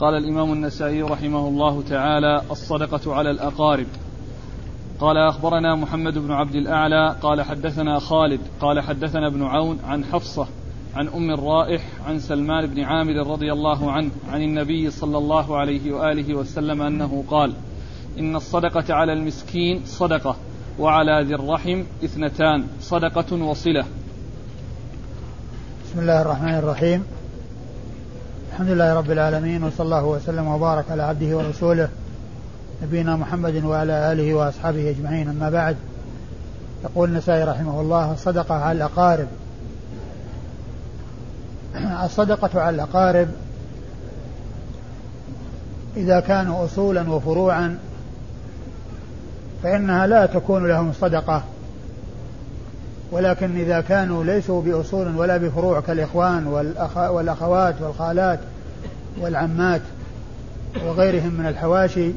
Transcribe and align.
قال 0.00 0.14
الإمام 0.14 0.52
النسائي 0.52 1.02
رحمه 1.02 1.48
الله 1.48 1.82
تعالى 1.82 2.42
الصدقة 2.50 3.14
على 3.14 3.30
الأقارب. 3.30 3.86
قال 5.00 5.16
أخبرنا 5.16 5.74
محمد 5.74 6.18
بن 6.18 6.32
عبد 6.32 6.54
الأعلى 6.54 7.16
قال 7.22 7.42
حدثنا 7.42 7.98
خالد 7.98 8.40
قال 8.60 8.80
حدثنا 8.80 9.26
ابن 9.26 9.42
عون 9.42 9.78
عن 9.84 10.04
حفصة 10.04 10.46
عن 10.94 11.08
أم 11.08 11.30
الرائح 11.30 11.82
عن 12.06 12.18
سلمان 12.18 12.66
بن 12.66 12.80
عامر 12.80 13.26
رضي 13.26 13.52
الله 13.52 13.90
عنه 13.92 14.10
عن 14.28 14.42
النبي 14.42 14.90
صلى 14.90 15.18
الله 15.18 15.56
عليه 15.56 15.92
وآله 15.92 16.34
وسلم 16.34 16.82
أنه 16.82 17.24
قال 17.28 17.52
إن 18.18 18.36
الصدقة 18.36 18.94
على 18.94 19.12
المسكين 19.12 19.80
صدقة 19.84 20.36
وعلى 20.78 21.24
ذي 21.26 21.34
الرحم 21.34 21.82
إثنتان 22.04 22.66
صدقة 22.80 23.44
وصلة. 23.44 23.84
بسم 25.84 26.00
الله 26.00 26.22
الرحمن 26.22 26.54
الرحيم. 26.54 27.19
الحمد 28.50 28.68
لله 28.68 28.94
رب 28.94 29.10
العالمين 29.10 29.64
وصلى 29.64 29.84
الله 29.84 30.04
وسلم 30.04 30.48
وبارك 30.48 30.84
على 30.90 31.02
عبده 31.02 31.36
ورسوله 31.36 31.88
نبينا 32.82 33.16
محمد 33.16 33.64
وعلى 33.64 34.12
آله 34.12 34.34
وأصحابه 34.34 34.90
أجمعين. 34.90 35.28
أما 35.28 35.50
بعد 35.50 35.76
يقول 36.84 37.08
النسائي 37.08 37.44
رحمه 37.44 37.80
الله 37.80 38.12
الصدقة 38.12 38.54
على 38.54 38.76
الأقارب. 38.76 39.26
الصدقة 42.04 42.60
على 42.60 42.74
الأقارب 42.74 43.28
إذا 45.96 46.20
كانوا 46.20 46.64
أصولا 46.64 47.10
وفروعا 47.10 47.78
فإنها 49.62 50.06
لا 50.06 50.26
تكون 50.26 50.68
لهم 50.68 50.92
صدقة. 50.92 51.42
ولكن 53.10 53.60
إذا 53.60 53.80
كانوا 53.80 54.24
ليسوا 54.24 54.62
بأصول 54.62 55.16
ولا 55.16 55.36
بفروع 55.36 55.80
كالإخوان 55.80 56.46
والأخوات 56.94 57.74
والخالات 57.80 58.40
والعمات 59.20 59.82
وغيرهم 60.84 61.34
من 61.34 61.46
الحواشي 61.46 62.10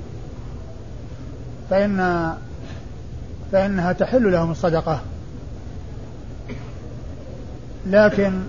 فإن 1.70 2.30
فإنها 3.52 3.94
تحل 3.94 4.32
لهم 4.32 4.52
الصدقة. 4.52 5.02
لكن 7.85 8.41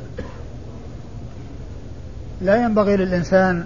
لا 2.41 2.57
ينبغي 2.57 2.97
للإنسان 2.97 3.65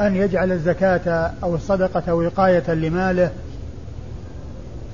أن 0.00 0.16
يجعل 0.16 0.52
الزكاة 0.52 1.32
أو 1.42 1.54
الصدقة 1.54 2.14
وقاية 2.14 2.74
لماله 2.74 3.30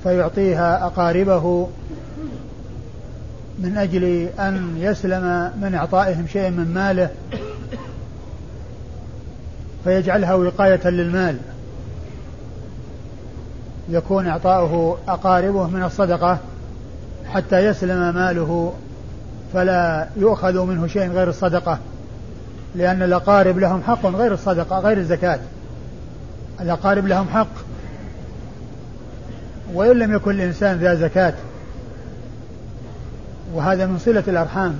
فيعطيها 0.03 0.85
أقاربه 0.85 1.67
من 3.59 3.77
أجل 3.77 4.29
أن 4.39 4.75
يسلم 4.77 5.51
من 5.61 5.75
إعطائهم 5.75 6.27
شيء 6.27 6.49
من 6.49 6.73
ماله 6.73 7.09
فيجعلها 9.83 10.33
وقاية 10.33 10.89
للمال. 10.89 11.37
يكون 13.89 14.27
إعطاؤه 14.27 14.97
أقاربه 15.07 15.67
من 15.67 15.83
الصدقة 15.83 16.37
حتى 17.25 17.65
يسلم 17.65 18.15
ماله 18.15 18.73
فلا 19.53 20.07
يؤخذ 20.17 20.65
منه 20.65 20.87
شيء 20.87 21.11
غير 21.11 21.29
الصدقة 21.29 21.79
لأن 22.75 23.03
الأقارب 23.03 23.59
لهم 23.59 23.81
حق 23.87 24.05
غير 24.05 24.33
الصدقة 24.33 24.79
غير 24.79 24.97
الزكاة. 24.97 25.39
الأقارب 26.61 27.07
لهم 27.07 27.29
حق 27.29 27.47
وإن 29.73 29.99
لم 29.99 30.15
يكن 30.15 30.31
الإنسان 30.31 30.77
ذا 30.77 30.95
زكاة 30.95 31.33
وهذا 33.53 33.85
من 33.85 33.99
صلة 33.99 34.23
الأرحام. 34.27 34.75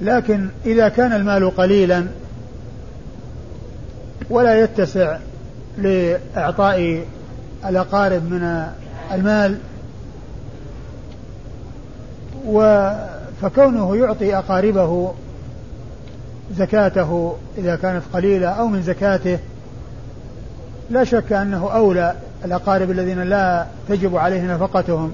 لكن 0.00 0.48
إذا 0.66 0.88
كان 0.88 1.12
المال 1.12 1.56
قليلا 1.56 2.06
ولا 4.30 4.60
يتسع 4.60 5.18
لإعطاء 5.78 7.04
الأقارب 7.66 8.22
من 8.30 8.66
المال 9.12 9.58
فكونه 13.42 13.96
يعطي 13.96 14.36
أقاربه 14.36 15.12
زكاته 16.56 17.36
إذا 17.58 17.76
كانت 17.76 18.02
قليلة 18.12 18.48
أو 18.48 18.66
من 18.66 18.82
زكاته 18.82 19.38
لا 20.90 21.04
شك 21.04 21.32
أنه 21.32 21.72
أولى 21.74 22.14
الأقارب 22.44 22.90
الذين 22.90 23.22
لا 23.22 23.66
تجب 23.88 24.16
عليه 24.16 24.54
نفقتهم 24.54 25.12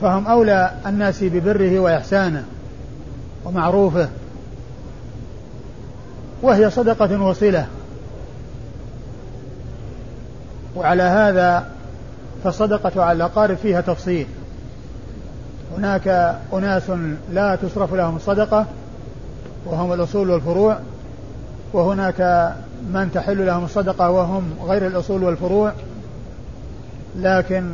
فهم 0.00 0.26
أولى 0.26 0.70
الناس 0.86 1.24
ببره 1.24 1.78
وإحسانه 1.78 2.44
ومعروفه 3.44 4.08
وهي 6.42 6.70
صدقة 6.70 7.22
وصلة. 7.22 7.66
وعلى 10.76 11.02
هذا 11.02 11.66
فالصدقة 12.44 13.02
على 13.04 13.16
الأقارب 13.16 13.56
فيها 13.56 13.80
تفصيل. 13.80 14.26
هناك 15.76 16.36
أناس 16.52 16.82
لا 17.32 17.56
تصرف 17.56 17.94
لهم 17.94 18.16
الصدقة 18.16 18.66
وهم 19.66 19.92
الأصول 19.92 20.30
والفروع 20.30 20.78
وهناك 21.72 22.52
من 22.82 23.10
تحل 23.14 23.46
لهم 23.46 23.64
الصدقة 23.64 24.10
وهم 24.10 24.52
غير 24.62 24.86
الأصول 24.86 25.24
والفروع 25.24 25.72
لكن 27.16 27.70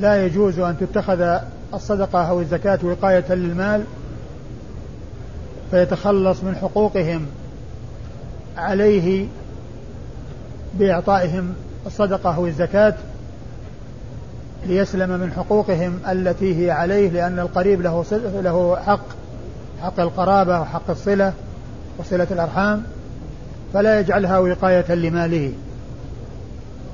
لا 0.00 0.26
يجوز 0.26 0.58
أن 0.58 0.76
تتخذ 0.80 1.38
الصدقة 1.74 2.28
أو 2.28 2.40
الزكاة 2.40 2.78
وقاية 2.82 3.34
للمال 3.34 3.84
فيتخلص 5.70 6.42
من 6.42 6.56
حقوقهم 6.56 7.26
عليه 8.56 9.26
بإعطائهم 10.74 11.54
الصدقة 11.86 12.36
أو 12.36 12.46
الزكاة 12.46 12.94
ليسلم 14.66 15.10
من 15.10 15.32
حقوقهم 15.32 15.98
التي 16.08 16.64
هي 16.64 16.70
عليه 16.70 17.10
لأن 17.10 17.38
القريب 17.38 17.82
له 17.82 18.04
له 18.12 18.76
حق 18.76 19.04
حق 19.82 20.00
القرابة 20.00 20.60
وحق 20.60 20.90
الصلة 20.90 21.32
وصلة 21.98 22.26
الأرحام. 22.30 22.82
فلا 23.74 24.00
يجعلها 24.00 24.38
وقاية 24.38 24.94
لماله. 24.94 25.52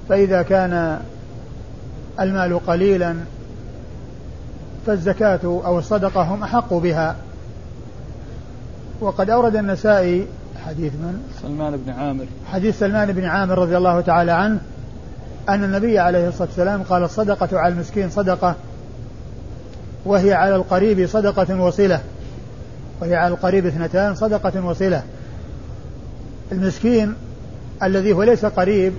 فإذا 0.08 0.42
كان 0.42 1.00
المال 2.20 2.66
قليلا 2.66 3.16
فالزكاة 4.86 5.40
أو 5.44 5.78
الصدقة 5.78 6.22
هم 6.22 6.42
أحق 6.42 6.74
بها. 6.74 7.16
وقد 9.00 9.30
أورد 9.30 9.56
النسائي 9.56 10.26
حديث 10.66 10.92
من؟ 10.92 11.22
سلمان 11.42 11.76
بن 11.76 11.92
عامر. 11.92 12.24
حديث 12.52 12.78
سلمان 12.78 13.12
بن 13.12 13.24
عامر 13.24 13.58
رضي 13.58 13.76
الله 13.76 14.00
تعالى 14.00 14.32
عنه 14.32 14.60
أن 15.48 15.64
النبي 15.64 15.98
عليه 15.98 16.28
الصلاة 16.28 16.48
والسلام 16.48 16.82
قال 16.82 17.02
الصدقة 17.02 17.58
على 17.58 17.74
المسكين 17.74 18.10
صدقة 18.10 18.54
وهي 20.04 20.34
على 20.34 20.56
القريب 20.56 21.06
صدقة 21.06 21.62
وصلة. 21.62 22.00
وهي 23.00 23.14
على 23.14 23.34
القريب 23.34 23.66
اثنتان 23.66 24.14
صدقة 24.14 24.66
وصلة. 24.66 25.02
المسكين 26.52 27.14
الذي 27.82 28.12
هو 28.12 28.22
ليس 28.22 28.44
قريب 28.44 28.92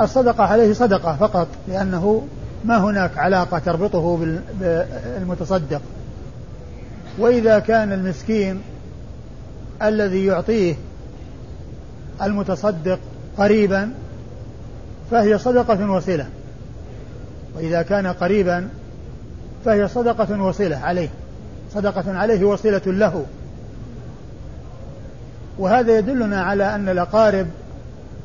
الصدقة 0.00 0.44
عليه 0.44 0.72
صدقة 0.72 1.16
فقط 1.16 1.48
لأنه 1.68 2.26
ما 2.64 2.78
هناك 2.78 3.18
علاقة 3.18 3.58
تربطه 3.58 4.18
بالمتصدق. 4.60 5.80
وإذا 7.18 7.58
كان 7.58 7.92
المسكين 7.92 8.60
الذي 9.82 10.26
يعطيه 10.26 10.74
المتصدق 12.22 12.98
قريبا 13.38 13.90
فهي 15.10 15.38
صدقة 15.38 15.90
وصلة. 15.90 16.26
وإذا 17.56 17.82
كان 17.82 18.06
قريبا 18.06 18.68
فهي 19.64 19.88
صدقة 19.88 20.42
وصلة 20.42 20.76
عليه. 20.76 21.08
صدقة 21.74 22.18
عليه 22.18 22.44
وصلة 22.44 22.82
له. 22.86 23.24
وهذا 25.58 25.98
يدلنا 25.98 26.42
على 26.42 26.74
أن 26.74 26.88
الأقارب 26.88 27.46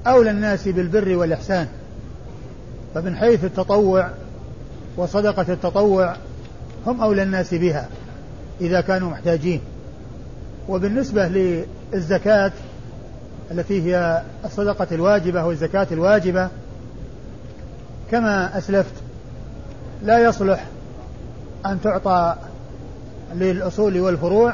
أولى 0.07 0.31
الناس 0.31 0.67
بالبر 0.67 1.15
والإحسان. 1.15 1.67
فمن 2.95 3.15
حيث 3.15 3.43
التطوع 3.43 4.09
وصدقة 4.97 5.53
التطوع 5.53 6.15
هم 6.87 7.01
أولى 7.01 7.23
الناس 7.23 7.53
بها 7.53 7.87
إذا 8.61 8.81
كانوا 8.81 9.09
محتاجين. 9.09 9.61
وبالنسبة 10.69 11.27
للزكاة 11.27 12.51
التي 13.51 13.81
هي 13.81 14.21
الصدقة 14.45 14.87
الواجبة 14.91 15.45
والزكاة 15.45 15.87
الواجبة 15.91 16.49
كما 18.11 18.57
أسلفت 18.57 18.93
لا 20.03 20.19
يصلح 20.19 20.65
أن 21.65 21.81
تعطى 21.81 22.35
للأصول 23.35 23.99
والفروع 23.99 24.53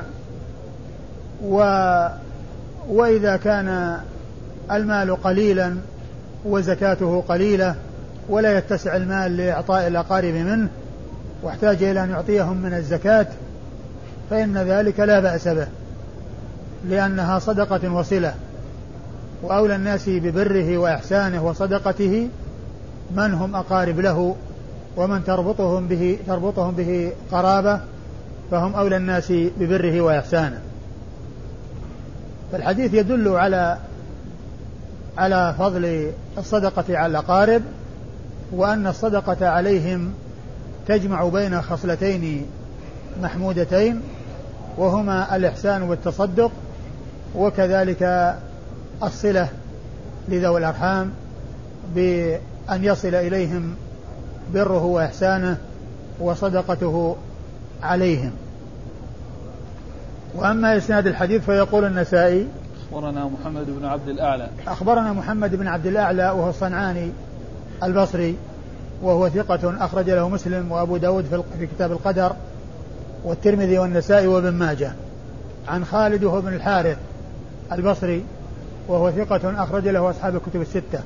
و 1.44 1.62
وإذا 2.90 3.38
كان 3.38 4.00
المال 4.72 5.16
قليلا 5.24 5.76
وزكاته 6.46 7.24
قليلة 7.28 7.76
ولا 8.30 8.58
يتسع 8.58 8.96
المال 8.96 9.38
لإعطاء 9.38 9.88
الأقارب 9.88 10.34
منه 10.34 10.70
واحتاج 11.44 11.84
إلى 11.84 12.04
أن 12.04 12.10
يعطيهم 12.10 12.58
من 12.58 12.74
الزكاة 12.74 13.28
فإن 14.30 14.58
ذلك 14.58 15.00
لا 15.00 15.20
بأس 15.20 15.48
به 15.48 15.68
لأنها 16.90 17.40
صدقة 17.40 17.94
وصلة. 17.94 18.34
وأولى 19.44 19.76
الناس 19.76 20.10
ببره 20.10 20.78
وإحسانه 20.78 21.46
وصدقته 21.46 22.30
من 23.16 23.34
هم 23.34 23.56
أقارب 23.56 24.00
له 24.00 24.36
ومن 24.98 25.24
تربطهم 25.24 25.88
به 25.88 26.18
تربطهم 26.28 26.72
به 26.72 27.12
قرابة 27.32 27.80
فهم 28.52 28.76
أولى 28.76 28.98
الناس 28.98 29.32
ببره 29.32 30.02
وإحسانه. 30.02 30.62
فالحديث 32.52 32.94
يدل 32.94 33.28
على 33.28 33.78
على 35.18 35.56
فضل 35.58 36.12
الصدقة 36.38 36.98
على 36.98 37.12
الأقارب 37.12 37.62
وأن 38.52 38.88
الصدقة 38.88 39.48
عليهم 39.48 40.14
تجمع 40.88 41.24
بين 41.24 41.62
خصلتين 41.62 42.46
محمودتين 43.22 44.02
وهما 44.78 45.36
الإحسان 45.36 45.82
والتصدق 45.82 46.52
وكذلك 47.36 48.36
الصلة 49.04 49.48
لذوي 50.28 50.60
الأرحام 50.60 51.12
بأن 51.96 52.40
يصل 52.84 53.16
إليهم 53.16 53.76
بره 54.54 54.86
وإحسانه 54.86 55.58
وصدقته 56.20 57.16
عليهم. 57.84 58.32
وأما 60.36 60.78
إسناد 60.78 61.08
الحديث 61.08 61.46
فيقول 61.46 61.86
النسائي 61.86 62.48
أخبرنا 62.92 63.26
محمد 63.26 63.66
بن 63.80 63.86
عبد 63.86 64.10
الأعلى. 64.10 64.50
أخبرنا 64.68 65.14
محمد 65.14 65.56
بن 65.56 65.68
عبد 65.68 65.86
الأعلى 65.86 66.24
وهو 66.24 66.50
الصنعاني 66.50 67.12
البصري 67.84 68.36
وهو 69.02 69.30
ثقة 69.30 69.86
أخرج 69.86 70.10
له 70.10 70.30
مسلم 70.30 70.72
وأبو 70.72 70.98
داود 70.98 71.44
في 71.60 71.68
كتاب 71.68 71.92
القدر 71.92 72.36
والترمذي 73.24 73.80
والنسائي 73.80 74.28
وابن 74.28 74.54
ماجه. 74.54 74.94
عن 75.68 75.86
خالد 75.86 76.24
وهو 76.24 76.42
بن 76.42 76.54
الحارث 76.54 76.98
البصري 77.72 78.24
وهو 78.88 79.12
ثقة 79.12 79.64
أخرج 79.64 79.88
له 79.88 80.10
أصحاب 80.10 80.36
الكتب 80.36 80.62
الستة. 80.62 81.00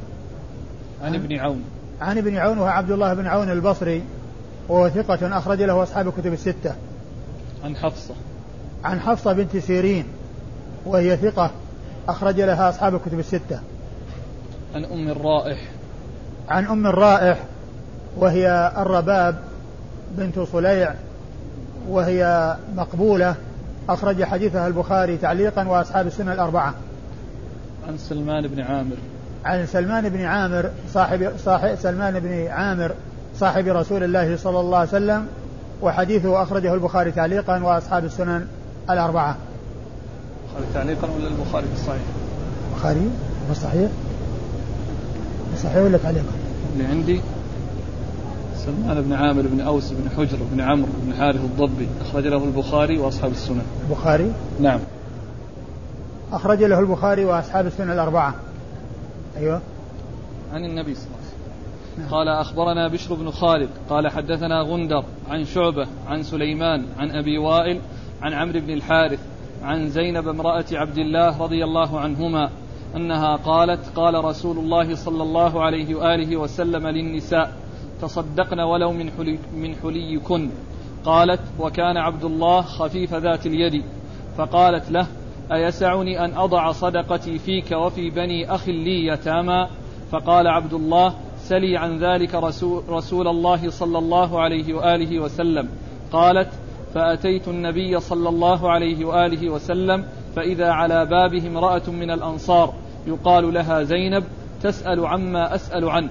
عن 1.03 1.15
ابن 1.15 1.37
عون. 1.39 1.63
عن 2.01 2.17
ابن 2.17 2.37
عون 2.37 2.57
وهو 2.57 2.67
عبد 2.67 2.91
الله 2.91 3.13
بن 3.13 3.27
عون 3.27 3.51
البصري 3.51 4.03
وهو 4.69 4.89
ثقة 4.89 5.37
أخرج 5.37 5.61
له 5.61 5.83
أصحاب 5.83 6.07
الكتب 6.07 6.33
الستة. 6.33 6.75
عن 7.63 7.75
حفصة. 7.75 8.13
عن 8.83 8.99
حفصة 8.99 9.33
بنت 9.33 9.57
سيرين 9.57 10.05
وهي 10.85 11.17
ثقة 11.17 11.51
أخرج 12.07 12.41
لها 12.41 12.69
أصحاب 12.69 12.95
الكتب 12.95 13.19
الستة. 13.19 13.59
عن 14.75 14.85
أم 14.85 15.09
الرائح. 15.09 15.57
عن 16.49 16.65
أم 16.65 16.87
الرائح 16.87 17.37
وهي 18.17 18.71
الرباب 18.77 19.35
بنت 20.17 20.39
صليع 20.39 20.93
وهي 21.89 22.55
مقبولة 22.75 23.35
أخرج 23.89 24.23
حديثها 24.23 24.67
البخاري 24.67 25.17
تعليقا 25.17 25.67
وأصحاب 25.67 26.07
السنة 26.07 26.33
الأربعة. 26.33 26.73
عن 27.87 27.97
سلمان 27.97 28.47
بن 28.47 28.61
عامر. 28.61 28.95
عن 29.45 29.65
سلمان 29.65 30.09
بن 30.09 30.25
عامر 30.25 30.69
صاحب, 30.93 31.31
صاحب 31.37 31.75
سلمان 31.75 32.19
بن 32.19 32.47
عامر 32.47 32.91
صاحب 33.35 33.67
رسول 33.67 34.03
الله 34.03 34.37
صلى 34.37 34.59
الله 34.59 34.77
عليه 34.77 34.89
وسلم 34.89 35.27
وحديثه 35.81 36.43
أخرجه 36.43 36.73
البخاري 36.73 37.11
تعليقا 37.11 37.63
وأصحاب 37.63 38.05
السنن 38.05 38.47
الأربعة 38.89 39.37
البخاري 40.45 40.73
تعليقا 40.73 41.07
ولا 41.17 41.27
البخاري 41.27 41.67
في 41.67 41.73
الصحيح؟ 41.73 42.01
البخاري 42.71 43.09
في 43.45 43.51
الصحيح؟ 43.51 43.91
الصحيح 45.53 45.77
ولا 45.77 45.97
تعليقا؟ 45.97 46.33
اللي 46.73 46.85
عندي 46.85 47.21
سلمان 48.57 49.01
بن 49.01 49.13
عامر 49.13 49.41
بن 49.41 49.61
أوس 49.61 49.91
بن 49.91 50.09
حجر 50.17 50.37
بن 50.51 50.61
عمرو 50.61 50.89
بن 51.03 51.13
حارث 51.13 51.41
الضبي 51.41 51.87
أخرج 52.01 52.27
له 52.27 52.43
البخاري 52.43 52.97
وأصحاب 52.97 53.31
السنن 53.31 53.61
البخاري؟ 53.89 54.33
نعم 54.59 54.79
أخرج 56.31 56.63
له 56.63 56.79
البخاري 56.79 57.25
وأصحاب 57.25 57.65
السنن 57.65 57.91
الأربعة 57.91 58.35
أيوه 59.37 59.61
عن 60.53 60.65
النبي 60.65 60.95
صلى 60.95 61.05
الله 61.05 61.17
عليه 61.17 61.27
وسلم. 61.27 61.33
قال 62.11 62.27
أخبرنا 62.27 62.87
بشر 62.87 63.13
بن 63.13 63.31
خالد 63.31 63.69
قال 63.89 64.07
حدثنا 64.07 64.61
غندر 64.61 65.03
عن 65.29 65.45
شعبة 65.45 65.87
عن 66.07 66.23
سليمان 66.23 66.85
عن 66.97 67.11
أبي 67.11 67.37
وائل 67.37 67.79
عن 68.21 68.33
عمرو 68.33 68.59
بن 68.59 68.73
الحارث 68.73 69.19
عن 69.63 69.89
زينب 69.89 70.27
امرأة 70.27 70.65
عبد 70.71 70.97
الله 70.97 71.41
رضي 71.41 71.63
الله 71.63 71.99
عنهما 71.99 72.49
أنها 72.95 73.35
قالت 73.35 73.89
قال 73.95 74.25
رسول 74.25 74.57
الله 74.57 74.95
صلى 74.95 75.23
الله 75.23 75.61
عليه 75.61 75.95
وآله 75.95 76.37
وسلم 76.37 76.87
للنساء 76.87 77.51
تصدقن 78.01 78.59
ولو 78.59 78.91
من 78.91 79.11
حلي 79.11 79.39
من 79.55 79.75
حليكن. 79.75 80.49
قالت 81.05 81.41
وكان 81.59 81.97
عبد 81.97 82.23
الله 82.23 82.61
خفيف 82.61 83.13
ذات 83.13 83.45
اليد. 83.45 83.83
فقالت 84.37 84.91
له 84.91 85.07
أيسعني 85.51 86.25
أن 86.25 86.33
أضع 86.33 86.71
صدقتي 86.71 87.39
فيك 87.39 87.71
وفي 87.71 88.09
بني 88.09 88.55
أخ 88.55 88.69
لي 88.69 89.07
يتامى؟ 89.07 89.67
فقال 90.11 90.47
عبد 90.47 90.73
الله 90.73 91.15
سلي 91.37 91.77
عن 91.77 91.97
ذلك 91.97 92.35
رسول, 92.35 92.83
رسول 92.89 93.27
الله 93.27 93.69
صلى 93.69 93.97
الله 93.97 94.41
عليه 94.41 94.73
وآله 94.73 95.19
وسلم. 95.19 95.69
قالت 96.11 96.49
فأتيت 96.93 97.47
النبي 97.47 97.99
صلى 97.99 98.29
الله 98.29 98.71
عليه 98.71 99.05
وآله 99.05 99.49
وسلم 99.49 100.05
فإذا 100.35 100.71
على 100.71 101.05
بابه 101.05 101.47
امرأة 101.47 101.89
من 101.89 102.11
الأنصار 102.11 102.73
يقال 103.07 103.53
لها 103.53 103.83
زينب 103.83 104.23
تسأل 104.61 105.05
عما 105.05 105.55
أسأل 105.55 105.89
عنه. 105.89 106.09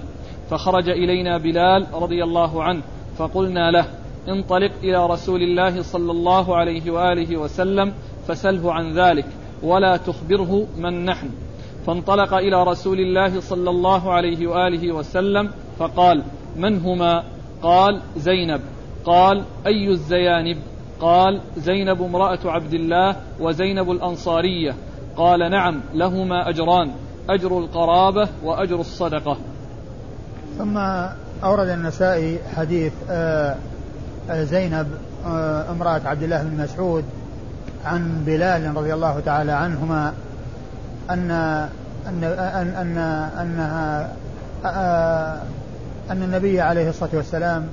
فخرج 0.49 0.89
إلينا 0.89 1.37
بلال 1.37 1.87
رضي 1.93 2.23
الله 2.23 2.63
عنه 2.63 2.81
فقلنا 3.17 3.71
له 3.71 3.85
انطلق 4.27 4.71
إلى 4.83 5.07
رسول 5.07 5.41
الله 5.41 5.81
صلى 5.81 6.11
الله 6.11 6.55
عليه 6.55 6.91
وآله 6.91 7.37
وسلم 7.37 7.93
فسله 8.27 8.73
عن 8.73 8.93
ذلك 8.93 9.25
ولا 9.63 9.97
تخبره 9.97 10.67
من 10.77 11.05
نحن. 11.05 11.29
فانطلق 11.87 12.33
إلى 12.33 12.63
رسول 12.63 12.99
الله 12.99 13.39
صلى 13.39 13.69
الله 13.69 14.13
عليه 14.13 14.47
وآله 14.47 14.91
وسلم 14.91 15.51
فقال 15.79 16.23
من 16.55 16.77
هما؟ 16.77 17.23
قال 17.61 18.01
زينب. 18.17 18.61
قال 19.05 19.43
أي 19.67 19.87
الزيانب؟ 19.87 20.57
قال 21.03 21.41
زينب 21.57 22.01
امرأة 22.01 22.39
عبد 22.45 22.73
الله 22.73 23.15
وزينب 23.39 23.91
الأنصارية. 23.91 24.75
قال 25.17 25.51
نعم 25.51 25.81
لهما 25.93 26.49
أجران 26.49 26.91
أجر 27.29 27.57
القرابة 27.57 28.29
وأجر 28.43 28.79
الصدقة. 28.79 29.37
ثم 30.57 30.77
أورد 31.43 31.67
النسائي 31.67 32.39
حديث 32.55 32.93
آه، 33.09 33.55
آه، 34.29 34.43
زينب 34.43 34.87
آه، 35.25 35.71
امرأة 35.71 36.01
عبد 36.05 36.23
الله 36.23 36.43
بن 36.43 36.63
مسعود 36.63 37.03
عن 37.85 38.23
بلال 38.25 38.77
رضي 38.77 38.93
الله 38.93 39.19
تعالى 39.19 39.51
عنهما 39.51 40.13
أن 41.09 41.31
أن 42.07 42.23
أن 42.23 42.67
أن 42.67 42.97
أنها 43.41 44.13
أن 46.11 46.23
النبي 46.23 46.61
عليه 46.61 46.89
الصلاة 46.89 47.09
والسلام 47.13 47.67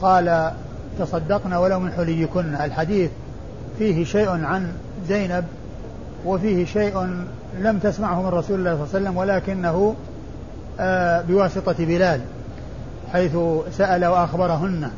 قال 0.00 0.52
تصدقنا 0.98 1.58
ولو 1.58 1.80
من 1.80 1.92
حليكن. 1.92 2.54
الحديث 2.54 3.10
فيه 3.78 4.04
شيء 4.04 4.28
عن 4.28 4.72
زينب 5.08 5.44
وفيه 6.24 6.64
شيء 6.64 7.06
لم 7.60 7.78
تسمعه 7.78 8.22
من 8.22 8.28
رسول 8.28 8.58
الله 8.58 8.74
صلى 8.74 8.84
الله 8.84 8.88
عليه 8.94 9.04
وسلم 9.04 9.16
ولكنه 9.16 9.94
آه، 10.80 11.20
بواسطة 11.20 11.74
بلال 11.78 12.20
حيث 13.12 13.36
سأل 13.72 14.04
وأخبرهن. 14.04 14.90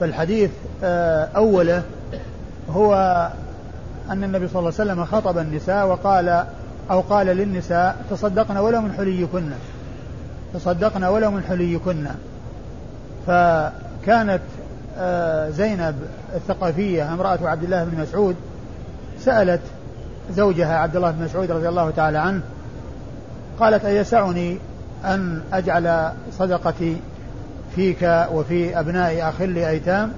فالحديث 0.00 0.50
آه، 0.84 1.28
أوله 1.36 1.82
هو 2.70 2.94
أن 4.10 4.24
النبي 4.24 4.48
صلى 4.48 4.58
الله 4.58 4.72
عليه 4.78 4.92
وسلم 4.92 5.04
خطب 5.04 5.38
النساء 5.38 5.86
وقال 5.86 6.44
أو 6.90 7.00
قال 7.00 7.26
للنساء 7.26 8.04
تصدقنا 8.10 8.60
ولو 8.60 8.80
من 8.80 8.92
حليكن. 8.92 9.50
تصدقنا 10.54 11.08
ولو 11.08 11.30
من 11.30 11.42
حليكن. 11.42 12.06
فكانت 13.26 14.40
زينب 15.50 15.94
الثقفية 16.34 17.14
امرأة 17.14 17.38
عبد 17.42 17.64
الله 17.64 17.84
بن 17.84 18.00
مسعود 18.00 18.36
سألت 19.20 19.60
زوجها 20.32 20.78
عبد 20.78 20.96
الله 20.96 21.10
بن 21.10 21.24
مسعود 21.24 21.50
رضي 21.50 21.68
الله 21.68 21.90
تعالى 21.90 22.18
عنه 22.18 22.40
قالت 23.60 23.84
أيسعني 23.84 24.58
أن 25.04 25.40
أجعل 25.52 26.12
صدقتي 26.38 26.96
فيك 27.74 28.26
وفي 28.32 28.80
أبناء 28.80 29.28
أخ 29.28 29.40
لي 29.40 29.70
أيتام 29.70 30.12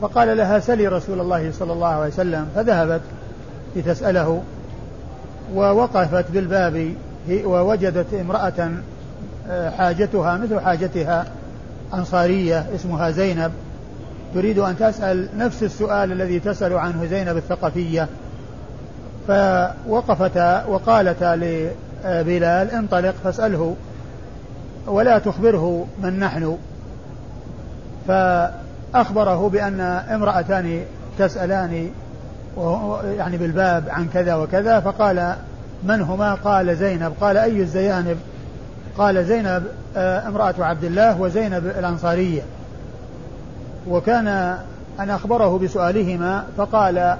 فقال 0.00 0.36
لها 0.36 0.58
سلي 0.58 0.88
رسول 0.88 1.20
الله 1.20 1.52
صلى 1.52 1.72
الله 1.72 1.86
عليه 1.86 2.12
وسلم. 2.12 2.46
فذهبت 2.54 3.00
لتسأله 3.76 4.42
ووقفت 5.54 6.24
بالباب 6.30 6.94
ووجدت 7.44 8.14
امرأة 8.14 8.70
آه، 9.48 9.70
حاجتها 9.70 10.36
مثل 10.36 10.60
حاجتها 10.60 11.26
أنصارية 11.94 12.66
اسمها 12.74 13.10
زينب 13.10 13.52
تريد 14.34 14.58
أن 14.58 14.78
تسأل 14.78 15.28
نفس 15.38 15.62
السؤال 15.62 16.12
الذي 16.12 16.40
تسأل 16.40 16.72
عنه 16.72 17.06
زينب 17.06 17.36
الثقفية. 17.36 18.08
فوقفتا 19.28 20.64
وقالتا 20.66 21.36
لبلال 21.36 22.70
انطلق 22.70 23.14
فاسأله 23.24 23.76
ولا 24.86 25.18
تخبره 25.18 25.86
من 26.02 26.18
نحن. 26.18 26.58
فأخبره 28.08 29.48
بأن 29.48 29.80
امرأتان 30.10 30.84
تسألان 31.18 31.90
يعني 33.16 33.36
بالباب 33.36 33.84
عن 33.88 34.08
كذا 34.14 34.34
وكذا 34.34 34.80
فقال 34.80 35.34
من 35.82 36.02
هما؟ 36.02 36.34
قال 36.34 36.76
زينب. 36.76 37.12
قال 37.20 37.36
أي 37.36 37.60
الزيانب؟ 37.60 38.16
قال 38.98 39.24
زينب 39.24 39.62
آه، 39.96 40.28
امرأة 40.28 40.54
عبد 40.58 40.84
الله 40.84 41.20
وزينب 41.20 41.66
الأنصارية. 41.66 42.42
وكان 43.88 44.28
أن 45.00 45.10
أخبره 45.10 45.58
بسؤالهما 45.58 46.44
فقال 46.56 47.16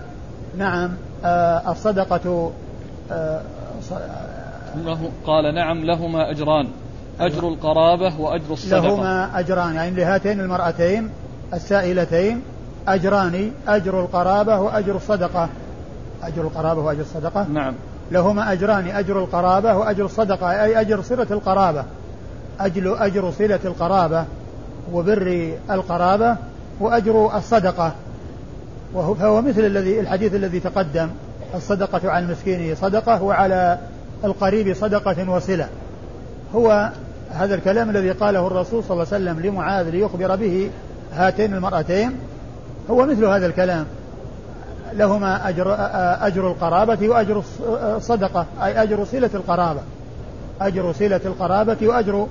نعم 0.58 0.90
آه، 1.24 1.72
الصدقة 1.72 2.52
آه، 3.12 3.40
له 4.76 5.10
قال 5.26 5.54
نعم 5.54 5.84
لهما 5.84 6.30
أجران 6.30 6.68
أجر 7.20 7.48
القرابة 7.48 8.20
وأجر 8.20 8.52
الصدقة. 8.52 8.80
لهما 8.80 9.38
أجران 9.38 9.74
يعني 9.74 9.90
لهاتين 9.90 10.40
المرأتين 10.40 11.10
السائلتين 11.54 12.42
أجران 12.88 13.52
أجر 13.68 14.00
القرابة 14.00 14.60
وأجر 14.60 14.96
الصدقة. 14.96 15.48
أجر 16.22 16.42
القرابة 16.42 16.80
وأجر 16.80 17.00
الصدقة؟ 17.00 17.46
نعم. 17.48 17.74
لهما 18.10 18.52
أجران 18.52 18.88
أجر 18.88 19.18
القرابة 19.18 19.76
وأجر 19.76 20.04
الصدقة 20.04 20.64
أي 20.64 20.80
أجر 20.80 21.02
صلة 21.02 21.26
القرابة. 21.30 21.84
أجل 22.60 22.96
أجر 22.96 23.30
صلة 23.30 23.60
القرابة 23.64 24.24
وبر 24.92 25.56
القرابة 25.70 26.36
وأجر 26.82 27.36
الصدقة. 27.36 27.92
وهو 28.94 29.14
فهو 29.14 29.42
مثل 29.42 29.60
الذي 29.60 30.00
الحديث 30.00 30.34
الذي 30.34 30.60
تقدم. 30.60 31.08
الصدقة 31.54 32.10
على 32.10 32.24
المسكين 32.24 32.74
صدقة 32.74 33.22
وعلى 33.22 33.78
القريب 34.24 34.74
صدقة 34.74 35.30
وصلة. 35.30 35.68
هو 36.54 36.90
هذا 37.30 37.54
الكلام 37.54 37.90
الذي 37.90 38.10
قاله 38.10 38.46
الرسول 38.46 38.84
صلى 38.84 38.92
الله 38.92 39.06
عليه 39.12 39.24
وسلم 39.24 39.40
لمعاذ 39.40 39.90
ليخبر 39.90 40.36
به 40.36 40.70
هاتين 41.14 41.54
المرأتين. 41.54 42.12
هو 42.90 43.06
مثل 43.06 43.24
هذا 43.24 43.46
الكلام. 43.46 43.86
لهما 44.92 45.48
أجر, 45.48 45.76
أجر 46.26 46.48
القرابة 46.48 47.08
وأجر 47.08 47.42
الصدقة 47.96 48.46
أي 48.62 48.82
أجر 48.82 49.04
صلة 49.04 49.30
القرابة. 49.34 49.80
أجر 50.60 50.92
صلة 50.92 51.20
القرابة 51.24 51.76
وأجر 51.82 52.26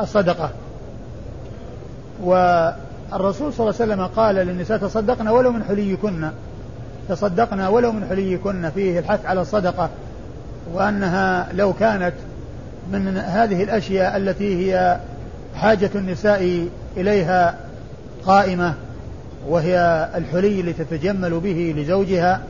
الصدقة. 0.00 0.50
والرسول 3.12 3.52
صلى 3.52 3.70
الله 3.70 3.80
عليه 3.80 3.92
وسلم 3.92 4.06
قال 4.06 4.34
للنساء 4.34 4.78
تصدقنا 4.78 5.30
ولو 5.30 5.52
من 5.52 5.64
حليكن. 5.64 6.30
تصدقنا 7.08 7.68
ولو 7.68 7.92
من 7.92 8.06
حليكن 8.08 8.70
فيه 8.70 8.98
الحث 8.98 9.26
على 9.26 9.40
الصدقة 9.40 9.90
وأنها 10.72 11.48
لو 11.52 11.72
كانت 11.72 12.14
من 12.92 13.18
هذه 13.18 13.62
الأشياء 13.62 14.16
التي 14.16 14.72
هي 14.72 14.98
حاجة 15.56 15.90
النساء 15.94 16.68
إليها 16.96 17.54
قائمة 18.26 18.74
وهي 19.48 20.08
الحلي 20.14 20.60
التي 20.60 20.84
تتجمل 20.84 21.40
به 21.40 21.74
لزوجها 21.76 22.40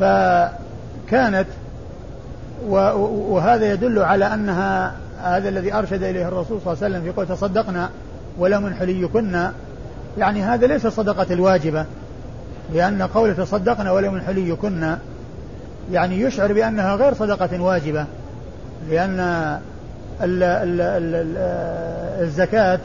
فكانت 0.00 1.46
وهذا 2.68 3.72
يدل 3.72 3.98
على 3.98 4.34
أنها 4.34 4.94
هذا 5.22 5.48
الذي 5.48 5.74
أرشد 5.74 6.02
إليه 6.02 6.28
الرسول 6.28 6.60
صلى 6.64 6.72
الله 6.72 6.84
عليه 6.84 6.96
وسلم 6.96 7.02
في 7.02 7.10
قول 7.10 7.26
تصدقنا 7.26 7.90
ولا 8.38 8.58
من 8.58 8.74
حليكن 8.74 9.50
يعني 10.18 10.42
هذا 10.42 10.66
ليس 10.66 10.86
الصدقة 10.86 11.26
الواجبة 11.30 11.84
لأن 12.74 13.02
قول 13.02 13.36
تصدقنا 13.36 13.92
ولا 13.92 14.10
من 14.10 14.22
حليكن 14.22 14.96
يعني 15.92 16.20
يشعر 16.20 16.52
بأنها 16.52 16.94
غير 16.94 17.14
صدقة 17.14 17.62
واجبة 17.62 18.06
لأن 18.90 19.20
ال 20.22 20.42
ال 20.42 20.80
ال 20.80 21.36
الزكاة 22.22 22.78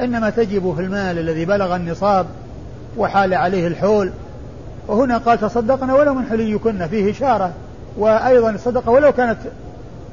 إنما 0.00 0.30
تجب 0.30 0.74
في 0.74 0.80
المال 0.80 1.18
الذي 1.18 1.44
بلغ 1.44 1.76
النصاب 1.76 2.26
وحال 2.96 3.34
عليه 3.34 3.66
الحول. 3.66 4.10
وهنا 4.88 5.18
قال 5.18 5.40
تصدقنا 5.40 5.94
ولو 5.94 6.14
من 6.14 6.26
حليكن 6.26 6.86
فيه 6.86 7.10
إشارة. 7.10 7.52
وأيضا 7.98 8.50
الصدقة 8.50 8.90
ولو 8.90 9.12
كانت 9.12 9.38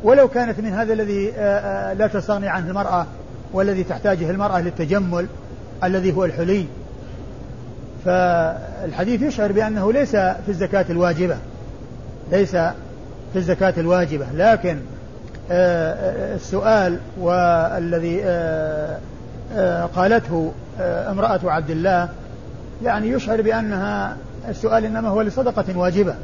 ولو 0.03 0.27
كانت 0.27 0.59
من 0.59 0.73
هذا 0.73 0.93
الذي 0.93 1.33
آه، 1.37 1.59
آه، 1.59 1.93
لا 1.93 2.07
تستغني 2.07 2.49
عنه 2.49 2.69
المرأة. 2.69 3.05
والذي 3.53 3.83
تحتاجه 3.83 4.29
المرأة 4.29 4.61
للتجمل 4.61 5.27
الذي 5.83 6.13
هو 6.13 6.25
الحلي. 6.25 6.65
فالحديث 8.05 9.21
يشعر 9.21 9.51
بأنه 9.51 9.93
ليس 9.93 10.11
في 10.15 10.49
الزكاة 10.49 10.85
الواجبة 10.89 11.37
ليس 12.31 12.51
في 13.33 13.35
الزكاة 13.35 13.73
الواجبة. 13.77 14.25
لكن 14.35 14.79
آه، 15.51 16.35
السؤال 16.35 16.97
والذي 17.19 18.21
قالته 19.95 20.51
امرأة 20.79 21.39
عبد 21.43 21.69
الله 21.69 22.09
يعني 22.83 23.09
يشعر 23.09 23.41
بأنها 23.41 24.17
السؤال 24.49 24.85
إنما 24.85 25.09
هو 25.09 25.21
لصدقة 25.21 25.77
واجبة. 25.77 26.15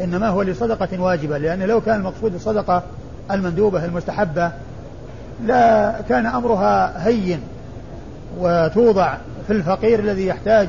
إنما 0.00 0.28
هو 0.28 0.42
لصدقة 0.42 1.00
واجبة 1.00 1.38
لأن 1.38 1.62
لو 1.62 1.80
كان 1.80 1.96
المقصود 1.96 2.34
الصدقة 2.34 2.82
المندوبة 3.30 3.84
المستحبة 3.84 4.52
لا 5.42 5.94
كان 6.08 6.26
أمرها 6.26 7.08
هين 7.08 7.40
وتوضع 8.38 9.14
في 9.46 9.52
الفقير 9.52 9.98
الذي 9.98 10.26
يحتاج 10.26 10.68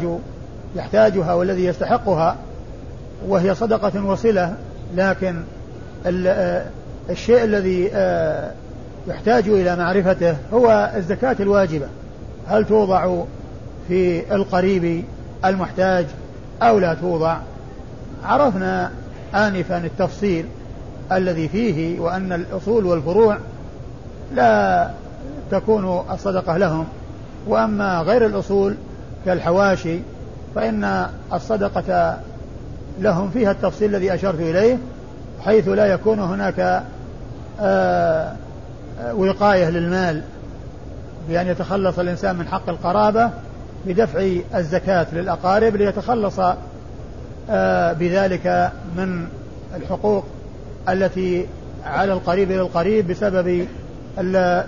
يحتاجها 0.75 1.34
والذي 1.34 1.65
يستحقها 1.65 2.36
وهي 3.27 3.55
صدقة 3.55 4.05
وصلة. 4.05 4.55
لكن 4.95 5.41
الشيء 7.10 7.43
الذي 7.43 7.89
آه، 7.93 8.51
يحتاج 9.07 9.48
إلى 9.48 9.75
معرفته 9.75 10.36
هو 10.53 10.91
الزكاة 10.95 11.36
الواجبة. 11.39 11.88
هل 12.48 12.65
توضع 12.65 13.24
في 13.88 14.36
القريب 14.36 15.03
المحتاج 15.45 16.05
أو 16.62 16.79
لا 16.79 16.93
توضع؟ 16.93 17.38
عرفنا 18.24 18.91
آنفا 19.36 19.77
التفصيل 19.77 20.45
الذي 21.12 21.48
فيه 21.48 22.00
وأن 22.00 22.34
الأصول 22.34 22.86
والفروع 22.86 23.38
لا 24.34 24.89
تكون 25.51 26.05
الصدقة 26.12 26.58
لهم. 26.58 26.86
وأما 27.48 28.01
غير 28.01 28.25
الأصول 28.25 28.75
كالحواشي 29.25 30.00
فإن 30.55 31.08
الصدقة 31.34 32.17
لهم 33.00 33.29
فيها 33.29 33.51
التفصيل 33.51 33.96
الذي 33.96 34.13
أشرت 34.13 34.39
إليه 34.39 34.77
حيث 35.46 35.67
لا 35.67 35.86
يكون 35.86 36.20
هناك 36.20 36.84
آه، 37.60 38.34
وقاية 39.13 39.70
للمال 39.70 40.22
بأن 41.29 41.48
يتخلص 41.48 42.00
الإنسان 42.00 42.36
من 42.36 42.48
حق 42.48 42.70
القرابة 42.70 43.29
بدفع 43.86 44.27
الزكاة 44.55 45.08
للأقارب 45.13 45.75
ليتخلص 45.75 46.39
آه، 47.50 47.94
بذلك 47.94 48.72
من 48.98 49.27
الحقوق 49.75 50.25
التي 50.89 51.48
على 51.86 52.13
القريب 52.13 52.51
للقريب 52.51 53.08
بسبب 53.08 53.67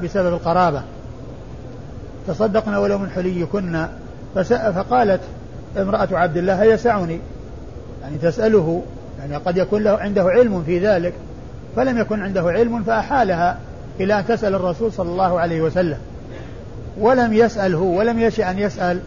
بسبب 0.04 0.34
القرابة. 0.34 0.82
تصدقنا 2.28 2.80
ولو 2.80 2.98
من 2.98 3.10
حليكن 3.10 3.86
فقالت 4.76 5.22
امرأة 5.78 6.08
عبد 6.12 6.38
الله 6.38 6.64
يسعني 6.64 7.20
يعني 8.02 8.18
تسأله 8.18 8.84
يعني 9.20 9.36
قد 9.36 9.58
يكون 9.58 9.84
له 9.84 9.98
عنده 9.98 10.24
علم 10.24 10.64
في 10.64 10.80
ذلك 10.80 11.14
فلم 11.76 11.98
يكن 11.98 12.22
عنده 12.22 12.42
علم 12.42 12.84
فأحالها 12.84 13.58
إلى 14.00 14.20
أن 14.20 14.26
تسأل 14.26 14.56
الرسول 14.56 14.94
صلى 14.94 15.10
الله 15.10 15.40
عليه 15.40 15.62
وسلم. 15.62 15.98
ولم 17.00 17.34
يسأله 17.34 17.78
ولم 17.78 18.20
يشأ 18.20 18.52
أن 18.52 18.60
يسأل 18.60 19.00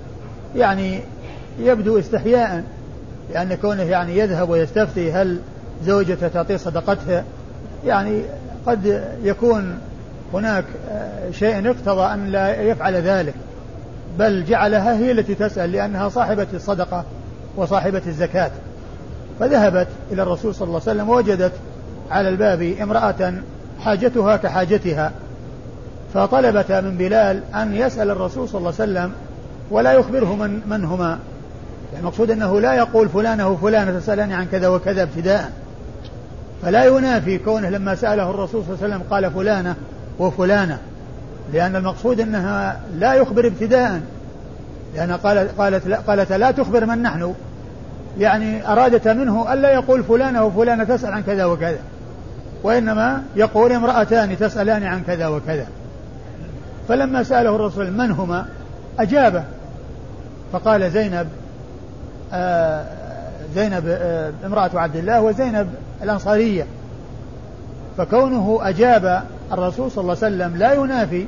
يعني 0.56 1.00
يبدو 1.58 1.98
استحياء 1.98 2.64
لأن 3.34 3.54
كونه 3.54 3.82
يعني 3.82 4.18
يذهب 4.18 4.50
ويستفتي 4.50 5.12
هل 5.12 5.38
زوجته 5.84 6.28
تعطيه 6.28 6.56
صدقتها 6.56 7.24
يعني 7.86 8.22
قد 8.66 9.02
يكون 9.22 9.78
هناك 10.34 10.64
شيء 11.30 11.70
اقتضى 11.70 12.14
أن 12.14 12.26
لا 12.26 12.60
يفعل 12.62 12.94
ذلك 12.94 13.34
بل 14.18 14.44
جعلها 14.44 14.96
هي 14.96 15.12
التي 15.12 15.34
تسأل 15.34 15.72
لأنها 15.72 16.08
صاحبة 16.08 16.46
الصدقة 16.54 17.04
وصاحبة 17.56 18.02
الزكاة. 18.06 18.50
فذهبت 19.40 19.88
إلى 20.12 20.22
الرسول 20.22 20.54
صلى 20.54 20.68
الله 20.68 20.80
عليه 20.86 20.92
وسلم 20.92 21.08
ووجدت 21.08 21.52
على 22.10 22.28
الباب 22.28 22.74
امرأة 22.82 23.34
حاجتها 23.80 24.36
كحاجتها 24.36 25.12
فطلبت 26.14 26.72
من 26.72 26.96
بلال 26.96 27.42
أن 27.54 27.74
يسأل 27.74 28.10
الرسول 28.10 28.48
صلى 28.48 28.58
الله 28.58 28.74
عليه 28.80 28.92
وسلم 28.92 29.12
ولا 29.70 29.92
يخبره 29.92 30.36
من, 30.36 30.60
من 30.66 30.84
هما 30.84 31.08
يعني 31.92 32.00
المقصود 32.00 32.30
أنه 32.30 32.60
لا 32.60 32.74
يقول 32.74 33.08
فلانة 33.08 33.48
وفلانة 33.48 33.98
تسألني 33.98 34.34
عن 34.34 34.46
كذا 34.46 34.68
وكذا 34.68 35.02
ابتداء. 35.02 35.52
فلا 36.62 36.84
ينافي 36.84 37.38
كونه 37.38 37.68
لما 37.70 37.94
سأله 37.94 38.30
الرسول 38.30 38.64
صلى 38.64 38.74
الله 38.74 38.84
عليه 38.84 38.94
وسلم 38.94 39.06
قال 39.10 39.30
فلانة 39.30 39.76
وفلانة 40.20 40.78
لأن 41.52 41.76
المقصود 41.76 42.20
أنها 42.20 42.80
لا 42.98 43.14
يخبر 43.14 43.46
ابتداء. 43.46 44.00
لأن 44.94 45.12
قالت, 45.12 45.50
قالت, 45.58 45.88
قالت 45.88 46.32
لا 46.32 46.50
تخبر 46.50 46.86
من 46.86 47.02
نحن. 47.02 47.34
يعني 48.18 48.72
أرادت 48.72 49.08
منه 49.08 49.52
ألا 49.52 49.72
يقول 49.72 50.04
فلانة 50.04 50.44
وفلانة 50.44 50.84
تسأل 50.84 51.12
عن 51.12 51.22
كذا 51.22 51.44
وكذا 51.44 51.78
وإنما 52.62 53.22
يقول 53.36 53.72
امرأتان 53.72 54.38
تسألان 54.38 54.82
عن 54.82 55.02
كذا 55.02 55.26
وكذا. 55.26 55.66
فلما 56.88 57.22
سأله 57.22 57.56
الرسول 57.56 57.90
من 57.90 58.10
هما 58.10 58.46
أجابه. 58.98 59.44
فقال 60.52 60.90
زينب 60.90 61.28
آه، 62.32 62.84
زينب 63.54 63.82
آه، 63.86 64.32
امرأة 64.46 64.70
عبد 64.74 64.96
الله 64.96 65.20
وزينب 65.20 65.68
الأنصارية. 66.02 66.66
فكونه 67.98 68.58
أجاب 68.62 69.22
الرسول 69.52 69.90
صلى 69.90 70.02
الله 70.02 70.16
عليه 70.22 70.36
وسلم 70.36 70.56
لا 70.56 70.72
ينافي 70.72 71.26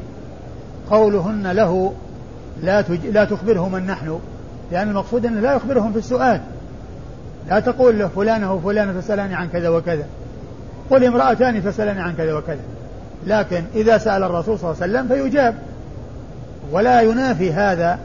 قولهن 0.90 1.46
له 1.46 1.92
لا 2.62 2.80
تج... 2.80 3.06
لا 3.06 3.24
تخبره 3.24 3.68
من 3.68 3.86
نحن 3.86 4.20
لأن 4.72 4.88
المقصود 4.88 5.26
أنه 5.26 5.40
لا 5.40 5.54
يخبرهم 5.54 5.92
في 5.92 5.98
السؤال. 5.98 6.40
لا 7.48 7.60
تقول 7.60 7.98
له 7.98 8.08
فلانة 8.08 8.54
وفلانة 8.54 9.00
تسألني 9.00 9.34
عن 9.34 9.48
كذا 9.48 9.68
وكذا 9.68 10.04
قل 10.90 11.04
امرأتان 11.04 11.64
تسألني 11.64 12.00
عن 12.00 12.14
كذا 12.14 12.34
وكذا. 12.34 12.60
لكن 13.26 13.64
إذا 13.74 13.98
سأل 13.98 14.22
الرسول 14.22 14.58
صلى 14.58 14.70
الله 14.70 14.82
عليه 14.82 14.92
وسلم 14.92 15.08
فيجاب. 15.08 15.54
ولا 16.72 17.00
ينافي 17.00 17.52
هذا 17.52 17.98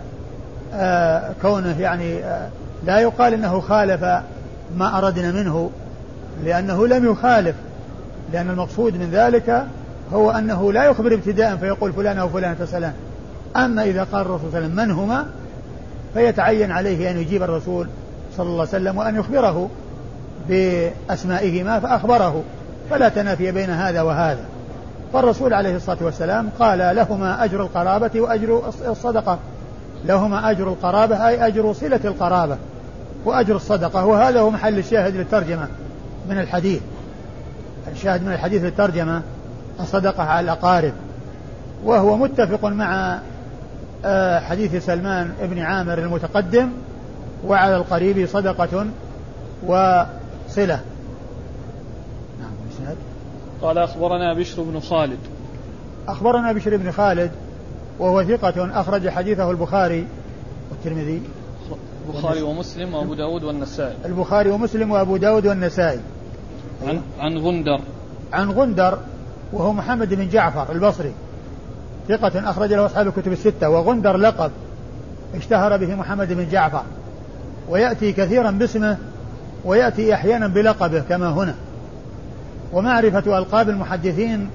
آه 0.73 1.31
كونه 1.41 1.81
يعني 1.81 2.23
آه 2.23 2.49
لا 2.85 2.99
يقال 2.99 3.33
إنه 3.33 3.59
خالف 3.59 4.03
ما 4.77 4.97
أردنا 4.97 5.31
منه 5.31 5.69
لأنه 6.43 6.87
لم 6.87 7.11
يخالف 7.11 7.55
لأن 8.33 8.49
المقصود 8.49 8.93
من 8.97 9.09
ذلك 9.11 9.65
هو 10.13 10.31
أنه 10.31 10.73
لا 10.73 10.83
يخبر 10.83 11.13
ابتداء 11.13 11.55
فيقول 11.55 11.93
فلان 11.93 12.17
أو 12.17 12.29
فلان 12.29 12.59
تسالان 12.59 12.93
أما 13.55 13.83
إذا 13.83 14.03
قال 14.03 14.21
الرسول 14.21 14.51
صلى 14.51 14.57
الله 14.57 14.57
عليه 14.57 14.67
وسلم 14.67 14.75
من 14.75 14.91
هما 14.91 15.25
فيتعين 16.13 16.71
عليه 16.71 17.11
أن 17.11 17.17
يجيب 17.17 17.43
الرسول 17.43 17.87
صلى 18.37 18.45
الله 18.45 18.59
عليه 18.59 18.69
وسلم 18.69 18.97
وأن 18.97 19.15
يخبره 19.15 19.69
بأسمائهما 20.49 21.79
فأخبره. 21.79 22.43
فلا 22.89 23.09
تنافي 23.09 23.51
بين 23.51 23.69
هذا 23.69 24.01
وهذا. 24.01 24.45
فالرسول 25.13 25.53
عليه 25.53 25.75
الصلاة 25.75 25.97
والسلام 26.01 26.49
قال 26.59 26.95
لهما 26.95 27.43
أجر 27.43 27.61
القرابة 27.61 28.21
وأجر 28.21 28.63
الصدقة. 28.87 29.39
لهما 30.05 30.51
أجر 30.51 30.67
القرابة 30.67 31.27
أي 31.27 31.47
أجر 31.47 31.73
صلة 31.73 31.99
القرابة 32.05 32.57
وأجر 33.25 33.55
الصدقة. 33.55 34.05
وهذا 34.05 34.39
هو 34.39 34.49
محل 34.49 34.77
الشاهد 34.77 35.15
للترجمة 35.15 35.67
من 36.29 36.39
الحديث. 36.39 36.81
الشاهد 37.91 38.23
من 38.23 38.31
الحديث 38.31 38.63
للترجمة 38.63 39.21
الصدقة 39.79 40.23
على 40.23 40.43
الأقارب. 40.45 40.93
وهو 41.83 42.17
متفق 42.17 42.65
مع 42.65 43.19
آه، 44.05 44.39
حديث 44.39 44.85
سلمان 44.85 45.33
بن 45.41 45.59
عامر 45.59 45.97
المتقدم 45.97 46.69
وعلى 47.45 47.77
القريب 47.77 48.27
صدقة 48.27 48.85
وصلة. 49.63 50.79
نعم 52.39 52.95
قال 53.61 53.77
أخبرنا 53.77 54.33
بشر 54.33 54.61
بن 54.61 54.79
خالد. 54.79 55.19
أخبرنا 56.07 56.51
بشر 56.51 56.77
بن 56.77 56.91
خالد 56.91 57.31
وهو 57.99 58.23
ثقة 58.23 58.81
أخرج 58.81 59.09
حديثه 59.09 59.51
البخاري 59.51 60.07
والترمذي. 60.71 61.21
البخاري 62.07 62.41
ومسلم 62.41 62.93
وأبو 62.93 63.13
داود 63.13 63.43
والنسائي. 63.43 63.95
البخاري 64.05 64.49
ومسلم 64.49 64.91
وأبو 64.91 65.17
داود 65.17 65.47
والنسائي. 65.47 65.99
عن 66.87 67.01
عن 67.19 67.37
غندر. 67.37 67.81
عن 68.33 68.51
غندر 68.51 68.97
وهو 69.53 69.73
محمد 69.73 70.13
بن 70.13 70.29
جعفر 70.29 70.71
البصري. 70.71 71.11
ثقة 72.07 72.49
أخرج 72.49 72.73
له 72.73 72.85
أصحاب 72.85 73.07
الكتب 73.07 73.31
الستة 73.31 73.69
وغندر 73.69 74.17
لقب 74.17 74.51
اشتهر 75.35 75.77
به 75.77 75.95
محمد 75.95 76.33
بن 76.33 76.49
جعفر. 76.49 76.83
ويأتي 77.69 78.11
كثيرا 78.11 78.51
باسمه 78.51 78.97
ويأتي 79.65 80.13
أحيانا 80.13 80.47
بلقبه 80.47 80.99
كما 80.99 81.29
هنا. 81.29 81.55
ومعرفة 82.73 83.37
ألقاب 83.37 83.69
المحدثين 83.69 84.49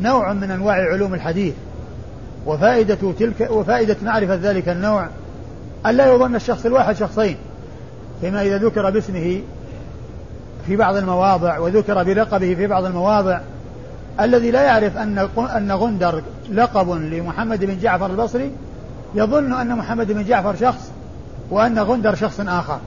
نوع 0.00 0.32
من 0.32 0.50
أنواع 0.50 0.74
علوم 0.74 1.14
الحديث. 1.14 1.54
وفائدة 2.46 3.12
تلك 3.18 3.50
وفائدة 3.50 3.96
معرفة 4.02 4.34
ذلك 4.34 4.68
النوع 4.68 5.08
ألا 5.86 6.14
يظن 6.14 6.34
الشخص 6.34 6.66
الواحد 6.66 6.96
شخصين. 6.96 7.36
فيما 8.20 8.42
إذا 8.42 8.58
ذكر 8.58 8.90
باسمه 8.90 9.40
في 10.66 10.76
بعض 10.76 10.96
المواضع 10.96 11.58
وذكر 11.58 12.02
بلقبه 12.02 12.54
في 12.54 12.66
بعض 12.66 12.84
المواضع 12.84 13.40
الذي 14.20 14.50
لا 14.50 14.62
يعرف 14.62 14.96
أن 14.96 15.28
أن 15.38 15.72
غندر 15.72 16.22
لقب 16.52 16.90
لمحمد 16.90 17.64
بن 17.64 17.78
جعفر 17.78 18.06
البصري 18.06 18.50
يظن 19.14 19.52
أن 19.52 19.76
محمد 19.76 20.12
بن 20.12 20.24
جعفر 20.24 20.56
شخص 20.56 20.90
وأن 21.50 21.78
غندر 21.78 22.14
شخص 22.14 22.40
آخر 22.40 22.78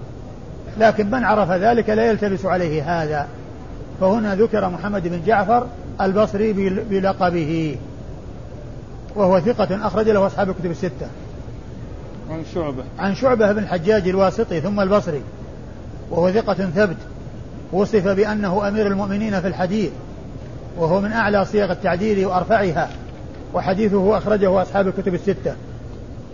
لكن 0.77 1.11
من 1.11 1.23
عرف 1.23 1.51
ذلك 1.51 1.89
لا 1.89 2.05
يلتبس 2.05 2.45
عليه 2.45 3.03
هذا 3.03 3.27
فهنا 4.01 4.35
ذكر 4.35 4.69
محمد 4.69 5.07
بن 5.07 5.21
جعفر 5.25 5.67
البصري 6.01 6.53
بلقبه 6.89 7.77
وهو 9.15 9.39
ثقة 9.39 9.87
أخرج 9.87 10.09
له 10.09 10.27
أصحاب 10.27 10.49
الكتب 10.49 10.71
الستة. 10.71 11.07
عن 12.29 12.43
شعبة. 12.53 12.83
عن 12.99 13.15
شعبة 13.15 13.51
بن 13.51 13.63
الحجاج 13.63 14.07
الواسطي 14.07 14.61
ثم 14.61 14.79
البصري. 14.79 15.21
وهو 16.11 16.31
ثقة 16.31 16.53
ثبت. 16.53 16.97
وصف 17.73 18.07
بأنه 18.07 18.67
أمير 18.67 18.87
المؤمنين 18.87 19.41
في 19.41 19.47
الحديث. 19.47 19.91
وهو 20.77 21.01
من 21.01 21.11
أعلى 21.11 21.45
صيغ 21.45 21.71
التعديل 21.71 22.25
وأرفعها. 22.25 22.89
وحديثه 23.53 24.17
أخرجه 24.17 24.61
أصحاب 24.61 24.87
الكتب 24.87 25.13
الستة. 25.13 25.55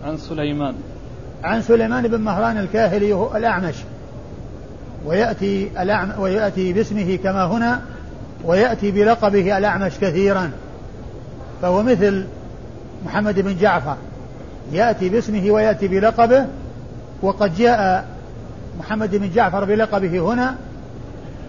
عن 0.04 0.16
سليمان. 0.16 0.74
عن 1.44 1.62
سليمان 1.62 2.08
بن 2.08 2.20
مهران 2.20 2.58
الكاهلي 2.58 3.28
الأعمش. 3.36 3.74
ويأتي 5.06 5.70
الأعم 5.82 6.12
ويأتي 6.18 6.72
باسمه 6.72 7.18
كما 7.24 7.44
هنا 7.44 7.80
ويأتي 8.44 8.90
بلقبه 8.90 9.58
الأعمش 9.58 9.92
كثيرا 10.00 10.50
فهو 11.62 11.82
مثل 11.82 12.26
محمد 13.06 13.40
بن 13.40 13.56
جعفر 13.56 13.96
يأتي 14.72 15.08
باسمه 15.08 15.50
ويأتي 15.50 15.88
بلقبه 15.88 16.46
وقد 17.22 17.56
جاء 17.56 18.04
محمد 18.78 19.16
بن 19.16 19.30
جعفر 19.30 19.64
بلقبه 19.64 20.18
هنا 20.18 20.54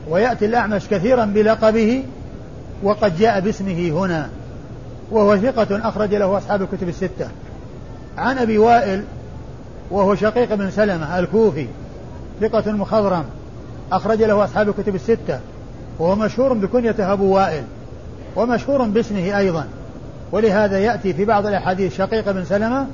ويأتي 0.10 0.46
الأعمش 0.46 0.88
كثيرا 0.88 1.26
بلقبه 1.26 2.04
وقد 2.84 3.18
جاء 3.18 3.40
باسمه 3.40 3.90
هنا 3.90 4.30
وهو 5.12 5.38
ثقة 5.38 5.90
أخرج 5.90 6.16
له 6.16 6.38
أصحاب 6.38 6.62
الكتب 6.62 6.90
الستة. 6.90 7.28
عن 8.18 8.38
أبي 8.38 8.58
وائل 8.58 9.04
وهو 9.92 10.16
شقيق 10.16 10.54
بن 10.54 10.72
سلمة 10.72 11.20
الكوفي 11.20 11.68
ثقة 12.42 12.72
مخضرم 12.72 13.24
أخرج 13.92 14.24
له 14.24 14.44
أصحاب 14.44 14.70
الكتب 14.70 14.96
الستة. 14.96 15.40
وهو 16.00 16.16
مشهور 16.16 16.54
بكنيته 16.54 17.14
أبو 17.14 17.36
وائل 17.36 17.64
ومشهور 18.36 18.84
باسمه 18.84 19.38
أيضا. 19.38 19.68
ولهذا 20.32 20.80
يأتي 20.80 21.14
في 21.14 21.26
بعض 21.26 21.46
الأحاديث 21.46 21.98
شقيق 21.98 22.32
بن 22.32 22.46
سلمة 22.46 22.88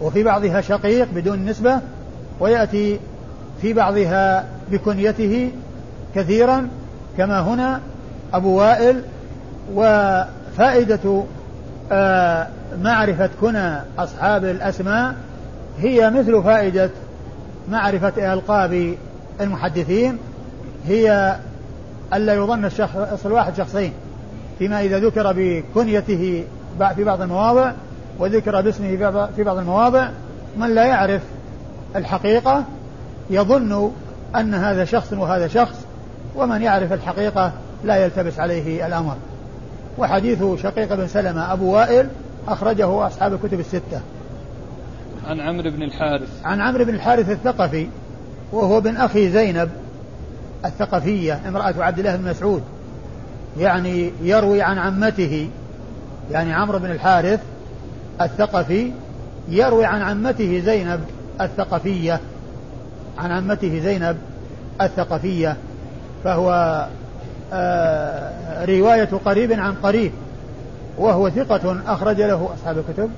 وفي 0.00 0.22
بعضها 0.22 0.60
شقيق 0.60 1.08
بدون 1.14 1.44
نسبة 1.44 1.80
ويأتي 2.40 2.98
في 3.62 3.72
بعضها 3.72 4.46
بكنيته 4.70 5.50
كثيرا 6.14 6.68
كما 7.18 7.40
هنا 7.40 7.80
أبو 8.34 8.58
وائل 8.58 9.02
وفائدة 9.74 11.24
آه، 11.92 12.46
معرفة 12.82 13.30
كنى 13.40 13.76
أصحاب 13.98 14.44
الأسماء 14.44 15.14
هي 15.78 16.10
مثل 16.10 16.42
فائدة 16.42 16.90
معرفة 17.70 18.32
ألقاب 18.32 18.94
المحدثين 19.40 20.18
هي 20.86 21.36
ألا 22.14 22.34
يظن 22.34 22.64
الشخص 22.64 23.26
الواحد 23.26 23.56
شخصين 23.56 23.92
فيما 24.58 24.80
إذا 24.80 24.98
ذكر 24.98 25.32
بكنيته 25.36 26.44
في 26.96 27.04
بعض 27.04 27.20
المواضع 27.20 27.72
وذكر 28.18 28.60
باسمه 28.60 28.96
في 29.36 29.42
بعض 29.44 29.58
المواضع 29.58 30.08
من 30.58 30.74
لا 30.74 30.84
يعرف 30.84 31.22
الحقيقة 31.96 32.64
يظن 33.30 33.90
أن 34.36 34.54
هذا 34.54 34.84
شخص 34.84 35.12
وهذا 35.12 35.48
شخص 35.48 35.76
ومن 36.36 36.62
يعرف 36.62 36.92
الحقيقة 36.92 37.52
لا 37.84 37.96
يلتبس 37.96 38.40
عليه 38.40 38.86
الأمر. 38.86 39.16
وحديث 39.98 40.44
شقيق 40.62 40.94
بن 40.94 41.06
سلمة 41.06 41.52
أبو 41.52 41.74
وائل 41.74 42.08
أخرجه 42.48 43.06
أصحاب 43.06 43.32
الكتب 43.32 43.60
الستة. 43.60 44.00
عن 45.26 45.40
عمرو 45.40 45.70
بن 45.70 45.82
الحارث. 45.82 46.28
عن 46.44 46.60
عمرو 46.60 46.84
بن 46.84 46.94
الحارث 46.94 47.30
الثقفي 47.30 47.88
وهو 48.52 48.80
بن 48.80 48.96
أخي 48.96 49.30
زينب 49.30 49.70
الثقفية 50.64 51.40
امرأة 51.48 51.74
عبد 51.78 51.98
الله 51.98 52.16
بن 52.16 52.30
مسعود. 52.30 52.62
يعني 53.58 54.12
يروي 54.22 54.62
عن 54.62 54.78
عمته 54.78 55.48
يعني 56.30 56.52
عمرو 56.52 56.78
بن 56.78 56.90
الحارث 56.90 57.40
الثقفي 58.20 58.92
يروي 59.48 59.84
عن 59.84 60.02
عمته 60.02 60.60
زينب 60.64 61.00
الثقفية. 61.40 62.20
عن 63.18 63.32
عمته 63.32 63.80
زينب 63.80 64.16
الثقفية 64.80 65.56
فهو 66.24 66.86
رواية 68.68 69.08
قريب 69.24 69.52
عن 69.52 69.74
قريب 69.74 70.12
وهو 70.98 71.30
ثقة 71.30 71.76
أخرج 71.86 72.20
له 72.20 72.48
أصحاب 72.54 72.78
الكتب 72.78 73.10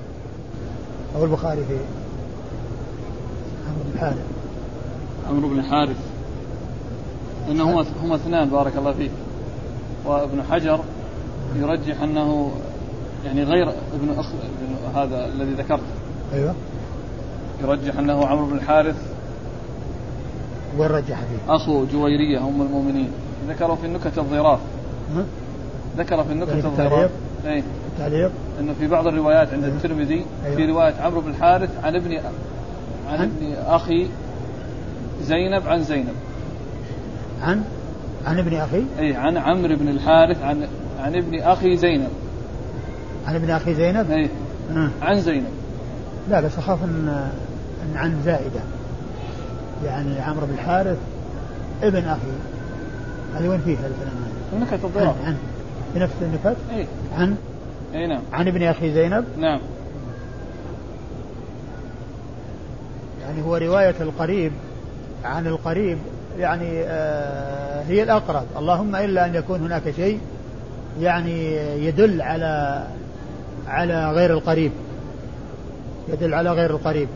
أو 1.15 1.23
البخاري 1.23 1.63
في 1.67 1.77
عمرو 3.69 3.83
بن 3.83 3.93
الحارث 3.93 4.25
عمرو 5.29 5.49
بن 5.49 5.59
الحارث 5.59 5.97
إنهما 7.49 7.85
هما 8.03 8.15
اثنان 8.15 8.49
بارك 8.49 8.77
الله 8.77 8.93
فيك. 8.93 9.11
وابن 10.05 10.43
حجر 10.43 10.79
يرجح 11.55 12.01
أنه 12.01 12.51
يعني 13.25 13.43
غير 13.43 13.69
ابن 13.69 14.09
أخ 14.17 14.25
ابن 14.25 14.97
هذا 14.97 15.25
الذي 15.25 15.51
ذكرته 15.51 15.83
أيوه. 16.33 16.53
يرجح 17.61 17.97
أنه 17.97 18.25
عمرو 18.25 18.45
بن 18.45 18.57
الحارث 18.57 18.95
وين 20.77 20.89
رجح 20.89 21.19
فيه؟ 21.19 21.55
أخو 21.55 21.85
جويرية 21.85 22.39
أم 22.39 22.61
المؤمنين. 22.61 23.11
ذكروا 23.47 23.75
في 23.75 23.85
النكت 23.85 24.17
الظراف. 24.17 24.59
ذكر 25.97 26.23
في 26.23 26.31
النكت 26.31 26.65
الظراف. 26.65 27.11
اي 27.45 27.63
التعليق؟ 27.93 28.31
إنه 28.59 28.73
في 28.73 28.87
بعض 28.87 29.07
الروايات 29.07 29.53
عند 29.53 29.63
الترمذي 29.63 30.25
أيوه. 30.45 30.55
في 30.55 30.65
رواية 30.65 30.93
عمرو 31.01 31.21
بن 31.21 31.29
الحارث 31.29 31.69
عن 31.83 31.95
ابن 31.95 32.19
عن 33.09 33.21
ابن 33.21 33.53
أخي 33.53 34.07
زينب 35.21 35.67
عن 35.67 35.83
زينب. 35.83 36.15
عن؟ 37.41 37.63
عن 38.25 38.39
ابن 38.39 38.53
أخي؟ 38.53 38.83
اي 38.99 39.15
عن 39.15 39.37
عمرو 39.37 39.75
بن 39.75 39.89
الحارث 39.89 40.43
عن 40.43 40.67
عن 40.99 41.15
ابن 41.15 41.39
أخي 41.41 41.77
زينب. 41.77 42.09
عن 43.27 43.35
ابن 43.35 43.49
أخي 43.49 43.73
زينب؟ 43.73 44.11
اي. 44.11 44.29
عن 45.01 45.21
زينب. 45.21 45.49
لا 46.29 46.41
بس 46.41 46.57
أخاف 46.57 46.83
إن, 46.83 47.29
إن 47.83 47.97
عن 47.97 48.21
زائدة. 48.25 48.61
يعني 49.85 50.19
عمرو 50.19 50.45
بن 50.45 50.53
الحارث 50.53 50.97
ابن 51.83 52.05
أخي. 52.05 52.31
هذه 53.35 53.49
وين 53.49 53.59
فيه 53.59 53.77
هذا 53.77 53.87
الكلام 53.87 54.63
نكت 54.63 54.85
الضرر 54.85 55.07
عن, 55.07 55.15
عن 55.25 55.37
في 55.93 55.99
نفس 55.99 56.13
النكت؟ 56.21 56.57
اي 56.71 56.87
عن؟ 57.17 57.35
اي 57.93 58.07
نعم. 58.07 58.21
عن 58.33 58.47
ابن 58.47 58.63
أخي 58.63 58.93
زينب؟ 58.93 59.25
نعم. 59.37 59.59
يعني 63.21 63.41
هو 63.41 63.55
رواية 63.55 63.95
القريب 64.01 64.51
عن 65.23 65.47
القريب 65.47 65.97
يعني 66.39 66.83
آه 66.83 67.83
هي 67.83 68.03
الأقرب. 68.03 68.45
اللهم 68.57 68.95
إلا 68.95 69.25
أن 69.25 69.35
يكون 69.35 69.59
هناك 69.59 69.91
شيء 69.95 70.19
يعني 71.01 71.55
يدل 71.85 72.21
على 72.21 72.83
على 73.67 74.11
غير 74.11 74.33
القريب. 74.33 74.71
يدل 76.09 76.33
على 76.33 76.51
غير 76.51 76.69
القريب. 76.69 77.07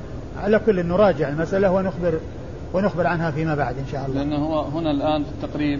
على 0.43 0.59
كل 0.59 0.85
نراجع 0.85 1.29
المسألة 1.29 1.71
ونخبر 1.71 2.19
ونخبر 2.73 3.07
عنها 3.07 3.31
فيما 3.31 3.55
بعد 3.55 3.75
إن 3.77 3.85
شاء 3.91 4.05
الله. 4.05 4.23
لأنه 4.23 4.35
هو 4.35 4.61
هنا 4.61 4.91
الآن 4.91 5.23
في 5.23 5.29
التقريب. 5.29 5.79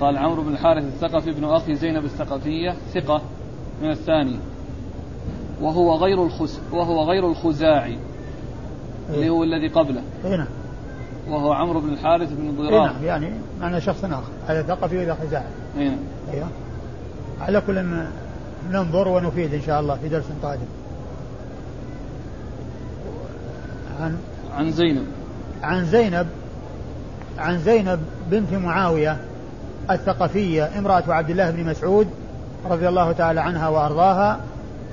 قال 0.00 0.16
عمرو 0.18 0.42
بن 0.42 0.52
الحارث 0.52 0.84
الثقفي 0.84 1.30
ابن 1.30 1.44
أخي 1.44 1.74
زينب 1.74 2.04
الثقفية 2.04 2.74
ثقة 2.94 3.22
من 3.82 3.90
الثاني. 3.90 4.36
وهو 5.60 5.94
غير 5.94 6.24
الخس 6.24 6.60
وهو 6.72 7.02
غير 7.02 7.26
الخزاعي. 7.26 7.98
اللي 9.10 9.30
هو 9.30 9.44
الذي 9.44 9.68
قبله. 9.68 10.02
اي 10.24 10.36
نعم. 10.36 10.46
وهو 11.28 11.52
عمرو 11.52 11.80
بن 11.80 11.88
الحارث 11.88 12.32
بن 12.32 12.56
ضرار 12.56 12.86
نعم 12.86 13.04
يعني 13.04 13.30
معنى 13.60 13.80
شخص 13.80 14.04
آخر. 14.04 14.32
هذا 14.46 14.62
ثقفي 14.62 14.98
واذا 14.98 15.14
خزاعي. 15.14 15.44
اي 15.78 15.88
نعم. 15.88 15.98
أيوه. 16.32 16.48
على 17.40 17.60
كل 17.60 17.84
ننظر 18.70 19.08
ونفيد 19.08 19.54
إن 19.54 19.62
شاء 19.62 19.80
الله 19.80 19.96
في 19.96 20.08
درس 20.08 20.24
قادم. 20.42 20.66
عن 24.00 24.18
عن 24.54 24.70
زينب. 24.70 25.06
عن 25.62 25.84
زينب 25.84 26.26
عن 27.38 27.58
زينب 27.58 28.00
بنت 28.30 28.52
معاوية. 28.52 29.20
الثقفية 29.90 30.78
امرأة 30.78 31.02
عبد 31.08 31.30
الله 31.30 31.50
بن 31.50 31.64
مسعود 31.70 32.08
رضي 32.70 32.88
الله 32.88 33.12
تعالى 33.12 33.40
عنها 33.40 33.68
وأرضاها 33.68 34.40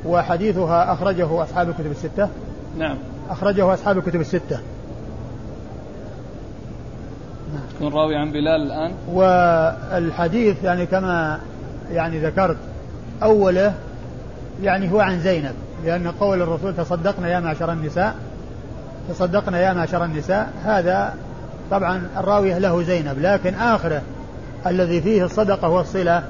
وحديثها 0.05 0.93
أخرجه 0.93 1.43
أصحاب 1.43 1.69
الكتب 1.69 1.91
الستة. 1.91 2.29
نعم. 2.77 2.97
أخرجه 3.29 3.73
أصحاب 3.73 3.97
الكتب 3.97 4.21
الستة. 4.21 4.59
نعم. 7.81 7.93
راوي 7.93 8.15
عن 8.15 8.31
بلال 8.31 8.61
الآن؟ 8.61 8.91
والحديث 9.13 10.63
يعني 10.63 10.85
كما 10.85 11.39
يعني 11.91 12.19
ذكرت 12.19 12.57
أوله 13.23 13.73
يعني 14.63 14.91
هو 14.91 14.99
عن 14.99 15.19
زينب 15.19 15.53
لأن 15.85 16.07
قول 16.07 16.41
الرسول 16.41 16.75
تصدقنا 16.75 17.29
يا 17.29 17.39
معشر 17.39 17.71
النساء 17.71 18.15
تصدقنا 19.09 19.59
يا 19.59 19.73
معشر 19.73 20.05
النساء 20.05 20.53
هذا 20.63 21.13
طبعا 21.71 22.07
الراوية 22.17 22.57
له 22.57 22.83
زينب 22.83 23.19
لكن 23.19 23.53
آخره 23.53 24.01
الذي 24.67 25.01
فيه 25.01 25.25
الصدقة 25.25 25.69
والصلة 25.69 26.23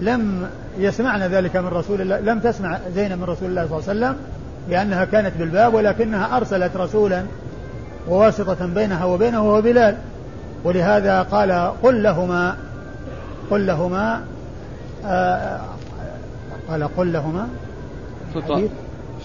لم 0.00 0.48
يسمعنا 0.78 1.28
ذلك 1.28 1.56
من 1.56 1.68
رسول 1.68 2.00
الله 2.00 2.20
لم 2.20 2.38
تسمع 2.40 2.78
زينب 2.94 3.18
من 3.18 3.24
رسول 3.24 3.48
الله 3.48 3.66
صلى 3.66 3.78
الله 3.78 3.88
عليه 3.88 4.16
وسلم 4.16 4.16
لأنها 4.68 5.04
كانت 5.04 5.36
بالباب 5.38 5.74
ولكنها 5.74 6.36
أرسلت 6.36 6.76
رسولا 6.76 7.22
وواسطة 8.08 8.66
بينها 8.66 9.04
وبينه 9.04 9.42
وهو 9.48 9.62
بلال 9.62 9.96
ولهذا 10.64 11.22
قال 11.22 11.72
قل 11.82 12.02
لهما 12.02 12.56
قل 13.50 13.66
لهما 13.66 14.20
آه 15.06 15.60
قال 16.68 16.96
قل 16.96 17.12
لهما. 17.12 17.48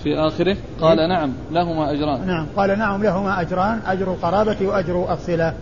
في 0.04 0.16
آخره؟ 0.16 0.58
قال 0.82 1.00
إيه؟ 1.00 1.08
نعم 1.08 1.34
لهما 1.52 1.92
أجران. 1.92 2.28
نعم 2.28 2.46
قال 2.56 2.80
نعم 2.80 3.04
لهما 3.04 3.42
أجران 3.42 3.80
أجر 3.88 4.12
القرابة 4.12 4.58
وأجر 4.62 5.14
الصلة. 5.14 5.54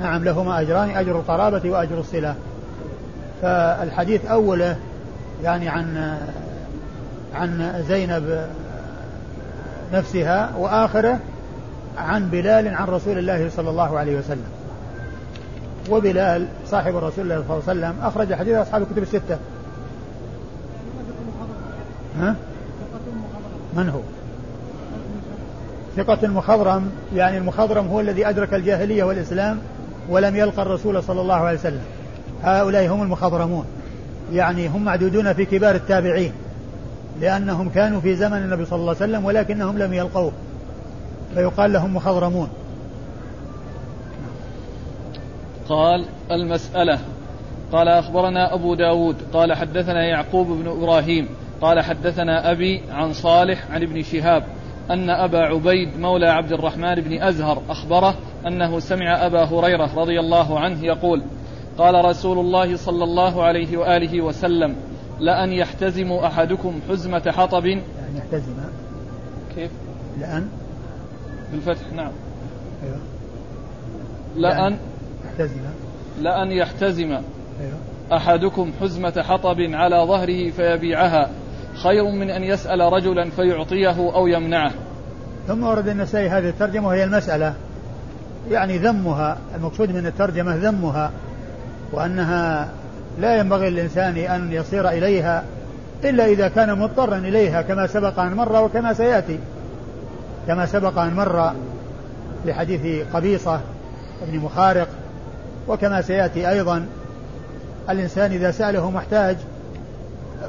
نعم 0.00 0.24
لهما 0.24 0.60
أجران 0.60 0.90
أجر 0.90 1.18
القرابة 1.18 1.70
وأجر 1.70 1.98
الصلة 2.00 2.34
فالحديث 3.42 4.26
أوله 4.26 4.76
يعني 5.42 5.68
عن 5.68 6.16
عن 7.34 7.82
زينب 7.88 8.46
نفسها 9.92 10.50
وآخره 10.58 11.18
عن 11.98 12.28
بلال 12.28 12.74
عن 12.74 12.86
رسول 12.88 13.18
الله 13.18 13.50
صلى 13.56 13.70
الله 13.70 13.98
عليه 13.98 14.18
وسلم 14.18 14.48
وبلال 15.90 16.46
صاحب 16.66 16.96
رسول 16.96 17.24
الله 17.24 17.44
صلى 17.48 17.58
الله 17.58 17.62
عليه 17.68 17.80
وسلم 17.80 17.94
أخرج 18.02 18.34
حديث 18.34 18.54
أصحاب 18.54 18.82
الكتب 18.82 19.02
الستة 19.02 19.38
ها؟ 22.20 22.36
من 23.76 23.88
هو؟ 23.88 24.00
ثقة 25.96 26.18
المخضرم 26.22 26.90
يعني 27.14 27.38
المخضرم 27.38 27.86
هو 27.86 28.00
الذي 28.00 28.28
أدرك 28.28 28.54
الجاهلية 28.54 29.04
والإسلام 29.04 29.58
ولم 30.08 30.36
يلقى 30.36 30.62
الرسول 30.62 31.02
صلى 31.02 31.20
الله 31.20 31.34
عليه 31.34 31.58
وسلم. 31.58 31.82
هؤلاء 32.42 32.86
هم 32.86 33.02
المخضرمون. 33.02 33.66
يعني 34.32 34.68
هم 34.68 34.84
معدودون 34.84 35.32
في 35.32 35.44
كبار 35.44 35.74
التابعين. 35.74 36.32
لأنهم 37.20 37.68
كانوا 37.68 38.00
في 38.00 38.16
زمن 38.16 38.36
النبي 38.38 38.64
صلى 38.64 38.78
الله 38.78 38.96
عليه 39.00 39.04
وسلم 39.04 39.24
ولكنهم 39.24 39.78
لم 39.78 39.92
يلقوه. 39.92 40.32
فيقال 41.34 41.72
لهم 41.72 41.96
مخضرمون. 41.96 42.48
قال 45.68 46.04
المسألة. 46.30 46.98
قال 47.72 47.88
أخبرنا 47.88 48.54
أبو 48.54 48.74
داود. 48.74 49.16
قال 49.32 49.52
حدثنا 49.52 50.04
يعقوب 50.04 50.46
بن 50.46 50.68
إبراهيم. 50.68 51.28
قال 51.60 51.80
حدثنا 51.80 52.50
أبي 52.50 52.82
عن 52.92 53.12
صالح 53.12 53.70
عن 53.70 53.82
ابن 53.82 54.02
شهاب. 54.02 54.44
أن 54.90 55.10
أبا 55.10 55.38
عبيد 55.38 55.98
مولى 55.98 56.26
عبد 56.26 56.52
الرحمن 56.52 56.94
بن 56.94 57.22
أزهر 57.22 57.62
أخبره 57.68 58.14
أنه 58.46 58.78
سمع 58.78 59.26
أبا 59.26 59.44
هريرة 59.44 59.90
رضي 59.96 60.20
الله 60.20 60.60
عنه 60.60 60.84
يقول 60.84 61.22
قال 61.78 62.04
رسول 62.04 62.38
الله 62.38 62.76
صلى 62.76 63.04
الله 63.04 63.42
عليه 63.44 63.76
وآله 63.76 64.22
وسلم 64.22 64.76
لأن 65.20 65.52
يحتزم 65.52 66.12
أحدكم 66.12 66.80
حزمة 66.88 67.32
حطب. 67.36 67.66
لأن 67.66 67.82
يحتزم. 68.16 68.54
كيف؟ 69.56 69.70
لأن؟ 70.20 70.48
بالفتح 71.52 71.92
نعم. 71.92 72.12
أيوه. 72.84 73.00
لأن؟ 74.36 74.76
يحتزم. 75.24 75.60
لأن 76.20 76.52
يحتزم 76.52 77.10
أيوه. 77.10 77.78
أحدكم 78.12 78.72
حزمة 78.80 79.22
حطب 79.22 79.60
على 79.60 79.96
ظهره 79.96 80.50
فيبيعها. 80.50 81.30
خير 81.82 82.04
من 82.04 82.30
أن 82.30 82.42
يسأل 82.42 82.80
رجلا 82.80 83.30
فيعطيه 83.30 84.14
أو 84.14 84.26
يمنعه. 84.26 84.72
ثم 85.48 85.64
ورد 85.64 85.88
النسائي 85.88 86.28
هذه 86.28 86.48
الترجمة 86.48 86.88
وهي 86.88 87.04
المسألة. 87.04 87.54
يعني 88.50 88.78
ذمها 88.78 89.38
المقصود 89.54 89.90
من 89.90 90.06
الترجمة 90.06 90.56
ذمها 90.56 91.10
وأنها 91.92 92.68
لا 93.20 93.36
ينبغي 93.36 93.70
للإنسان 93.70 94.16
أن 94.16 94.52
يصير 94.52 94.88
إليها 94.88 95.44
إلا 96.04 96.26
إذا 96.26 96.48
كان 96.48 96.78
مضطرا 96.78 97.16
إليها 97.16 97.62
كما 97.62 97.86
سبق 97.86 98.18
أن 98.18 98.34
مر 98.34 98.62
وكما 98.62 98.92
سيأتي. 98.92 99.38
كما 100.46 100.66
سبق 100.66 100.98
أن 100.98 101.14
مر 101.14 101.52
لحديث 102.46 103.06
قبيصة 103.14 103.60
بن 104.26 104.38
مخارق 104.38 104.88
وكما 105.68 106.02
سيأتي 106.02 106.50
أيضا 106.50 106.86
الإنسان 107.90 108.32
إذا 108.32 108.50
سأله 108.50 108.90
محتاج 108.90 109.36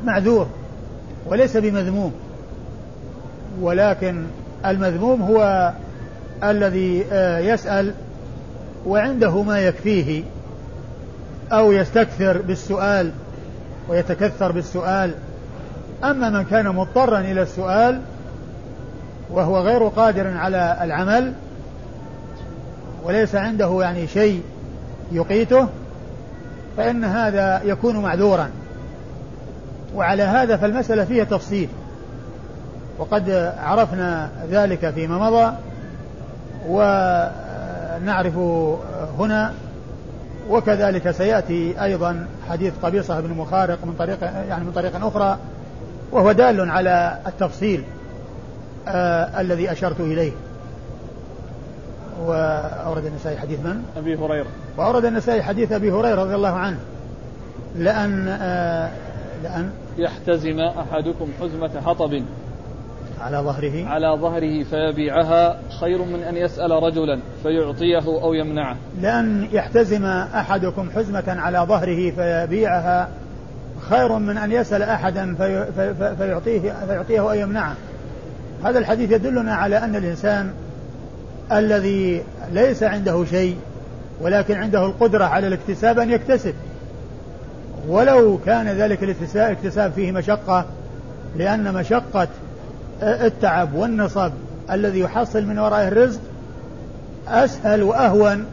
معذور. 0.03 0.47
وليس 1.25 1.57
بمذموم. 1.57 2.13
ولكن 3.61 4.23
المذموم 4.65 5.21
هو 5.21 5.71
الذي 6.43 7.05
آه، 7.11 7.39
يسأل 7.39 7.93
وعنده 8.85 9.41
ما 9.41 9.59
يكفيه 9.59 10.23
أو 11.51 11.71
يستكثر 11.71 12.41
بالسؤال 12.41 13.11
ويتكثر 13.89 14.51
بالسؤال. 14.51 15.11
أما 16.03 16.29
من 16.29 16.43
كان 16.43 16.67
مضطرا 16.67 17.19
إلى 17.19 17.41
السؤال 17.41 18.01
وهو 19.29 19.59
غير 19.59 19.88
قادر 19.88 20.38
على 20.38 20.77
العمل 20.81 21.33
وليس 23.03 23.35
عنده 23.35 23.77
يعني 23.81 24.07
شيء 24.07 24.41
يقيته 25.11 25.67
فإن 26.77 27.03
هذا 27.03 27.61
يكون 27.63 27.97
معذورا. 27.97 28.49
وعلى 29.95 30.23
هذا 30.23 30.58
فالمسألة 30.58 31.05
فيها 31.05 31.23
تفصيل. 31.23 31.69
وقد 32.99 33.53
عرفنا 33.60 34.29
ذلك 34.49 34.89
فيما 34.89 35.17
مضى 35.17 35.55
نعرف 38.05 38.38
هنا 39.19 39.53
وكذلك 40.49 41.12
سيأتي 41.12 41.84
أيضا 41.84 42.27
حديث 42.49 42.73
قبيصة 42.84 43.19
بن 43.19 43.29
مخارق 43.29 43.86
من 43.86 43.95
طريق 43.99 44.23
يعني 44.23 44.63
من 44.63 44.71
طريق 44.71 45.05
أخرى 45.05 45.38
وهو 46.12 46.31
دال 46.31 46.69
على 46.69 47.17
التفصيل 47.27 47.84
آه 48.88 49.41
الذي 49.41 49.71
أشرت 49.71 49.99
إليه. 49.99 50.31
وأورد 52.25 53.05
النسائي 53.05 53.38
حديث 53.38 53.60
من؟ 53.60 53.84
أبي 53.97 54.15
هريرة. 54.15 54.47
وأورد 54.77 55.05
النسائي 55.05 55.43
حديث 55.43 55.71
أبي 55.71 55.91
هريرة 55.91 56.21
رضي 56.23 56.36
الله 56.36 56.53
عنه 56.53 56.77
لأن 57.75 58.27
آه 58.27 58.89
لأن 59.43 59.71
يحتزم 59.98 60.60
أحدكم 60.60 61.28
حزمة 61.41 61.82
حطب 61.86 62.24
على 63.21 63.38
ظهره. 63.38 63.86
على 63.86 64.17
ظهره 64.21 64.63
فيبيعها 64.63 65.60
خير 65.80 66.06
من 66.06 66.24
أن 66.24 66.38
يسأل 66.38 66.71
رجلا 66.71 67.19
فيعطيه 67.43 68.21
أو 68.24 68.34
يمنعه. 68.34 68.76
لأن 69.02 69.48
يحتزم 69.52 70.06
أحدكم 70.06 70.89
حزمة 70.95 71.24
على 71.28 71.58
ظهره 71.58 72.12
فيبيعها 72.12 73.10
خير 73.89 74.17
من 74.17 74.38
أن 74.38 74.52
يسأل 74.52 74.84
أحدا 74.84 75.36
في 75.36 75.65
في 75.76 76.15
فيعطيه, 76.15 76.60
فيعطيه 76.88 77.19
أو 77.19 77.34
يمنعه. 77.34 77.76
هذا 78.63 78.80
الحديث 78.80 79.12
يدلنا 79.12 79.56
على 79.56 79.78
أن 79.78 79.95
الإنسان 79.95 80.54
الذي 81.52 82.24
ليس 82.52 82.84
عنده 82.84 83.26
شيء 83.26 83.58
ولكن 84.21 84.56
عنده 84.56 84.86
القدرة 84.86 85.24
على 85.24 85.48
الاكتساب 85.48 86.00
أن 86.00 86.12
يكتسب. 86.12 86.54
ولو 87.88 88.39
كان 88.45 88.67
ذلك 88.67 89.04
الاكتساب 89.04 89.91
فيه 89.91 90.12
مشقة 90.12 90.65
لأن 91.38 91.74
مشقة 91.74 92.28
التعب 93.02 93.74
والنصب 93.74 94.32
الذي 94.71 95.00
يحصل 95.00 95.45
من 95.45 95.60
ورائه 95.60 95.88
الرزق 95.88 96.19
أسهل 97.28 97.84
وأهون 97.84 98.45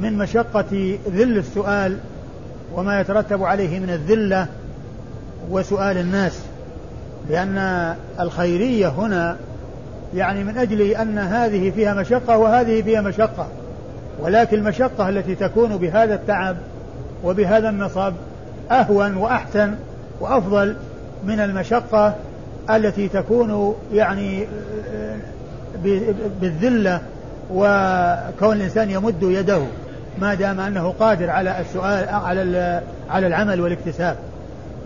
من 0.00 0.18
مشقة 0.18 0.98
ذل 1.08 1.38
السؤال 1.38 1.98
وما 2.74 3.00
يترتب 3.00 3.42
عليه 3.42 3.78
من 3.78 3.90
الذلة 3.90 4.46
وسؤال 5.50 5.98
الناس. 5.98 6.40
لأن 7.30 7.94
الخيرية 8.20 8.88
هنا 8.88 9.36
يعني 10.14 10.44
من 10.44 10.58
أجل 10.58 10.80
أن 10.80 11.18
هذه 11.18 11.70
فيها 11.70 11.94
مشقة 11.94 12.38
وهذه 12.38 12.82
فيها 12.82 13.00
مشقة. 13.00 13.48
ولكن 14.20 14.58
المشقة 14.58 15.08
التي 15.08 15.34
تكون 15.34 15.76
بهذا 15.76 16.14
التعب 16.14 16.56
وبهذا 17.24 17.68
النصب 17.68 18.12
أهون 18.70 19.16
وأحسن 19.16 19.74
وأفضل 20.20 20.76
من 21.24 21.40
المشقة 21.40 22.14
التي 22.70 23.08
تكون 23.08 23.74
يعني 23.92 24.46
بالذلة 26.40 27.00
وكون 27.50 28.56
الإنسان 28.56 28.90
يمد 28.90 29.22
يده 29.22 29.60
ما 30.18 30.34
دام 30.34 30.60
أنه 30.60 30.94
قادر 31.00 31.30
على 31.30 31.60
السؤال 31.60 32.08
على 32.08 32.80
على 33.10 33.26
العمل 33.26 33.60
والاكتساب. 33.60 34.16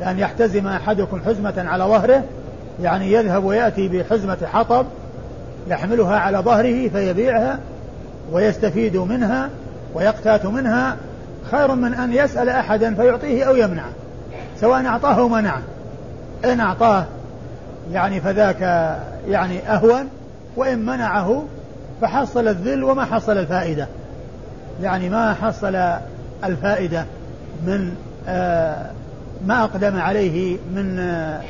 لأن 0.00 0.18
يحتزم 0.18 0.66
أحدكم 0.66 1.20
حزمة 1.26 1.54
على 1.68 1.84
ظهره 1.84 2.24
يعني 2.82 3.12
يذهب 3.12 3.44
ويأتي 3.44 3.88
بحزمة 3.88 4.38
حطب 4.52 4.86
يحملها 5.68 6.16
على 6.16 6.38
ظهره 6.38 6.88
فيبيعها 6.88 7.58
ويستفيد 8.32 8.96
منها 8.96 9.48
ويقتات 9.94 10.46
منها 10.46 10.96
خير 11.50 11.74
من 11.74 11.94
أن 11.94 12.12
يسأل 12.12 12.48
أحدا 12.48 12.94
فيعطيه 12.94 13.44
أو 13.44 13.56
يمنعه 13.56 13.92
سواء 14.60 14.86
أعطاه 14.86 15.18
أو 15.18 15.28
منعه 15.28 15.62
إن 16.44 16.60
أعطاه 16.60 17.04
يعني 17.92 18.20
فذاك 18.20 18.60
يعني 19.28 19.58
أهون 19.68 20.08
وإن 20.56 20.78
منعه 20.78 21.44
فحصل 22.00 22.48
الذل 22.48 22.84
وما 22.84 23.04
حصل 23.04 23.38
الفائدة. 23.38 23.86
يعني 24.82 25.08
ما 25.08 25.34
حصل 25.34 25.76
الفائدة 26.44 27.04
من 27.66 27.94
آه 28.28 28.90
ما 29.46 29.64
أقدم 29.64 30.00
عليه 30.00 30.56
من 30.74 30.98
آه 30.98 31.42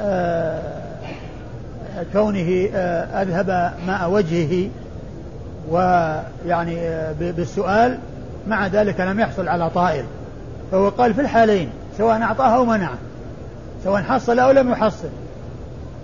آه 0.00 0.62
كونه 2.12 2.68
آه 2.74 3.22
أذهب 3.22 3.72
ماء 3.86 4.10
وجهه 4.10 4.68
ويعني 5.70 6.78
آه 6.80 7.12
بالسؤال 7.20 7.98
مع 8.48 8.66
ذلك 8.66 9.00
لم 9.00 9.20
يحصل 9.20 9.48
على 9.48 9.70
طائل 9.70 10.04
فهو 10.72 10.88
قال 10.88 11.14
في 11.14 11.20
الحالين 11.20 11.70
سواء 11.98 12.22
أعطاه 12.22 12.56
أو 12.56 12.64
منعه. 12.64 12.98
سواء 13.84 14.02
حصل 14.02 14.38
أو 14.38 14.50
لم 14.50 14.70
يحصل. 14.70 15.08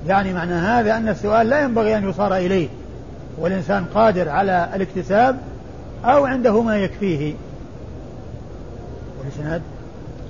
يعني 0.07 0.33
معنى 0.33 0.53
هذا 0.53 0.97
أن 0.97 1.09
السؤال 1.09 1.49
لا 1.49 1.63
ينبغي 1.63 1.99
أن 1.99 2.09
يصار 2.11 2.37
إليه. 2.37 2.69
والإنسان 3.39 3.85
قادر 3.95 4.29
على 4.29 4.69
الاكتساب 4.75 5.39
أو 6.05 6.27
عنده 6.27 6.63
ما 6.63 6.77
يكفيه. 6.77 7.35
والإسناد؟ 9.19 9.63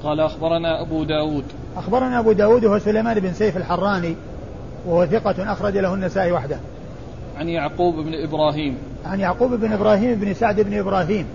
قال 0.02 0.20
أخبرنا 0.20 0.82
أبو 0.82 1.04
داود. 1.04 1.44
أخبرنا 1.76 2.18
أبو 2.18 2.32
داود 2.32 2.64
وهو 2.64 2.78
سليمان 2.78 3.20
بن 3.20 3.32
سيف 3.32 3.56
الحراني 3.56 4.16
وهو 4.86 5.06
ثقة 5.06 5.52
أخرج 5.52 5.76
له 5.76 5.94
النسائي 5.94 6.32
وحده. 6.32 6.56
عن 7.38 7.48
يعقوب 7.48 7.94
بن 7.94 8.14
إبراهيم. 8.14 8.78
عن 9.06 9.20
يعقوب 9.20 9.54
بن 9.54 9.72
إبراهيم 9.72 10.14
بن 10.14 10.34
سعد 10.34 10.60
بن 10.60 10.78
إبراهيم. 10.78 11.26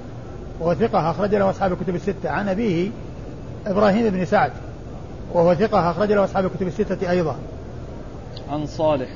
وهو 0.60 0.74
ثقة 0.74 1.12
أخرج 1.12 1.36
له 1.36 1.50
أصحاب 1.50 1.74
الكتب 1.74 1.96
الستة. 1.96 2.30
عن 2.30 2.50
أبيه 2.50 2.90
إبراهيم 3.68 4.10
بن 4.10 4.26
سعد 4.26 4.52
وهو 5.34 5.56
ثقة 5.56 5.92
أخرج 5.92 6.12
له 6.12 6.24
أصحاب 6.24 6.46
الكتب 6.46 6.68
الستة 6.68 7.10
أيضا. 7.10 7.36
عن 8.50 8.66
صالح. 8.66 9.10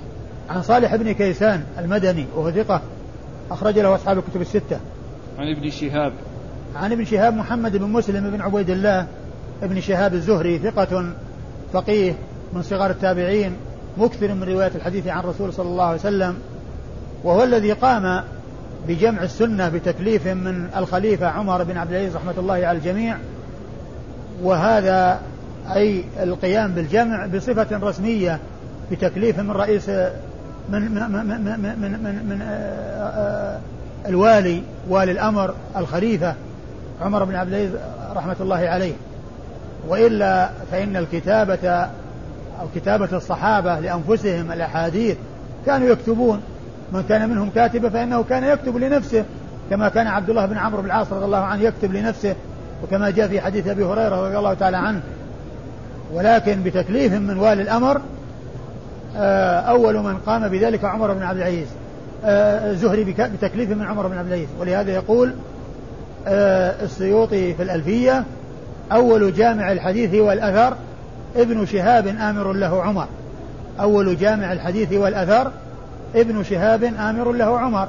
عن 0.49 0.61
صالح 0.61 0.95
بن 0.95 1.11
كيسان 1.11 1.63
المدني 1.77 2.25
وهو 2.35 2.51
ثقة 2.51 2.81
أخرج 3.51 3.79
له 3.79 3.95
أصحاب 3.95 4.17
الكتب 4.17 4.41
الستة. 4.41 4.79
عن 5.39 5.51
ابن 5.51 5.69
شهاب. 5.69 6.13
عن 6.75 6.91
ابن 6.91 7.05
شهاب 7.05 7.33
محمد 7.33 7.77
بن 7.77 7.89
مسلم 7.89 8.31
بن 8.31 8.41
عبيد 8.41 8.69
الله 8.69 9.07
ابن 9.63 9.81
شهاب 9.81 10.13
الزهري 10.13 10.59
ثقة 10.59 11.13
فقيه 11.73 12.13
من 12.53 12.61
صغار 12.61 12.89
التابعين 12.89 13.55
مكثر 13.97 14.33
من 14.33 14.43
رواية 14.43 14.71
الحديث 14.75 15.07
عن 15.07 15.19
الرسول 15.19 15.53
صلى 15.53 15.69
الله 15.69 15.83
عليه 15.83 15.99
وسلم 15.99 16.35
وهو 17.23 17.43
الذي 17.43 17.71
قام 17.71 18.23
بجمع 18.87 19.23
السنة 19.23 19.69
بتكليف 19.69 20.27
من 20.27 20.69
الخليفة 20.77 21.27
عمر 21.27 21.63
بن 21.63 21.77
عبد 21.77 21.91
العزيز 21.91 22.15
رحمة 22.15 22.33
الله 22.37 22.53
على 22.53 22.71
الجميع 22.71 23.17
وهذا 24.43 25.19
أي 25.75 26.03
القيام 26.19 26.71
بالجمع 26.71 27.25
بصفة 27.25 27.77
رسمية 27.77 28.39
بتكليف 28.91 29.39
من 29.39 29.51
رئيس 29.51 29.89
من 29.89 30.81
من 30.81 31.11
من 31.11 31.25
من, 31.25 31.79
من, 31.81 31.99
من, 32.03 32.25
من 32.29 32.41
الوالي 34.05 34.61
والي 34.89 35.11
الأمر 35.11 35.53
الخليفة 35.77 36.35
عمر 37.01 37.23
بن 37.23 37.35
عبد 37.35 37.53
العزيز 37.53 37.71
رحمة 38.15 38.35
الله 38.39 38.57
عليه. 38.57 38.93
وإلا 39.87 40.49
فإن 40.71 40.97
الكتابة 40.97 41.69
أو 42.61 42.67
كتابة 42.75 43.17
الصحابة 43.17 43.79
لأنفسهم 43.79 44.51
الأحاديث 44.51 45.17
كانوا 45.65 45.87
يكتبون 45.87 46.41
من 46.91 47.03
كان 47.09 47.29
منهم 47.29 47.49
كاتبا 47.49 47.89
فإنه 47.89 48.23
كان 48.23 48.43
يكتب 48.43 48.77
لنفسه 48.77 49.23
كما 49.69 49.89
كان 49.89 50.07
عبد 50.07 50.29
الله 50.29 50.45
بن 50.45 50.57
عمرو 50.57 50.81
بن 50.81 50.85
العاص 50.85 51.13
رضي 51.13 51.25
الله 51.25 51.37
عنه 51.37 51.61
يكتب 51.61 51.93
لنفسه 51.93 52.35
وكما 52.83 53.09
جاء 53.09 53.27
في 53.27 53.41
حديث 53.41 53.67
أبي 53.67 53.83
هريرة 53.83 54.27
رضي 54.27 54.37
الله 54.37 54.53
تعالى 54.53 54.77
عنه. 54.77 55.01
ولكن 56.13 56.63
بتكليف 56.63 57.13
من 57.13 57.37
والي 57.37 57.61
الأمر 57.61 58.01
آه، 59.17 59.59
أول 59.59 59.99
من 59.99 60.17
قام 60.17 60.47
بذلك 60.47 60.83
عمر 60.83 61.13
بن 61.13 61.23
عبد 61.23 61.37
العزيز. 61.37 61.67
آه، 62.25 62.71
الزهري 62.71 63.03
بتكليف 63.03 63.69
من 63.69 63.85
عمر 63.85 64.07
بن 64.07 64.17
عبد 64.17 64.27
العزيز. 64.27 64.47
ولهذا 64.59 64.91
يقول 64.91 65.33
آه، 66.27 66.83
السيوطي 66.83 67.53
في 67.53 67.63
الألفية 67.63 68.23
أول 68.91 69.33
جامع 69.33 69.71
الحديث 69.71 70.13
والأثر 70.13 70.77
ابن 71.35 71.65
شهاب 71.65 72.07
آمر 72.07 72.53
له 72.53 72.83
عمر. 72.83 73.07
أول 73.79 74.17
جامع 74.17 74.53
الحديث 74.53 74.93
والأثر 74.93 75.51
ابن 76.15 76.43
شهاب 76.43 76.83
آمر 76.83 77.31
له 77.31 77.59
عمر. 77.59 77.87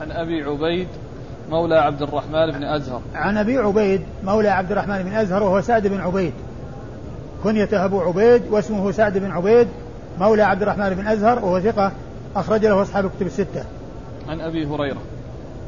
عن 0.00 0.10
أبي 0.10 0.42
عبيد 0.42 0.88
مولى 1.50 1.74
عبد 1.74 2.02
الرحمن 2.02 2.50
بن 2.50 2.64
أزهر. 2.64 3.00
عن 3.14 3.36
أبي 3.36 3.58
عبيد 3.58 4.00
مولى 4.24 4.48
عبد 4.48 4.72
الرحمن 4.72 5.02
بن 5.02 5.12
أزهر 5.12 5.42
وهو 5.42 5.60
سعد 5.60 5.86
بن 5.86 6.00
عبيد. 6.00 6.32
كنيته 7.44 7.84
أبو 7.84 8.00
عبيد 8.00 8.42
واسمه 8.50 8.92
سعد 8.92 9.18
بن 9.18 9.30
عبيد 9.30 9.68
مولى 10.20 10.42
عبد 10.42 10.62
الرحمن 10.62 10.90
بن 10.90 11.06
أزهر 11.06 11.44
وهو 11.44 11.60
ثقة 11.60 11.92
أخرج 12.36 12.66
له 12.66 12.82
أصحاب 12.82 13.04
الكتب 13.04 13.26
الستة. 13.26 13.64
عن 14.28 14.40
أبي 14.40 14.66
هريرة. 14.66 15.00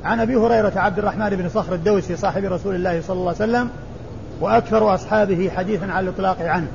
عن 0.05 0.20
أبي 0.20 0.37
هريرة 0.37 0.72
عبد 0.77 0.98
الرحمن 0.98 1.31
بن 1.31 1.48
صخر 1.48 1.74
الدوسي 1.74 2.16
صاحب 2.16 2.44
رسول 2.44 2.74
الله 2.74 3.00
صلى 3.00 3.16
الله 3.16 3.35
عليه 3.40 3.53
وسلم 3.53 3.70
وأكثر 4.40 4.94
أصحابه 4.94 5.50
حديثا 5.57 5.85
على 5.85 6.09
الإطلاق 6.09 6.37
عنه. 6.40 6.68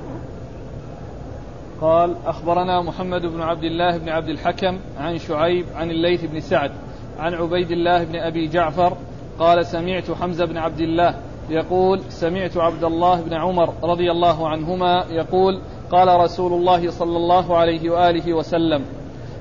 قال 1.82 2.16
أخبرنا 2.26 2.82
محمد 2.82 3.22
بن 3.22 3.42
عبد 3.42 3.64
الله 3.64 3.98
بن 3.98 4.10
عبد 4.10 4.30
الحكم 4.30 4.80
عن 4.98 5.18
شعيب 5.18 5.66
عن 5.76 5.92
الليث 5.92 6.26
بن 6.26 6.40
سعد 6.40 6.72
عن 7.20 7.34
عبيد 7.34 7.72
الله 7.72 8.04
بن 8.04 8.16
أبي 8.16 8.48
جعفر 8.48 8.98
قال 9.40 9.66
سمعت 9.66 10.12
حمزة 10.12 10.46
بن 10.46 10.58
عبد 10.58 10.80
الله 10.80 11.16
يقول 11.50 12.02
سمعت 12.10 12.58
عبد 12.58 12.84
الله 12.84 13.22
بن 13.22 13.34
عمر 13.34 13.74
رضي 13.84 14.12
الله 14.12 14.50
عنهما 14.50 15.06
يقول 15.10 15.62
قال 15.92 16.20
رسول 16.20 16.54
الله 16.54 16.92
صلى 16.92 17.18
الله 17.18 17.58
عليه 17.58 17.90
وآله 17.90 18.34
وسلم 18.34 18.86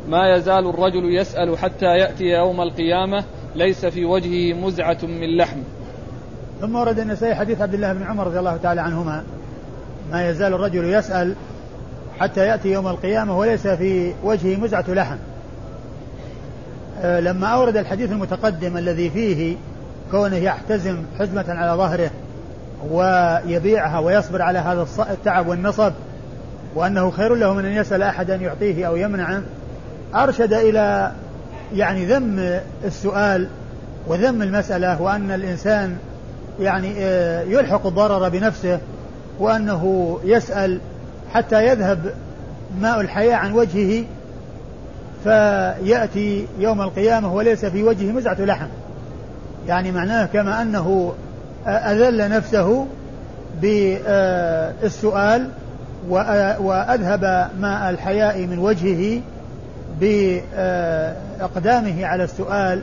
ما 0.09 0.35
يزال 0.37 0.66
الرجل 0.66 1.14
يسأل 1.14 1.59
حتى 1.59 1.87
يأتي 1.87 2.24
يوم 2.24 2.61
القيامة 2.61 3.24
ليس 3.55 3.87
في 3.87 4.05
وجهه 4.05 4.55
مزعة 4.55 4.98
من 5.03 5.37
لحم. 5.37 5.59
ثم 6.61 6.77
ورد 6.77 6.98
النسائي 6.98 7.35
حديث 7.35 7.61
عبد 7.61 7.74
الله 7.74 7.92
بن 7.92 8.03
عمر 8.03 8.27
رضي 8.27 8.38
الله 8.38 8.57
تعالى 8.57 8.81
عنهما 8.81 9.24
ما 10.11 10.31
يزال 10.31 10.55
الرجل 10.55 10.94
يسأل 10.94 11.35
حتى 12.20 12.46
يأتي 12.46 12.68
يوم 12.68 12.88
القيامة 12.88 13.38
وليس 13.38 13.66
في 13.66 14.12
وجهه 14.24 14.57
مزعة 14.57 14.85
لحم. 14.88 15.16
آه، 17.02 17.20
لما 17.20 17.46
أورد 17.46 17.76
الحديث 17.76 18.12
المتقدم 18.12 18.76
الذي 18.76 19.11
فيه 19.11 19.57
كونه 20.11 20.37
يحتزم 20.37 20.96
حزمة 21.18 21.44
على 21.48 21.78
ظهره 21.78 22.11
ويبيعها 22.90 23.98
ويصبر 23.98 24.42
على 24.42 24.59
هذا 24.59 24.87
التعب 25.11 25.48
والنصب 25.48 25.92
وأنه 26.74 27.11
خير 27.11 27.35
له 27.35 27.54
من 27.54 27.64
أن 27.64 27.72
يسأل 27.72 28.02
أحدا 28.02 28.37
يعطيه 28.37 28.87
أو 28.87 28.96
يمنعه 28.96 29.42
أرشد 30.14 30.52
إلى 30.52 31.12
يعني 31.74 32.07
ذم 32.07 32.61
السؤال 32.85 33.48
وذم 34.07 34.42
المسألة 34.42 35.02
وأن 35.02 35.31
الإنسان 35.31 35.96
يعني 36.61 36.94
آه، 36.98 37.42
يلحق 37.42 37.87
الضرر 37.87 38.28
بنفسه 38.28 38.78
وأنه 39.38 40.18
يسأل 40.24 40.81
حتى 41.34 41.66
يذهب 41.66 41.98
ماء 42.80 43.00
الحياة 43.00 43.36
عن 43.36 43.52
وجهه 43.52 44.04
فيأتي 45.24 46.46
يوم 46.58 46.82
القيامة 46.82 47.34
وليس 47.34 47.64
في 47.64 47.82
وجهه 47.82 48.12
مزعة 48.12 48.40
لحم. 48.40 48.66
يعني 49.66 49.92
معناه 49.92 50.26
كما 50.26 50.62
أنه 50.62 51.14
أذل 51.66 52.30
نفسه 52.30 52.86
بالسؤال 53.62 55.48
وأذهب 56.60 57.50
ماء 57.60 57.90
الحياء 57.90 58.46
من 58.46 58.58
وجهه 58.58 59.20
بإقدامه 60.00 62.06
على 62.06 62.24
السؤال 62.24 62.82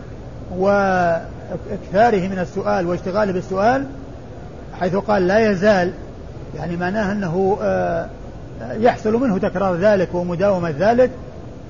وإكثاره 0.57 2.27
من 2.27 2.39
السؤال 2.39 2.87
واشتغاله 2.87 3.31
بالسؤال 3.31 3.85
حيث 4.79 4.95
قال 4.95 5.27
لا 5.27 5.51
يزال. 5.51 5.91
يعني 6.55 6.77
معناه 6.77 7.11
أنه 7.11 7.57
يحصل 8.61 9.13
منه 9.13 9.37
تكرار 9.37 9.75
ذلك 9.75 10.09
ومداومة 10.13 10.73
ذلك 10.79 11.11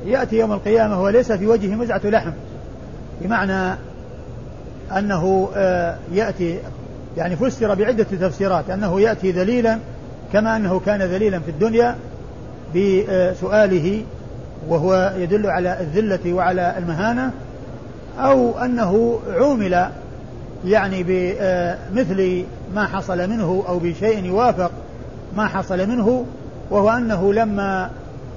يأتي 0.05 0.35
يوم 0.35 0.53
القيامة 0.53 1.01
وليس 1.01 1.31
في 1.31 1.47
وجهه 1.47 1.75
مزعة 1.75 2.01
لحم. 2.03 2.31
بمعنى 3.21 3.77
أنه 4.97 5.49
آه، 5.55 5.97
يأتي 6.13 6.59
يعني 7.17 7.35
فسر 7.35 7.73
بعدة 7.73 8.03
تفسيرات 8.03 8.69
أنه 8.69 9.01
يأتي 9.01 9.31
ذليلا 9.31 9.79
كما 10.33 10.55
أنه 10.55 10.79
كان 10.79 11.01
ذليلا 11.01 11.39
في 11.39 11.51
الدنيا 11.51 11.95
بسؤاله 12.75 14.03
وهو 14.69 15.13
يدل 15.17 15.47
على 15.47 15.79
الذلة 15.81 16.33
وعلى 16.33 16.75
المهانة 16.77 17.31
أو 18.19 18.59
أنه 18.59 19.19
عومل 19.27 19.89
يعني 20.65 21.03
بمثل 21.03 22.45
ما 22.75 22.85
حصل 22.85 23.29
منه 23.29 23.63
أو 23.67 23.79
بشيء 23.79 24.25
يوافق 24.25 24.71
ما 25.37 25.47
حصل 25.47 25.87
منه 25.89 26.25
وهو 26.71 26.89
أنه 26.89 27.33
لما 27.33 27.89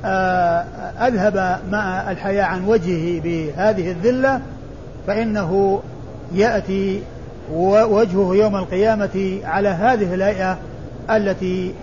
آه، 0.05 0.65
أذهب 1.07 1.61
ماء 1.71 2.11
الحياة 2.11 2.45
عن 2.45 2.65
وجهه 2.65 3.21
بهذه 3.21 3.91
الذلة 3.91 4.41
فإنه 5.07 5.81
يأتي 6.35 7.03
وجهه 7.53 8.35
يوم 8.35 8.57
القيامة 8.57 9.39
على 9.45 9.69
هذه 9.69 10.15
الهيئة 10.15 10.59
التي 11.11 11.75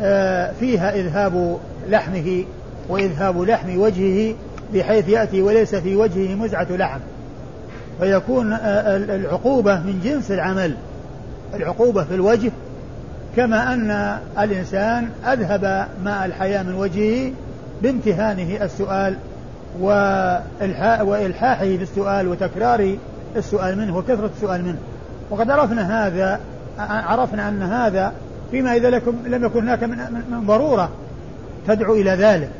آه، 0.00 0.52
فيها 0.60 0.94
إذهاب 0.94 1.58
لحمه 1.88 2.44
وإذهاب 2.88 3.42
لحم 3.42 3.78
وجهه 3.78 4.34
بحيث 4.74 5.08
يأتي 5.08 5.42
وليس 5.42 5.74
في 5.74 5.96
وجهه 5.96 6.34
مزعة 6.34 6.66
لحم. 6.70 6.98
فيكون 8.00 8.52
آه، 8.52 8.96
العقوبة 8.96 9.74
من 9.74 10.00
جنس 10.04 10.30
العمل 10.30 10.74
العقوبة 11.54 12.04
في 12.04 12.14
الوجه 12.14 12.52
كما 13.36 13.74
أن 13.74 14.18
الإنسان 14.38 15.08
أذهب 15.32 15.88
ماء 16.04 16.24
الحياة 16.24 16.62
من 16.62 16.74
وجهه 16.74 17.32
بامتهانه 17.82 18.64
السؤال 18.64 19.16
وإلحاحه 21.02 21.76
بالسؤال 21.76 22.28
وتكرار 22.28 22.96
السؤال 23.36 23.78
منه 23.78 23.96
وكثرة 23.96 24.30
السؤال 24.36 24.64
منه. 24.64 24.78
وقد 25.30 25.50
عرفنا 25.50 26.06
هذا 26.06 26.40
عرفنا 26.78 27.48
أن 27.48 27.62
هذا 27.62 28.12
فيما 28.50 28.76
إذا 28.76 28.90
لكم 28.90 29.14
لم 29.26 29.44
يكن 29.44 29.62
هناك 29.62 29.82
من, 29.82 29.98
من 30.30 30.46
ضرورة 30.46 30.90
تدعو 31.66 31.94
إلى 31.94 32.10
ذلك. 32.10 32.50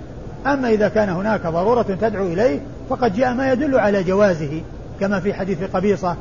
أما 0.47 0.69
إذا 0.69 0.89
كان 0.89 1.09
هناك 1.09 1.47
ضرورة 1.47 1.83
تدعو 1.83 2.27
إليه 2.27 2.61
فقد 2.91 3.15
جاء 3.17 3.35
ما 3.35 3.53
يدل 3.53 3.79
على 3.79 4.03
جوازه 4.03 4.61
كما 5.01 5.21
في 5.21 5.35
حديث 5.35 5.59
قبيصة 5.75 6.17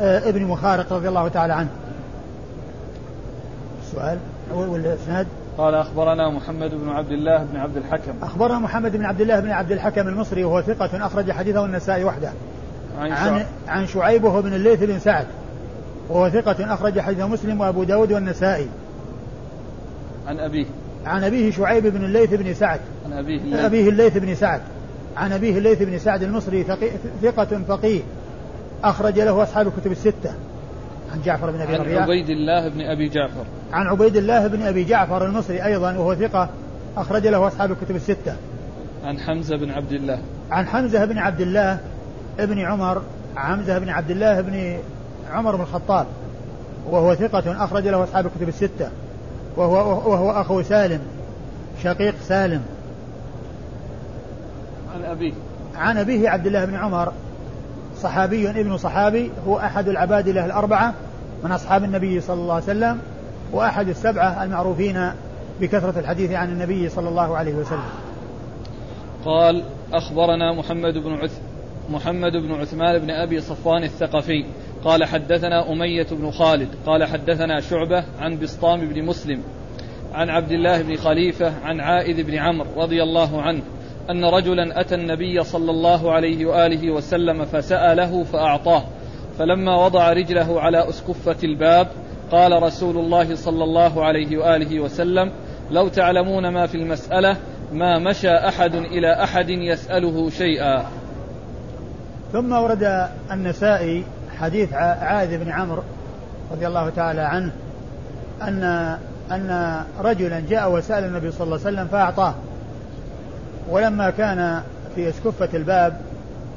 آه، 0.00 0.28
ابن 0.28 0.44
مخارق 0.44 0.92
رضي 0.92 1.08
الله 1.08 1.28
تعالى 1.28 1.52
عنه. 1.52 1.68
السؤال 3.94 4.18
والإسناد 4.52 5.26
قال 5.58 5.74
أخبرنا 5.74 6.30
محمد 6.30 6.70
بن 6.74 6.88
عبد 6.88 7.10
الله 7.10 7.44
بن 7.44 7.56
عبد 7.56 7.76
الحكم. 7.76 8.12
أخبرنا 8.22 8.58
محمد 8.58 8.96
بن 8.96 9.04
عبد 9.04 9.20
الله 9.20 9.40
بن 9.40 9.50
عبد 9.50 9.72
الحكم 9.72 10.08
المصري 10.08 10.44
وهو 10.44 10.62
ثقة 10.62 11.06
أخرج 11.06 11.32
حديثه 11.32 11.64
النسائي 11.64 12.04
وحده. 12.04 12.32
عن 12.98 13.12
عن, 13.12 13.44
عن 13.68 13.86
شعيب 13.86 14.24
وهو 14.24 14.42
بن 14.42 14.54
الليث 14.54 14.82
بن 14.82 14.98
سعد 14.98 15.26
وهو 16.08 16.30
ثقة 16.30 16.74
أخرج 16.74 17.00
حديثه 17.00 17.28
مسلم 17.28 17.60
وأبو 17.60 17.84
داود 17.84 18.12
والنسائي. 18.12 18.68
عن 20.26 20.38
أبيه. 20.38 20.66
عن 21.06 21.24
أبيه 21.24 21.50
شعيب 21.50 21.86
بن 21.86 22.04
الليث 22.04 22.34
بن 22.34 22.54
سعد. 22.54 22.80
عن 23.06 23.12
أبيه 23.12 23.38
الليث, 23.38 23.60
أبيه 23.60 23.88
الليث 23.88 24.18
بن 24.18 24.34
سعد. 24.34 24.60
عن 25.16 25.32
أبيه 25.32 25.58
الليث 25.58 25.82
بن 25.82 25.98
سعد 25.98 26.22
المصري 26.22 26.66
ثقة 27.22 27.62
فقيه. 27.68 28.00
أخرج 28.84 29.20
له 29.20 29.42
أصحاب 29.42 29.66
الكتب 29.66 29.92
الستة. 29.92 30.34
عن 31.12 31.22
جعفر 31.24 31.50
بن 31.50 31.60
أبي 31.60 31.76
ربيعة 31.76 31.96
عن 31.96 32.02
عبيد 32.02 32.30
الله 32.30 32.68
بن 32.68 32.80
أبي 32.80 33.08
جعفر. 33.08 33.44
عن 33.74 33.86
عبيد 33.86 34.16
الله 34.16 34.46
بن 34.46 34.62
أبي 34.62 34.84
جعفر 34.84 35.26
المصري 35.26 35.64
أيضا 35.64 35.92
وهو 35.92 36.14
ثقة 36.14 36.48
أخرج 36.96 37.26
له 37.26 37.48
أصحاب 37.48 37.72
الكتب 37.72 37.96
الستة. 37.96 38.36
عن 39.04 39.18
حمزة 39.18 39.56
بن 39.56 39.70
عبد 39.70 39.92
الله. 39.92 40.18
عن 40.50 40.66
حمزة 40.66 41.04
بن 41.04 41.18
عبد 41.18 41.40
الله 41.40 41.78
ابن 42.38 42.58
عمر 42.58 43.02
حمزة 43.36 43.78
بن 43.78 43.88
عبد 43.88 44.10
الله 44.10 44.40
بن 44.40 44.78
عمر 45.32 45.56
بن 45.56 45.62
الخطاب 45.62 46.06
وهو 46.90 47.14
ثقة 47.14 47.64
أخرج 47.64 47.88
له 47.88 48.04
أصحاب 48.04 48.26
الكتب 48.26 48.48
الستة. 48.48 48.90
وهو 49.56 50.10
وهو 50.10 50.30
أخو 50.30 50.62
سالم 50.62 51.00
شقيق 51.82 52.14
سالم. 52.22 52.62
عن 54.94 55.04
أبيه. 55.04 55.32
عن 55.76 55.98
أبيه 55.98 56.28
عبد 56.28 56.46
الله 56.46 56.64
بن 56.64 56.74
عمر 56.74 57.12
صحابي 58.02 58.50
ابن 58.50 58.76
صحابي 58.76 59.30
هو 59.48 59.58
أحد 59.58 59.88
العبادلة 59.88 60.44
الأربعة 60.44 60.94
من 61.44 61.52
أصحاب 61.52 61.84
النبي 61.84 62.20
صلى 62.20 62.40
الله 62.40 62.54
عليه 62.54 62.64
وسلم. 62.64 62.98
وأحد 63.54 63.88
السبعة 63.88 64.44
المعروفين 64.44 65.10
بكثرة 65.60 65.98
الحديث 65.98 66.32
عن 66.32 66.48
النبي 66.48 66.88
صلى 66.88 67.08
الله 67.08 67.36
عليه 67.36 67.54
وسلم. 67.54 67.88
قال 69.24 69.62
أخبرنا 69.92 70.52
محمد 70.52 70.94
بن 70.94 71.14
عث 71.14 71.40
محمد 71.90 72.32
بن 72.32 72.52
عثمان 72.52 72.98
بن 72.98 73.10
أبي 73.10 73.40
صفوان 73.40 73.84
الثقفي. 73.84 74.44
قال 74.84 75.04
حدثنا 75.04 75.72
أمية 75.72 76.06
بن 76.10 76.30
خالد. 76.30 76.68
قال 76.86 77.04
حدثنا 77.04 77.60
شعبة 77.60 78.04
عن 78.20 78.38
بسطام 78.38 78.80
بن 78.88 79.04
مسلم. 79.04 79.42
عن 80.12 80.30
عبد 80.30 80.50
الله 80.50 80.82
بن 80.82 80.96
خليفة 80.96 81.52
عن 81.64 81.80
عائذ 81.80 82.22
بن 82.22 82.34
عمرو 82.34 82.68
رضي 82.76 83.02
الله 83.02 83.42
عنه 83.42 83.62
أن 84.10 84.24
رجلا 84.24 84.80
أتى 84.80 84.94
النبي 84.94 85.44
صلى 85.44 85.70
الله 85.70 86.12
عليه 86.12 86.46
وآله 86.46 86.90
وسلم 86.90 87.44
فسأله 87.44 88.24
فأعطاه. 88.24 88.82
فلما 89.38 89.84
وضع 89.84 90.12
رجله 90.12 90.60
على 90.60 90.88
أسكفة 90.88 91.36
الباب 91.44 91.88
قال 92.32 92.62
رسول 92.62 92.96
الله 92.96 93.36
صلى 93.36 93.64
الله 93.64 94.04
عليه 94.04 94.38
وآله 94.38 94.80
وسلم 94.80 95.30
لو 95.70 95.88
تعلمون 95.88 96.48
ما 96.48 96.66
في 96.66 96.74
المسألة 96.74 97.36
ما 97.72 97.98
مشى 97.98 98.30
أحد 98.30 98.74
إلى 98.74 99.22
أحد 99.24 99.48
يسأله 99.48 100.30
شيئا. 100.30 100.84
ثم 102.32 102.52
ورد 102.52 103.08
النسائي 103.32 104.04
حديث 104.38 104.72
عائذ 104.72 105.44
بن 105.44 105.50
عمرو 105.50 105.82
رضي 106.52 106.66
الله 106.66 106.90
تعالى 106.90 107.20
عنه 107.20 107.52
أن 108.42 108.64
أن 109.30 109.80
رجلا 110.00 110.42
جاء 110.50 110.72
وسأل 110.72 111.04
النبي 111.04 111.30
صلى 111.30 111.44
الله 111.44 111.58
عليه 111.66 111.76
وسلم 111.76 111.86
فأعطاه. 111.86 112.34
ولما 113.70 114.10
كان 114.10 114.62
في 114.94 115.08
اسكفة 115.08 115.48
الباب 115.54 116.00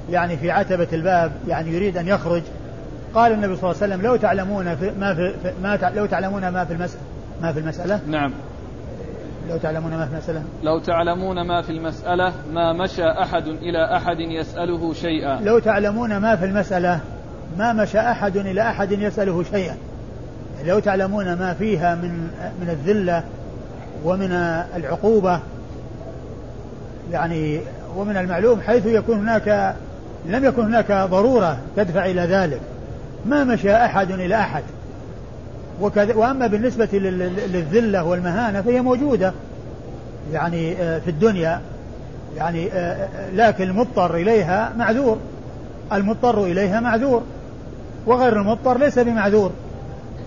يعني 0.10 0.38
في 0.38 0.52
عتبة 0.52 0.88
الباب 0.94 1.32
يعني 1.48 1.72
يريد 1.72 1.98
أن 1.98 2.08
يخرج 2.08 2.42
قال 3.18 3.32
النبي 3.32 3.56
صلى 3.56 3.72
الله 3.72 3.84
عليه 3.84 3.94
وسلم 3.94 4.02
لو 4.02 4.16
تعلمون 4.16 4.76
في 4.76 4.92
ما 5.00 5.14
في 5.14 5.34
ما 5.64 5.92
لو 5.96 6.06
تعلمون 6.06 6.48
ما 6.48 6.66
في 6.66 6.74
المسألة 6.74 7.02
ما 7.42 7.52
في 7.52 7.60
المسألة. 7.60 8.00
نعم. 8.08 8.34
لو 9.50 9.58
تعلمون 9.58 9.92
ما 9.92 10.06
في 10.06 10.12
المسألة. 10.12 10.44
لو 10.64 10.80
تعلمون 10.80 11.48
ما 11.48 11.62
في 11.62 11.70
المسألة 11.70 12.34
ما 12.52 12.74
مشى 12.74 13.04
أحد 13.04 13.48
إلى 13.48 13.98
أحد 13.98 14.20
يسأله 14.20 14.94
شيئا. 14.94 15.42
لو 15.42 15.60
تعلمون 15.60 16.18
ما 16.18 16.36
في 16.36 16.46
المسألة 16.46 17.00
ما 17.58 17.74
مشى 17.74 18.00
أحد 18.00 18.38
إلى 18.38 18.62
أحد 18.62 18.92
يسأله 18.92 19.44
شيئا. 19.44 19.76
لو 20.66 20.80
تعلمون 20.80 21.34
ما 21.34 21.54
فيها 21.54 21.96
من 21.96 22.12
من 22.62 22.70
الذلة 22.70 23.24
ومن 24.04 24.32
العقوبة 24.76 25.40
يعني 27.12 27.62
ومن 27.96 28.18
المعلوم 28.18 28.62
حيث 28.62 28.86
يكون 28.86 29.18
هناك 29.18 29.76
لم 30.26 30.46
يكن 30.46 30.64
هناك 30.66 30.92
ضرورة 30.92 31.58
تدفع 31.76 32.06
إلى 32.06 32.22
ذلك. 32.22 32.62
ما 33.28 33.44
مشى 33.44 33.76
أحد 33.76 34.12
إلى 34.12 34.36
أحد. 34.36 34.64
وكذا 35.82 36.16
وأما 36.16 36.48
بالنسبة 36.48 36.90
للذلة 36.94 38.04
والمهانة 38.04 38.62
فهي 38.62 38.82
موجودة 38.82 39.34
يعني 40.34 40.82
آه، 40.82 41.00
في 41.00 41.10
الدنيا. 41.10 41.62
يعني 42.38 42.72
آه، 42.72 42.76
آه، 42.76 43.32
لكن 43.36 43.64
المضطر 43.64 44.16
إليها 44.16 44.74
معذور. 44.78 45.18
المضطر 45.94 46.44
إليها 46.44 46.80
معذور. 46.80 47.24
وغير 48.06 48.42
المضطر 48.42 48.78
ليس 48.78 49.00
بمعذور. 49.00 49.52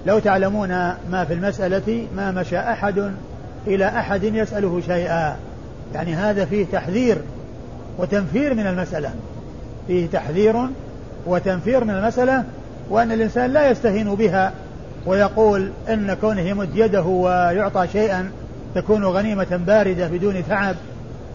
لو 0.07 0.19
تعلمون 0.19 0.69
ما 1.11 1.25
في 1.29 1.35
المسألة 1.35 2.07
ما 2.17 2.31
مشى 2.31 2.59
أحد 2.59 3.13
إلى 3.67 3.89
أحد 3.89 4.25
يسأله 4.25 4.81
شيئا. 4.87 5.37
يعني 5.95 6.15
هذا 6.15 6.45
فيه 6.45 6.67
تحذير 6.73 7.19
وتنفير 7.99 8.55
من 8.55 8.67
المسألة. 8.67 9.11
فيه 9.87 10.07
تحذير 10.07 10.57
وتنفير 11.27 11.85
من 11.85 11.95
المسألة 11.95 12.45
وأن 12.91 13.13
الإنسان 13.13 13.51
لا 13.51 13.71
يستهين 13.71 14.15
بها 14.15 14.53
ويقول 15.07 15.71
إن 15.89 16.15
كونه 16.21 16.41
يمد 16.41 16.69
يده 16.75 17.03
ويعطى 17.03 17.87
شيئا 17.93 18.31
تكون 18.75 19.05
غنيمة 19.05 19.61
باردة 19.67 20.09
بدون 20.09 20.47
تعب 20.49 20.77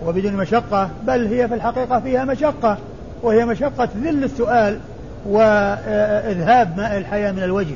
وبدون 0.05 0.33
مشقة 0.33 0.89
بل 1.07 1.25
هي 1.25 1.47
في 1.47 1.53
الحقيقة 1.53 1.99
فيها 1.99 2.25
مشقة 2.25 2.77
وهي 3.23 3.45
مشقة 3.45 3.89
ذل 4.03 4.23
السؤال 4.23 4.79
وإذهاب 5.25 6.77
ماء 6.77 6.97
الحياة 6.97 7.31
من 7.31 7.43
الوجه. 7.43 7.75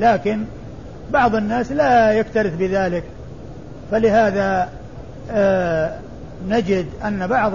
لكن 0.00 0.44
بعض 1.10 1.34
الناس 1.34 1.72
لا 1.72 2.12
يكترث 2.12 2.56
بذلك. 2.56 3.04
فلهذا 3.90 4.68
آه، 5.30 5.94
نجد 6.48 6.86
أن 7.04 7.26
بعض 7.26 7.52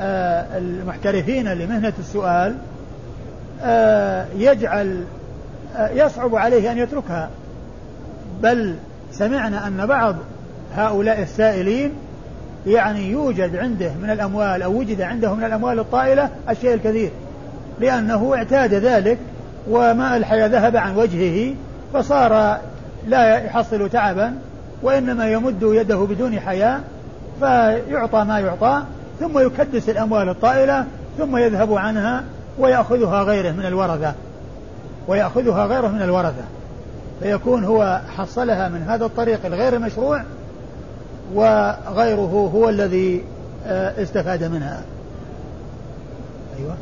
آه، 0.00 0.58
المحترفين 0.58 1.48
لمهنة 1.48 1.92
السؤال 1.98 2.54
يجعل 4.36 5.04
يصعب 5.78 6.36
عليه 6.36 6.72
أن 6.72 6.78
يتركها. 6.78 7.30
بل 8.42 8.74
سمعنا 9.12 9.66
أن 9.66 9.86
بعض 9.86 10.16
هؤلاء 10.76 11.22
السائلين 11.22 11.92
يعني 12.66 13.10
يوجد 13.10 13.56
عنده 13.56 13.90
من 14.02 14.10
الأموال 14.10 14.62
أو 14.62 14.78
وجد 14.78 15.00
عنده 15.00 15.34
من 15.34 15.44
الأموال 15.44 15.78
الطائلة 15.78 16.30
الشيء 16.50 16.74
الكثير 16.74 17.10
لأنه 17.80 18.34
اعتاد 18.34 18.74
ذلك 18.74 19.18
وماء 19.70 20.16
الحياة 20.16 20.46
ذهب 20.46 20.76
عن 20.76 20.96
وجهه 20.96 21.54
فصار 21.92 22.58
لا 23.08 23.38
يحصل 23.38 23.88
تعبا 23.90 24.34
وإنما 24.82 25.28
يمد 25.32 25.62
يده 25.62 25.96
بدون 25.96 26.40
حياة 26.40 26.80
فيعطى 27.40 28.24
ما 28.24 28.40
يعطى 28.40 28.82
ثم 29.20 29.38
يكدس 29.38 29.88
الأموال 29.88 30.28
الطائلة 30.28 30.84
ثم 31.18 31.36
يذهب 31.36 31.74
عنها 31.74 32.24
ويأخذها 32.58 33.22
غيره 33.22 33.52
من 33.52 33.66
الورثة. 33.66 34.14
ويأخذها 35.08 35.66
غيره 35.66 35.88
من 35.88 36.02
الورثة. 36.02 36.44
فيكون 37.20 37.64
هو 37.64 38.00
حصلها 38.16 38.68
من 38.68 38.82
هذا 38.82 39.06
الطريق 39.06 39.46
الغير 39.46 39.78
مشروع 39.78 40.22
وغيره 41.34 42.50
هو 42.54 42.68
الذي 42.68 43.24
آه، 43.66 44.02
استفاد 44.02 44.44
منها. 44.44 44.82
أيوة. 46.58 46.74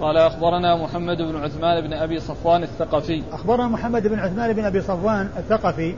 قال 0.00 0.16
أخبرنا 0.16 0.76
محمد 0.76 1.16
بن 1.16 1.36
عثمان 1.36 1.80
بن 1.80 1.92
أبي 1.92 2.20
صفوان 2.20 2.62
الثقفي. 2.62 3.22
أخبرنا 3.32 3.68
محمد 3.68 4.06
بن 4.06 4.18
عثمان 4.18 4.52
بن 4.52 4.64
أبي 4.64 4.80
صفوان 4.80 5.28
الثقفي 5.36 5.94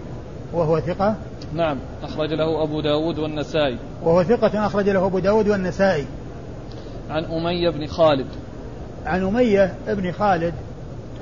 وهو 0.52 0.80
ثقة. 0.80 1.14
نعم 1.54 1.78
أخرج 2.02 2.32
له 2.32 2.62
أبو 2.62 2.80
داود 2.80 3.18
والنسائي. 3.18 3.78
وهو 4.02 4.22
ثقة 4.22 4.66
أخرج 4.66 4.88
له 4.88 5.06
أبو 5.06 5.18
داود 5.18 5.48
والنسائي. 5.48 6.06
عن 7.10 7.24
أمية 7.24 7.70
بن 7.70 7.86
خالد. 7.86 8.26
عن 9.06 9.22
أمية 9.22 9.74
بن 9.88 10.12
خالد 10.12 10.54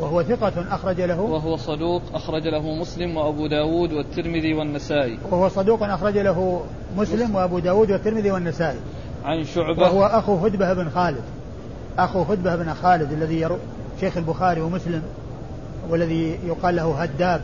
وهو 0.00 0.22
ثقة 0.22 0.52
أخرج 0.70 1.00
له. 1.00 1.20
وهو 1.20 1.56
صدوق 1.56 2.02
أخرج 2.14 2.48
له 2.48 2.74
مسلم 2.74 3.16
وأبو 3.16 3.46
داود 3.46 3.92
والترمذي 3.92 4.54
والنسائي. 4.54 5.18
وهو 5.30 5.48
صدوق 5.48 5.82
أخرج 5.82 6.18
له 6.18 6.60
مسلم 6.96 7.34
وأبو 7.34 7.58
داود 7.58 7.90
والترمذي 7.90 8.30
والنسائي. 8.30 8.78
عن 9.24 9.44
شعبة. 9.44 9.82
وهو 9.82 10.04
أخو 10.04 10.36
هدبة 10.36 10.72
بن 10.72 10.90
خالد. 10.90 11.22
أخو 11.98 12.22
هدبة 12.22 12.56
بن 12.56 12.74
خالد 12.74 13.12
الذي 13.12 13.40
يرو 13.40 13.56
شيخ 14.00 14.16
البخاري 14.16 14.60
ومسلم 14.60 15.02
والذي 15.90 16.38
يقال 16.46 16.76
له 16.76 17.02
هداب. 17.02 17.40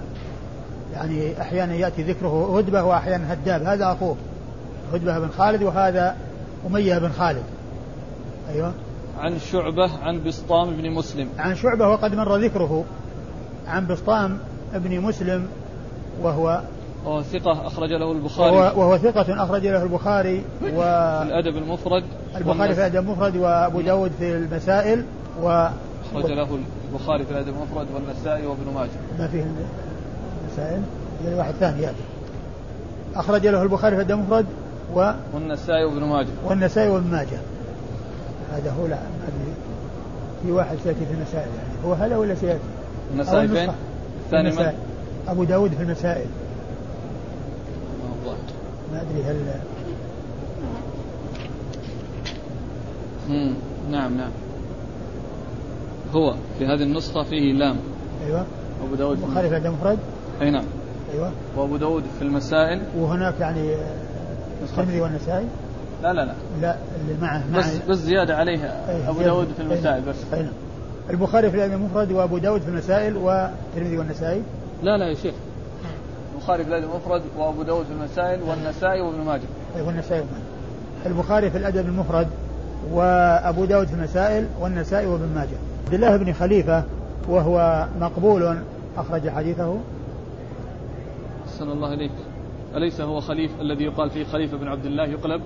يعني 0.94 1.40
أحيانا 1.40 1.74
يأتي 1.74 2.02
ذكره 2.02 2.58
هدبة 2.58 2.82
وأحيانا 2.82 3.32
هداب. 3.32 3.62
هذا 3.62 3.92
أخوه 3.92 4.16
هدبة 4.92 5.18
بن 5.18 5.28
خالد 5.38 5.62
وهذا 5.62 6.16
أمية 6.66 6.98
بن 6.98 7.08
خالد. 7.08 7.44
أيوه. 8.54 8.72
عن 9.20 9.38
شعبة 9.38 9.90
عن 10.02 10.24
بسطام 10.24 10.70
بن 10.70 10.90
مسلم. 10.90 11.28
عن 11.38 11.56
شعبة 11.56 11.88
وقد 11.88 12.14
مر 12.14 12.36
ذكره. 12.36 12.84
عن 13.66 13.86
بسطام 13.86 14.38
بن 14.74 15.00
مسلم 15.00 15.46
وهو 16.22 16.60
وهو 17.04 17.22
ثقة 17.22 17.66
أخرج 17.66 17.92
له 17.92 18.12
البخاري. 18.12 18.56
وهو, 18.56 18.80
وهو 18.80 18.98
ثقة 18.98 19.44
أخرج 19.44 19.66
له 19.66 19.82
البخاري 19.82 20.44
و 20.74 20.82
الأدب 21.22 21.56
المفرد. 21.56 22.04
البخاري 22.36 22.74
في 22.74 22.80
الأدب 22.80 22.96
المفرد 22.96 23.36
وأبو 23.36 23.80
داود 23.80 24.10
في 24.18 24.36
المسائل 24.36 25.04
و 25.42 25.68
أخرج 26.12 26.30
له 26.30 26.58
البخاري 26.92 27.24
في 27.24 27.30
الأدب 27.30 27.48
المفرد 27.48 27.86
والنسائي 27.94 28.46
وابن 28.46 28.74
ماجه. 28.74 28.90
ما 29.18 29.28
فيه 29.28 29.46
المسائل. 30.44 30.82
يعني 31.24 31.36
واحد 31.36 31.54
ثاني 31.54 31.82
يأتي. 31.82 32.02
أخرج 33.14 33.46
له 33.46 33.62
البخاري 33.62 33.96
في 33.96 34.02
الأدب 34.02 34.20
المفرد 34.20 34.46
و 34.94 35.12
والنسائي 35.34 35.84
وابن 35.84 36.04
ماجه. 36.04 36.28
والنسائي 36.44 36.88
وابن 36.90 37.10
ماجه. 37.10 37.38
هذا 38.52 38.70
هو 38.70 38.86
لا 38.86 38.96
هذه 38.96 39.54
في 40.42 40.52
واحد 40.52 40.76
سيأتي 40.84 41.06
في 41.06 41.14
المسائل 41.14 41.48
يعني. 41.48 41.84
هو 41.84 41.92
هذا 41.92 42.16
ولا 42.16 42.34
سيأتي؟ 42.34 42.60
النسائي 43.14 43.48
فين؟ 43.48 43.70
الثاني 44.24 44.50
من؟ 44.50 44.72
أبو 45.28 45.44
داود 45.44 45.70
في 45.70 45.82
المسائل. 45.82 46.26
ما 48.92 49.02
أدري 49.02 49.22
هل 49.22 49.36
مم. 53.28 53.54
نعم 53.90 54.16
نعم. 54.16 54.30
هو 56.12 56.34
في 56.58 56.66
هذه 56.66 56.82
النسخة 56.82 57.22
فيه 57.22 57.52
لام. 57.52 57.76
أيوة. 58.26 58.46
أبو 58.86 58.94
داود 58.94 59.18
في 59.18 59.40
الأدب 59.40 59.66
المفرد 59.66 59.98
أي 60.42 60.50
نعم. 60.50 60.64
أيوة. 61.14 61.32
وأبو 61.56 61.76
داود 61.76 62.04
في 62.18 62.24
المسائل. 62.24 62.82
وهناك 62.98 63.34
يعني 63.40 63.74
الترمذي 64.62 65.00
والنسائي. 65.00 65.46
لا 66.02 66.12
لا 66.12 66.24
لا. 66.24 66.34
لا 66.60 66.76
اللي 67.00 67.20
معه, 67.20 67.44
معه. 67.52 67.58
بس 67.58 67.76
بس 67.88 67.98
زيادة 67.98 68.36
عليها. 68.36 68.90
أيه 68.90 69.10
أبو 69.10 69.22
داود 69.22 69.48
في 69.56 69.62
المسائل 69.62 70.02
بس. 70.02 70.16
أي 70.34 70.42
نعم. 70.42 70.52
البخاري 71.10 71.50
في 71.50 71.56
الأدب 71.56 71.72
المفرد 71.72 72.12
وأبو 72.12 72.38
داود 72.38 72.60
في 72.60 72.68
المسائل 72.68 73.16
والترمذي 73.16 73.98
والنسائي. 73.98 74.42
لا 74.82 74.98
لا 74.98 75.08
يا 75.08 75.14
شيخ. 75.14 75.34
البخاري 76.34 76.64
في 76.64 76.68
الأدب 76.68 76.84
المفرد 76.84 77.22
وأبو 77.38 77.62
داود 77.62 77.84
في 77.84 77.92
المسائل 77.92 78.42
والنسائي 78.42 79.00
وابن 79.00 79.20
ماجه. 79.20 79.42
أي 79.76 79.82
والنسائي 79.82 80.20
وابن 80.20 80.32
البخاري 81.06 81.50
في 81.50 81.58
الأدب 81.58 81.86
المفرد 81.86 82.28
وأبو 82.92 83.64
داود 83.64 83.86
في 83.86 83.94
المسائل 83.94 84.46
والنسائي 84.60 85.06
وابن 85.06 85.28
ماجه. 85.34 85.56
عبد 85.84 85.94
الله 85.94 86.16
بن 86.16 86.32
خليفة 86.32 86.84
وهو 87.28 87.86
مقبول 88.00 88.58
أخرج 88.96 89.28
حديثه. 89.28 89.76
أحسن 91.46 91.70
الله 91.70 91.92
إليك. 91.92 92.12
أليس 92.74 93.00
هو 93.00 93.20
خليف 93.20 93.50
الذي 93.60 93.84
يقال 93.84 94.10
فيه 94.10 94.24
خليفة 94.24 94.56
بن 94.56 94.68
عبد 94.68 94.86
الله 94.86 95.04
يقلب؟ 95.04 95.42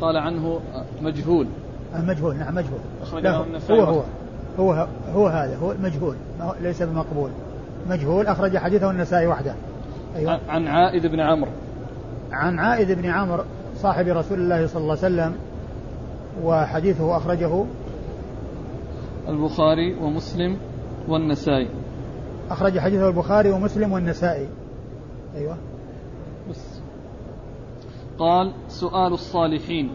قال 0.00 0.16
عنه 0.16 0.60
مجهول. 1.02 1.46
مجهول 1.94 2.36
نعم 2.36 2.54
مجهول. 2.54 2.80
أخرجه 3.02 3.44
النسائي 3.44 3.80
هو 3.80 3.84
هو 3.84 4.72
هو 4.72 4.86
هو 5.14 5.26
هذا 5.26 5.56
هو 5.56 5.74
مجهول 5.82 6.16
ليس 6.60 6.82
بمقبول. 6.82 7.30
مجهول 7.90 8.26
أخرج 8.26 8.56
حديثه 8.56 8.90
النسائي 8.90 9.26
وحده. 9.26 9.54
أيوة. 10.16 10.40
عن 10.48 10.66
عائد 10.66 11.06
بن 11.06 11.20
عمرو. 11.20 11.50
عن 12.32 12.58
عائد 12.58 12.92
بن 12.92 13.06
عمرو 13.06 13.42
صاحب 13.76 14.06
رسول 14.08 14.38
الله 14.38 14.66
صلى 14.66 14.82
الله 14.82 14.96
عليه 15.02 15.14
وسلم 15.14 15.34
وحديثه 16.44 17.16
أخرجه. 17.16 17.64
البخاري 19.28 19.94
ومسلم 19.94 20.56
والنسائي. 21.08 21.68
أخرج 22.50 22.78
حديثه 22.78 23.08
البخاري 23.08 23.50
ومسلم 23.50 23.92
والنسائي. 23.92 24.48
أيوة. 25.36 25.52
بس 25.52 25.69
قال 28.20 28.52
سؤال 28.68 29.12
الصالحين. 29.12 29.90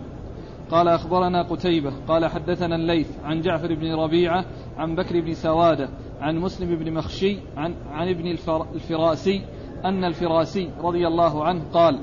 قال 0.71 0.87
أخبرنا 0.87 1.41
قتيبة 1.41 1.93
قال 2.07 2.25
حدثنا 2.25 2.75
الليث 2.75 3.07
عن 3.23 3.41
جعفر 3.41 3.75
بن 3.75 3.93
ربيعة 3.93 4.45
عن 4.77 4.95
بكر 4.95 5.21
بن 5.21 5.33
سوادة 5.33 5.89
عن 6.21 6.37
مسلم 6.37 6.75
بن 6.75 6.93
مخشي 6.93 7.37
عن, 7.57 7.73
عن 7.91 8.09
ابن 8.09 8.37
الفراسي 8.75 9.41
أن 9.85 10.03
الفراسي 10.03 10.69
رضي 10.83 11.07
الله 11.07 11.43
عنه 11.43 11.61
قال 11.73 11.99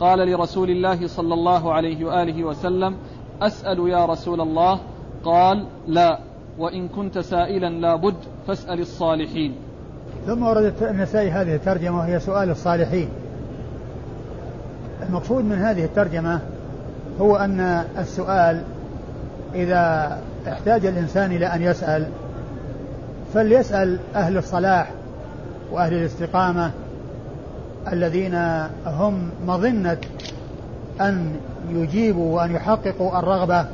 قال 0.00 0.18
لرسول 0.18 0.70
الله 0.70 1.06
صلى 1.06 1.34
الله 1.34 1.72
عليه 1.72 2.04
وآله 2.04 2.44
وسلم 2.44 2.96
أسأل 3.42 3.88
يا 3.88 4.06
رسول 4.06 4.40
الله. 4.40 4.80
قال 5.24 5.66
لا 5.86 6.18
وإن 6.58 6.88
كنت 6.88 7.18
سائلا 7.18 7.70
لابد 7.70 8.16
فاسأل 8.46 8.80
الصالحين. 8.80 9.54
ثم 10.26 10.42
وردت 10.42 10.82
النسائي 10.82 11.30
هذه 11.30 11.54
الترجمة 11.54 11.98
وهي 11.98 12.20
سؤال 12.20 12.50
الصالحين. 12.50 13.08
المقصود 15.02 15.44
من 15.44 15.58
هذه 15.58 15.84
الترجمة 15.84 16.40
هو 17.20 17.36
أن 17.36 17.84
السؤال 17.98 18.62
إذا 19.54 20.18
احتاج 20.48 20.86
الإنسان 20.86 21.32
إلى 21.32 21.46
أن 21.46 21.62
يسأل 21.62 22.06
فليسأل 23.34 23.98
أهل 24.14 24.38
الصلاح 24.38 24.90
وأهل 25.72 25.94
الاستقامة 25.94 26.70
الذين 27.92 28.34
هم 28.86 29.30
مظنة 29.46 29.98
أن 31.00 31.36
يجيبوا 31.70 32.36
وأن 32.36 32.54
يحققوا 32.54 33.18
الرغبة. 33.18 33.66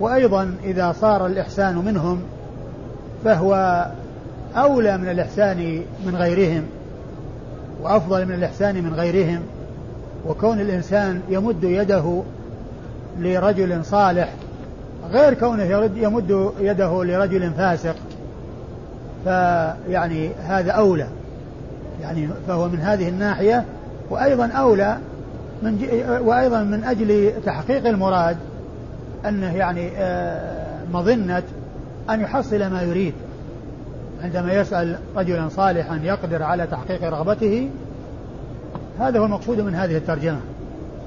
وأيضا 0.00 0.54
إذا 0.64 0.92
صار 0.92 1.26
الإحسان 1.26 1.76
منهم 1.76 2.22
فهو 3.24 3.84
أولى 4.56 4.98
من 4.98 5.08
الإحسان 5.08 5.82
من 6.06 6.16
غيرهم 6.16 6.66
وأفضل 7.82 8.26
من 8.26 8.34
الإحسان 8.34 8.84
من 8.84 8.94
غيرهم. 8.94 9.42
وكون 10.26 10.60
الإنسان 10.60 11.20
يمد 11.28 11.64
يده 11.64 12.22
لرجل 13.18 13.84
صالح 13.84 14.32
غير 15.10 15.34
كونه 15.34 15.64
يمد 15.96 16.52
يده 16.60 17.04
لرجل 17.04 17.50
فاسق 17.50 17.96
فيعني 19.24 20.30
هذا 20.46 20.72
أولى. 20.72 21.06
يعني 22.02 22.28
فهو 22.48 22.68
من 22.68 22.80
هذه 22.80 23.08
الناحية 23.08 23.64
وأيضا 24.10 24.46
أولى 24.46 24.98
من 25.62 25.78
وأيضا 26.24 26.62
من 26.62 26.84
أجل 26.84 27.32
تحقيق 27.46 27.86
المراد 27.86 28.36
أنه 29.28 29.56
يعني 29.56 29.90
آه، 29.96 30.78
مظنة 30.92 31.42
أن 32.10 32.20
يحصل 32.20 32.58
ما 32.58 32.82
يريد. 32.82 33.14
عندما 34.24 34.52
يسأل 34.52 34.96
رجلا 35.16 35.48
صالحا 35.48 36.00
يقدر 36.02 36.42
على 36.42 36.66
تحقيق 36.66 37.04
رغبته 37.04 37.68
هذا 38.98 39.18
هو 39.18 39.24
المقصود 39.24 39.60
من 39.60 39.74
هذه 39.74 39.96
الترجمة. 39.96 40.40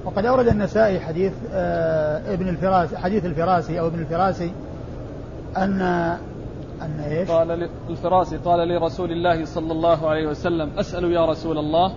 وقد 0.05 0.25
أورد 0.25 0.47
النسائي 0.47 0.99
حديث 0.99 1.33
آه، 1.53 2.33
ابن 2.33 2.49
الفراس 2.49 2.95
حديث 2.95 3.25
الفراسي 3.25 3.79
أو 3.79 3.87
ابن 3.87 3.99
الفراسي 3.99 4.51
أن 5.57 5.81
أن 6.81 6.99
إيش؟ 6.99 7.31
قال 7.31 7.69
الفراسي 7.89 8.37
قال 8.37 8.67
لرسول 8.67 9.11
الله 9.11 9.45
صلى 9.45 9.71
الله 9.71 10.09
عليه 10.09 10.27
وسلم 10.27 10.69
أسأل 10.79 11.11
يا 11.11 11.25
رسول 11.25 11.57
الله. 11.57 11.93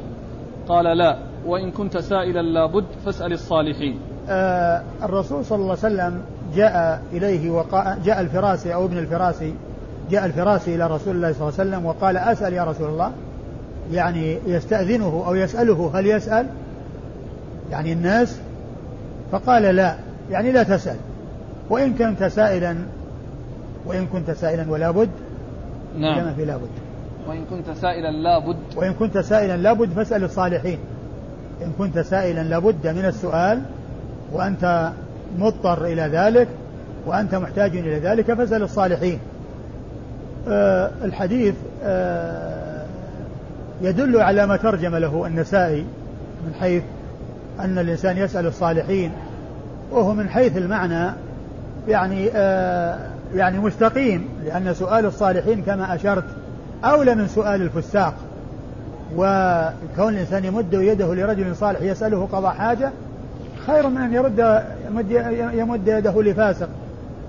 قال 0.68 0.98
لا 0.98 1.18
وإن 1.46 1.70
كنت 1.70 1.98
سائلا 1.98 2.42
لابد 2.42 2.84
فاسأل 3.04 3.32
الصالحين. 3.32 3.98
آه 4.28 4.82
الرسول 5.02 5.44
صلى 5.44 5.56
الله 5.56 5.76
عليه 5.84 5.94
وسلم 5.94 6.22
جاء 6.54 7.02
إليه 7.12 7.50
وقال 7.50 8.02
جاء 8.02 8.20
الفراسي 8.20 8.74
أو 8.74 8.84
ابن 8.84 8.98
الفراسي 8.98 9.54
جاء 10.10 10.26
الفراسي 10.26 10.74
إلى 10.74 10.86
رسول 10.86 11.16
الله 11.16 11.32
صلى 11.32 11.48
الله 11.48 11.60
عليه 11.60 11.70
وسلم 11.70 11.86
وقال 11.86 12.16
أسأل 12.16 12.52
يا 12.52 12.64
رسول 12.64 12.88
الله. 12.88 13.12
يعني 13.92 14.38
يستأذنه 14.46 15.24
أو 15.26 15.34
يسأله 15.34 15.90
هل 15.94 16.06
يسأل؟ 16.06 16.46
يعني 17.70 17.92
الناس؟ 17.92 18.38
فقال 19.32 19.62
لا 19.62 19.94
يعني 20.30 20.52
لا 20.52 20.62
تسأل. 20.62 20.96
وإن 21.70 21.94
كنت 21.94 22.24
سائلا 22.24 22.76
وإن 23.86 24.06
كنت 24.06 24.30
سائلا 24.30 24.70
ولا 24.70 24.90
بد 24.90 25.10
نعم. 25.98 26.20
كما 26.20 26.34
في 26.34 26.44
لابد 26.44 26.68
وإن 27.28 27.44
كنت 27.50 27.70
سائلا 27.70 28.10
لابد 28.10 28.56
وإن 28.76 28.92
كنت 28.92 29.18
سائلا 29.18 29.56
لابد 29.56 29.90
فاسأل 29.92 30.24
الصالحين. 30.24 30.78
إن 31.64 31.72
كنت 31.78 31.98
سائلا 31.98 32.40
لابد 32.40 32.86
من 32.86 33.04
السؤال 33.04 33.62
وأنت 34.32 34.92
مضطر 35.38 35.84
إلى 35.84 36.02
ذلك 36.02 36.48
وأنت 37.06 37.34
محتاج 37.34 37.76
إلى 37.76 37.98
ذلك 37.98 38.32
فاسأل 38.32 38.62
الصالحين. 38.62 39.18
آه 40.48 40.90
الحديث 41.04 41.54
آه 41.84 42.49
يدل 43.82 44.20
على 44.20 44.46
ما 44.46 44.56
ترجم 44.56 44.96
له 44.96 45.26
النسائي 45.26 45.84
من 46.46 46.54
حيث 46.60 46.82
أن 47.60 47.78
الإنسان 47.78 48.16
يسأل 48.16 48.46
الصالحين 48.46 49.12
وهو 49.90 50.14
من 50.14 50.28
حيث 50.28 50.56
المعنى 50.56 51.10
يعني 51.88 52.30
آه 52.34 52.98
يعني 53.34 53.58
مستقيم 53.58 54.28
لأن 54.44 54.74
سؤال 54.74 55.06
الصالحين 55.06 55.62
كما 55.62 55.94
أشرت 55.94 56.24
أولى 56.84 57.14
من 57.14 57.28
سؤال 57.28 57.62
الفساق. 57.62 58.14
وكون 59.16 60.14
الإنسان 60.14 60.44
يمد 60.44 60.72
يده 60.72 61.14
لرجل 61.14 61.56
صالح 61.56 61.82
يسأله 61.82 62.28
قضاء 62.32 62.52
حاجة 62.52 62.90
خير 63.66 63.88
من 63.88 64.00
أن 64.00 64.12
يرد 64.12 64.64
يمد, 64.88 65.10
يمد 65.54 65.88
يده 65.88 66.22
لفاسق 66.22 66.68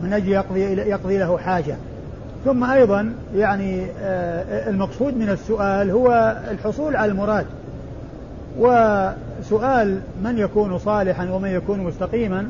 من 0.03 0.13
أجل 0.13 0.29
يقضي, 0.29 0.61
يقضي 0.61 1.17
له 1.17 1.37
حاجة. 1.37 1.75
ثم 2.45 2.63
أيضا 2.63 3.13
يعني 3.35 3.85
آه، 4.01 4.69
المقصود 4.69 5.17
من 5.17 5.29
السؤال 5.29 5.91
هو 5.91 6.37
الحصول 6.51 6.95
على 6.95 7.11
المراد. 7.11 7.45
وسؤال 8.59 9.99
من 10.23 10.37
يكون 10.37 10.77
صالحا 10.77 11.29
ومن 11.29 11.49
يكون 11.49 11.79
مستقيما 11.79 12.47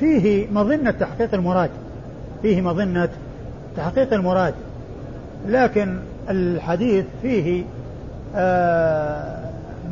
فيه 0.00 0.46
مظنة 0.52 0.90
تحقيق 0.90 1.34
المراد. 1.34 1.70
فيه 2.42 2.60
مظنة 2.60 3.08
تحقيق 3.76 4.12
المراد. 4.12 4.54
لكن 5.48 5.96
الحديث 6.30 7.04
فيه 7.22 7.64
آه، 8.36 9.36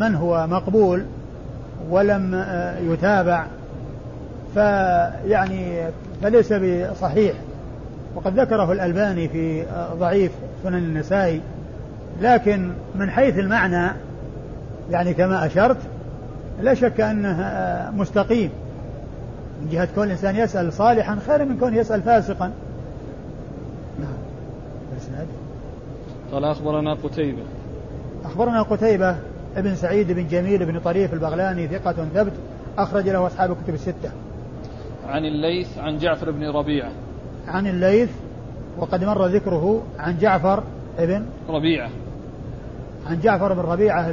من 0.01 0.15
هو 0.15 0.47
مقبول 0.47 1.05
ولم 1.91 2.35
آه، 2.35 2.79
يتابع. 2.79 3.45
فيعني 4.55 5.83
فليس 6.23 6.53
بصحيح. 6.53 7.35
وقد 8.17 8.41
ذكره 8.41 8.73
الألباني 8.73 9.29
في 9.29 9.63
آه، 9.63 9.95
ضعيف 9.95 10.33
سنن 10.63 10.75
النسائي. 10.75 11.41
لكن 12.21 12.73
من 12.95 13.11
حيث 13.11 13.39
المعنى 13.39 13.93
يعني 14.91 15.15
كما 15.15 15.47
أشرت 15.47 15.79
لا 16.63 16.75
شك 16.75 17.01
أنه 17.01 17.91
مستقيم. 17.97 18.51
من 19.63 19.69
جهة 19.69 19.89
كون 19.95 20.05
الإنسان 20.05 20.37
يسأل 20.37 20.73
صالحا 20.73 21.19
خير 21.27 21.45
من 21.45 21.59
كون 21.59 21.75
يسأل 21.75 22.03
فاسقا. 22.03 22.53
نعم. 24.01 25.27
قال 26.33 26.45
أخبرنا 26.45 26.95
قتيبة. 26.95 27.43
أخبرنا 28.25 28.63
قتيبة 28.63 29.17
ابن 29.57 29.75
سعيد 29.75 30.13
بن 30.13 30.29
جميل 30.29 30.67
بن 30.67 30.81
طريف 30.81 31.15
البغلاني 31.15 31.69
ثقة 31.69 32.07
ثبت 32.15 32.33
أخرج 32.79 33.09
له 33.09 33.27
أصحاب 33.27 33.51
الكتب 33.51 33.75
الستة. 33.75 34.11
عن 35.09 35.25
الليث 35.25 35.79
عن 35.79 35.99
جعفر 35.99 36.31
بن 36.31 36.51
ربيعة. 36.51 36.91
عن 37.49 37.67
الليث 37.67 38.11
وقد 38.79 39.05
مر 39.05 39.27
ذكره 39.27 39.83
عن 39.99 40.19
جعفر 40.19 40.63
ابن 40.99 41.27
ربيعة. 41.49 41.91
عن 43.07 43.21
جعفر 43.21 43.53
بن 43.53 43.61
ربيعة 43.61 44.07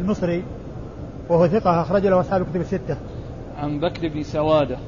المصري 0.00 0.44
وهو 1.28 1.46
ثقة 1.46 1.80
أخرج 1.80 2.06
له 2.06 2.20
أصحاب 2.20 2.42
الكتب 2.42 2.60
الستة. 2.60 2.96
عن 3.58 3.80
بكر 3.80 4.08
بن 4.08 4.22
سوادة. 4.22 4.78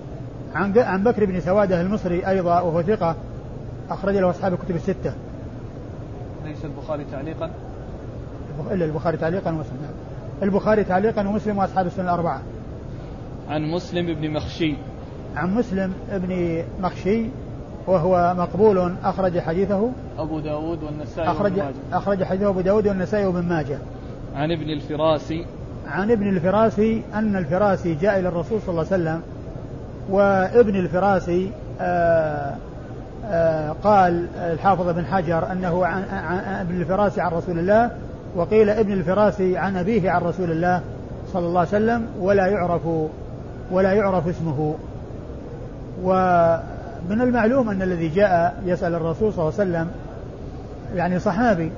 عن 0.55 0.79
عن 0.79 1.05
بكر 1.05 1.25
بن 1.25 1.41
سوادة 1.41 1.81
المصري 1.81 2.29
أيضا 2.29 2.61
وهو 2.61 2.83
ثقة 2.83 3.17
أخرج 3.91 4.17
له 4.17 4.31
أصحاب 4.31 4.53
الكتب 4.53 4.77
الستة. 4.77 5.15
ليس 6.45 6.65
البخاري 6.65 7.05
تعليقا؟ 7.13 7.51
إلا 8.71 8.85
البخاري 8.85 9.17
تعليقا 9.17 9.51
ومسلم. 9.51 9.79
البخاري 10.43 10.85
تعليقا 10.85 11.29
ومسلم 11.29 11.59
وأصحاب 11.59 11.87
السنة 11.87 12.05
الأربعة. 12.05 12.43
عن 13.49 13.63
مسلم 13.63 14.15
بن 14.15 14.31
مخشي. 14.31 14.77
عن 15.37 15.55
مسلم 15.55 15.93
بن 16.13 16.63
مخشي 16.81 17.27
وهو 17.87 18.35
مقبول 18.39 18.95
أخرج 19.05 19.39
حديثه 19.39 19.91
أبو 20.19 20.41
داود 20.41 20.83
والنسائي 20.83 21.31
أخرج, 21.31 21.53
أخرج 21.93 22.25
حديثه 22.25 22.49
أبو 22.49 22.61
داود 22.61 22.89
والنسائي 22.89 23.27
وابن 23.27 23.43
ماجه. 23.43 23.79
عن 24.37 24.53
ابن 24.53 24.71
الفراسي. 24.71 25.47
عن 25.89 26.11
ابن 26.11 26.29
الفراسي 26.29 27.03
أن 27.15 27.37
الفراسي 27.37 27.95
جاء 27.95 28.21
إلى 28.21 28.29
الرسول 28.29 28.61
صلى 28.61 28.69
الله 28.69 28.87
عليه 28.93 29.03
وسلم 29.03 29.23
وابن 30.11 30.77
الفراسي 30.77 31.51
آآ 31.81 32.55
آآ 33.27 33.73
قال 33.73 34.27
الحافظ 34.37 34.89
بن 34.89 35.07
حجر 35.07 35.53
أنه 35.53 35.87
عن, 35.87 36.03
عن 36.13 36.61
ابن 36.61 36.81
الفراسي 36.81 37.21
عن 37.21 37.33
رسول 37.33 37.59
الله 37.59 37.91
وقيل 38.37 38.71
ابن 38.71 38.93
الفراسي 38.93 39.57
عن 39.57 39.77
أبيه 39.77 40.11
عن 40.11 40.23
رسول 40.23 40.51
الله 40.51 40.81
صلى 41.33 41.47
الله 41.47 41.61
عليه 41.61 41.69
وسلم 41.69 42.07
ولا 42.21 42.47
يعرف 42.47 42.83
ولا 43.71 43.93
يعرف 43.93 44.29
اسمه. 44.29 44.75
ومن 46.05 47.21
المعلوم 47.21 47.71
أن 47.71 47.83
الذي 47.83 48.09
جاء 48.09 48.63
يسأل 48.67 48.95
الرسول 48.95 49.33
صلى 49.33 49.49
الله 49.49 49.61
عليه 49.61 49.71
وسلم 49.71 49.91
يعني 50.95 51.19
صحابي 51.19 51.73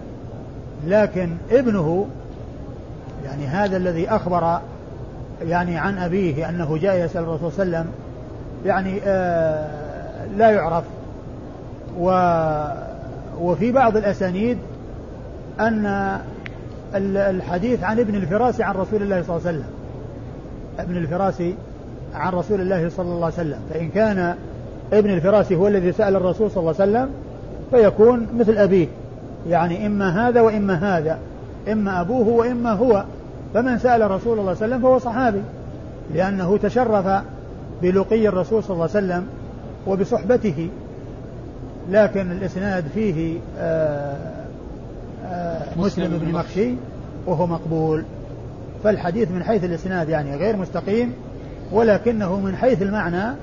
لكن 0.86 1.30
ابنه 1.50 2.06
يعني 3.24 3.46
هذا 3.46 3.76
الذي 3.76 4.08
أخبر 4.10 4.60
يعني 5.42 5.78
عن 5.78 5.98
أبيه 5.98 6.48
أنه 6.48 6.78
جاء 6.78 7.04
يسأل 7.04 7.22
الرسول 7.22 7.52
صلى 7.52 7.62
الله 7.62 7.76
عليه 7.76 7.86
وسلم 7.86 7.92
يعني 8.66 9.00
آه 9.04 10.26
لا 10.36 10.50
يعرف. 10.50 10.84
و 11.98 12.10
وفي 13.40 13.72
بعض 13.72 13.96
الأسانيد 13.96 14.58
أن 15.60 16.18
الحديث 16.94 17.82
عن 17.84 18.00
ابن 18.00 18.14
الفراسي 18.14 18.62
عن 18.62 18.74
رسول 18.74 19.02
الله 19.02 19.22
صلى 19.22 19.36
الله 19.36 19.48
عليه 19.48 19.58
وسلم. 19.58 19.70
ابن 20.78 20.96
الفراسي 20.96 21.54
عن 22.16 22.32
رسول 22.32 22.60
الله 22.60 22.88
صلى 22.88 23.06
الله 23.06 23.24
عليه 23.24 23.34
وسلم. 23.34 23.58
فإن 23.70 23.88
كان 23.88 24.34
ابن 24.92 25.10
الفراسي 25.10 25.56
هو 25.56 25.68
الذي 25.68 25.92
سأل 25.92 26.16
الرسول 26.16 26.50
صلى 26.50 26.60
الله 26.60 26.74
عليه 26.80 26.90
وسلم 26.92 27.10
فيكون 27.70 28.26
مثل 28.38 28.58
أبيه. 28.58 28.86
يعني 29.48 29.86
إما 29.86 30.28
هذا 30.28 30.40
وإما 30.40 30.74
هذا. 30.74 31.18
إما 31.72 32.00
أبوه 32.00 32.28
وإما 32.28 32.72
هو. 32.72 33.04
فمن 33.54 33.78
سأل 33.78 34.10
رسول 34.10 34.38
الله 34.38 34.54
صلى 34.54 34.64
الله 34.64 34.76
عليه 34.76 34.76
وسلم 34.76 34.80
فهو 34.82 34.98
صحابي. 34.98 35.42
لأنه 36.14 36.56
تشرف 36.56 37.22
بلقي 37.82 38.28
الرسول 38.28 38.62
صلى 38.62 38.74
الله 38.74 38.88
عليه 38.94 39.06
وسلم 39.06 39.26
وبصحبته. 39.86 40.68
لكن 41.90 42.32
الإسناد 42.32 42.84
فيه 42.94 43.38
آآ 43.58 44.16
آآ 45.26 45.62
مسلم 45.76 46.18
بن 46.18 46.32
مخشي. 46.32 46.74
وهو 47.26 47.46
مقبول. 47.46 48.04
فالحديث 48.84 49.30
من 49.30 49.42
حيث 49.42 49.64
الإسناد 49.64 50.08
يعني 50.08 50.36
غير 50.36 50.56
مستقيم. 50.56 51.12
ولكنه 51.72 52.40
من 52.40 52.56
حيث 52.56 52.82
المعنى 52.82 53.36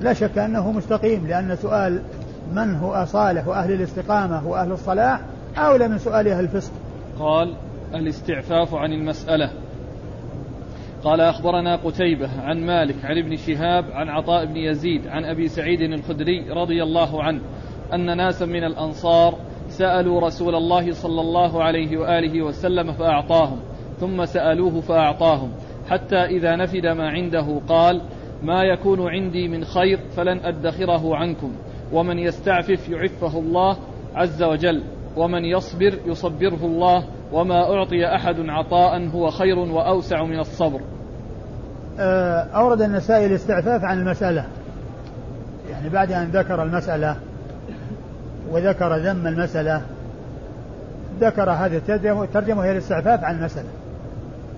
لا 0.00 0.12
شك 0.12 0.38
أنه 0.38 0.72
مستقيم 0.72 1.26
لأن 1.26 1.56
سؤال 1.56 2.02
من 2.52 2.74
هو 2.74 3.04
صالح 3.04 3.48
وأهل 3.48 3.72
الاستقامة 3.72 4.48
وأهل 4.48 4.72
الصلاح 4.72 5.20
أولى 5.58 5.88
من 5.88 5.98
سؤال 5.98 6.28
أهل 6.28 6.44
الفسق؟ 6.44 6.72
قال 7.18 7.54
الاستعفاف 7.94 8.74
عن 8.74 8.92
المسألة. 8.92 9.50
قال 11.04 11.20
أخبرنا 11.20 11.76
قتيبة 11.76 12.28
عن 12.40 12.66
مالك 12.66 13.04
عن 13.04 13.18
ابن 13.18 13.36
شهاب 13.36 13.84
عن 13.92 14.08
عطاء 14.08 14.44
بن 14.44 14.56
يزيد 14.56 15.06
عن 15.06 15.24
أبي 15.24 15.48
سعيد 15.48 15.80
الخدري 15.80 16.50
رضي 16.50 16.82
الله 16.82 17.22
عنه 17.22 17.40
أن 17.94 18.16
ناسا 18.16 18.46
من 18.46 18.64
الأنصار 18.64 19.34
سألوا 19.68 20.20
رسول 20.20 20.54
الله 20.54 20.92
صلى 20.92 21.20
الله 21.20 21.62
عليه 21.62 21.98
وآله 21.98 22.42
وسلم 22.42 22.92
فأعطاهم 22.92 23.58
ثم 24.00 24.24
سألوه 24.24 24.80
فأعطاهم. 24.80 25.50
حتى 25.90 26.16
إذا 26.16 26.56
نفد 26.56 26.86
ما 26.86 27.08
عنده 27.08 27.60
قال 27.68 28.02
ما 28.42 28.62
يكون 28.62 29.08
عندي 29.08 29.48
من 29.48 29.64
خير 29.64 29.98
فلن 30.16 30.40
أدخره 30.44 31.16
عنكم. 31.16 31.52
ومن 31.92 32.18
يستعفف 32.18 32.88
يعفه 32.88 33.38
الله 33.38 33.76
عز 34.14 34.42
وجل 34.42 34.82
ومن 35.16 35.44
يصبر 35.44 35.94
يصبره 36.06 36.64
الله 36.64 37.04
وما 37.32 37.74
أعطي 37.74 38.06
أحد 38.06 38.36
عطاء 38.38 39.08
هو 39.08 39.30
خير 39.30 39.58
وأوسع 39.58 40.24
من 40.24 40.38
الصبر. 40.38 40.80
آه، 42.00 42.46
أورد 42.54 42.82
النسائي 42.82 43.26
الاستعفاف 43.26 43.84
عن 43.84 43.98
المسألة. 43.98 44.44
يعني 45.70 45.88
بعد 45.88 46.12
أن 46.12 46.24
ذكر 46.24 46.62
المسألة 46.62 47.16
وذكر 48.50 48.96
ذم 48.96 49.26
المسألة 49.26 49.82
ذكر 51.20 51.50
هذه 51.50 51.76
الترجمة 51.76 52.24
الترجمة 52.24 52.64
هي 52.64 52.72
الاستعفاف 52.72 53.24
عن 53.24 53.38
المسألة. 53.38 53.68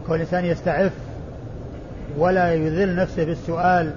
كل 0.07 0.20
إنسان 0.20 0.45
يستعف 0.45 0.93
ولا 2.19 2.55
يذل 2.55 2.97
نفسه 2.97 3.25
بالسؤال 3.25 3.93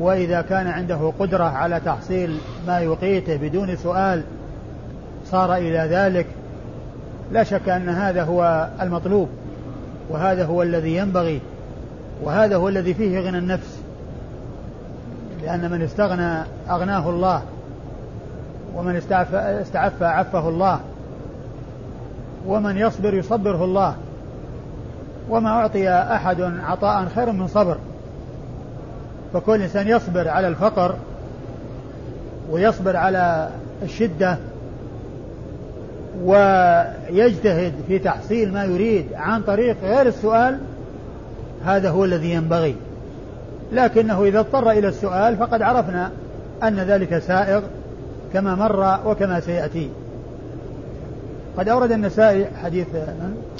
وإذا 0.00 0.40
كان 0.40 0.66
عنده 0.66 1.12
قدرة 1.18 1.44
على 1.44 1.80
تحصيل 1.80 2.38
ما 2.66 2.80
يقيته 2.80 3.36
بدون 3.36 3.76
سؤال 3.76 4.22
صار 5.24 5.54
إلى 5.54 5.78
ذلك 5.90 6.26
لا 7.32 7.44
شك 7.44 7.68
أن 7.68 7.88
هذا 7.88 8.22
هو 8.22 8.68
المطلوب 8.80 9.28
وهذا 10.10 10.44
هو 10.44 10.62
الذي 10.62 10.96
ينبغي 10.96 11.40
وهذا 12.22 12.56
هو 12.56 12.68
الذي 12.68 12.94
فيه 12.94 13.20
غنى 13.20 13.38
النفس 13.38 13.80
لأن 15.42 15.70
من 15.70 15.82
استغنى 15.82 16.42
أغناه 16.70 17.10
الله 17.10 17.42
ومن 18.76 18.96
استعفى, 18.96 19.36
استعفى 19.36 20.04
عفه 20.04 20.48
الله 20.48 20.80
ومن 22.46 22.76
يصبر 22.76 23.14
يصبره 23.14 23.64
الله. 23.64 23.94
وما 25.28 25.48
أعطي 25.48 25.88
أحد 25.90 26.40
عطاء 26.40 27.08
خير 27.14 27.32
من 27.32 27.46
صبر. 27.46 27.78
فكل 29.32 29.62
إنسان 29.62 29.88
يصبر 29.88 30.28
على 30.28 30.48
الفقر 30.48 30.94
ويصبر 32.50 32.96
على 32.96 33.48
الشدة 33.82 34.38
ويجتهد 36.24 37.72
في 37.88 37.98
تحصيل 37.98 38.52
ما 38.52 38.64
يريد 38.64 39.06
عن 39.14 39.42
طريق 39.42 39.76
غير 39.82 40.06
السؤال 40.06 40.58
هذا 41.64 41.90
هو 41.90 42.04
الذي 42.04 42.30
ينبغي. 42.30 42.76
لكنه 43.72 44.24
إذا 44.24 44.40
اضطر 44.40 44.70
إلى 44.70 44.88
السؤال 44.88 45.36
فقد 45.36 45.62
عرفنا 45.62 46.10
أن 46.62 46.76
ذلك 46.76 47.18
سائغ 47.18 47.62
كما 48.32 48.54
مر 48.54 49.10
وكما 49.10 49.40
سيأتي. 49.40 49.90
قد 51.58 51.68
أورد 51.68 51.92
النسائي 51.92 52.46
حديث 52.62 52.86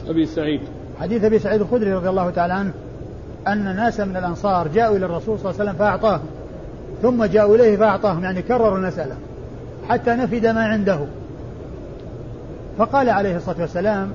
أبي 0.08 0.26
سعيد. 0.26 0.60
حديث 1.01 1.24
أبي 1.24 1.38
سعيد 1.38 1.61
الخدري 1.61 1.92
رضي 1.92 2.09
الله 2.09 2.30
تعالى 2.30 2.53
عنه 2.53 2.72
أن 3.49 3.76
ناسا 3.76 4.05
من 4.05 4.16
الأنصار 4.16 4.68
جاءوا 4.68 4.96
إلى 4.96 5.07
الرسول 5.07 5.38
صلى 5.38 5.51
الله 5.51 5.61
عليه 5.61 5.70
وسلم 5.70 5.78
فأعطاهم 5.78 6.26
ثم 7.03 7.24
جاءوا 7.24 7.57
إليه 7.57 7.76
فأعطاهم 7.76 8.24
يعني 8.24 8.42
كرروا 8.42 8.78
المسألة 8.78 9.14
حتى 9.88 10.11
نفد 10.11 10.46
ما 10.46 10.66
عنده. 10.66 10.99
فقال 12.78 13.11
عليه 13.11 13.36
الصلاة 13.36 13.61
والسلام 13.61 14.11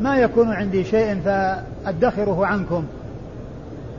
ما 0.00 0.16
يكون 0.16 0.50
عندي 0.50 0.84
شيء 0.84 1.20
فأدخره 1.24 2.46
عنكم. 2.46 2.84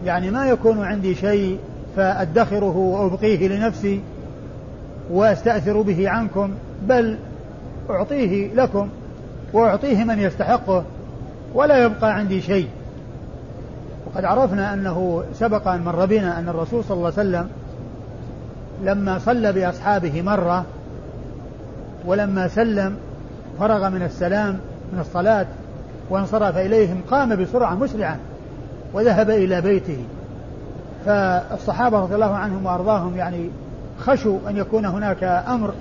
يعني 0.06 0.32
ما 0.32 0.50
يكون 0.50 0.84
عندي 0.84 1.16
شيء 1.16 1.60
فأدخره 1.96 2.78
وأبقيه 2.78 3.48
لنفسي 3.48 4.02
وأستأثر 5.12 5.82
به 5.82 6.10
عنكم 6.10 6.52
بل 6.82 7.18
أعطيه 7.90 8.54
لكم 8.54 8.90
وأعطيه 9.54 10.04
من 10.04 10.20
يستحقه. 10.20 10.84
ولا 11.54 11.84
يبقى 11.84 12.16
عندي 12.16 12.42
شيء. 12.42 12.68
وقد 14.06 14.26
عرفنا 14.26 14.74
أنه 14.74 15.24
سبق 15.34 15.68
أن 15.68 15.82
مر 15.82 16.06
بنا 16.06 16.40
أن 16.40 16.50
الرسول 16.50 16.84
صلى 16.84 16.96
الله 16.98 17.12
عليه 17.18 17.30
وسلم 17.30 17.50
لما 18.84 19.20
صلى 19.20 19.52
بأصحابه 19.52 20.22
مرة 20.22 20.66
ولما 22.06 22.48
سلم 22.48 22.98
فرغ 23.60 23.90
من 23.90 24.02
السلام 24.04 24.60
من 24.94 25.00
الصلاة 25.00 25.46
وانصرف 26.10 26.58
إليهم 26.58 27.02
قام 27.12 27.36
بسرعة 27.36 27.76
مسرعا 27.76 28.18
وذهب 28.94 29.30
إلى 29.30 29.62
بيته. 29.62 29.98
فالصحابة 31.06 32.00
رضي 32.00 32.16
الله 32.16 32.36
عنهم 32.36 32.66
وأرضاهم 32.66 33.18
يعني 33.18 33.50
خشوا 34.00 34.40
أن 34.50 34.58
يكون 34.58 34.86
هناك 34.86 35.24
أمر 35.24 35.74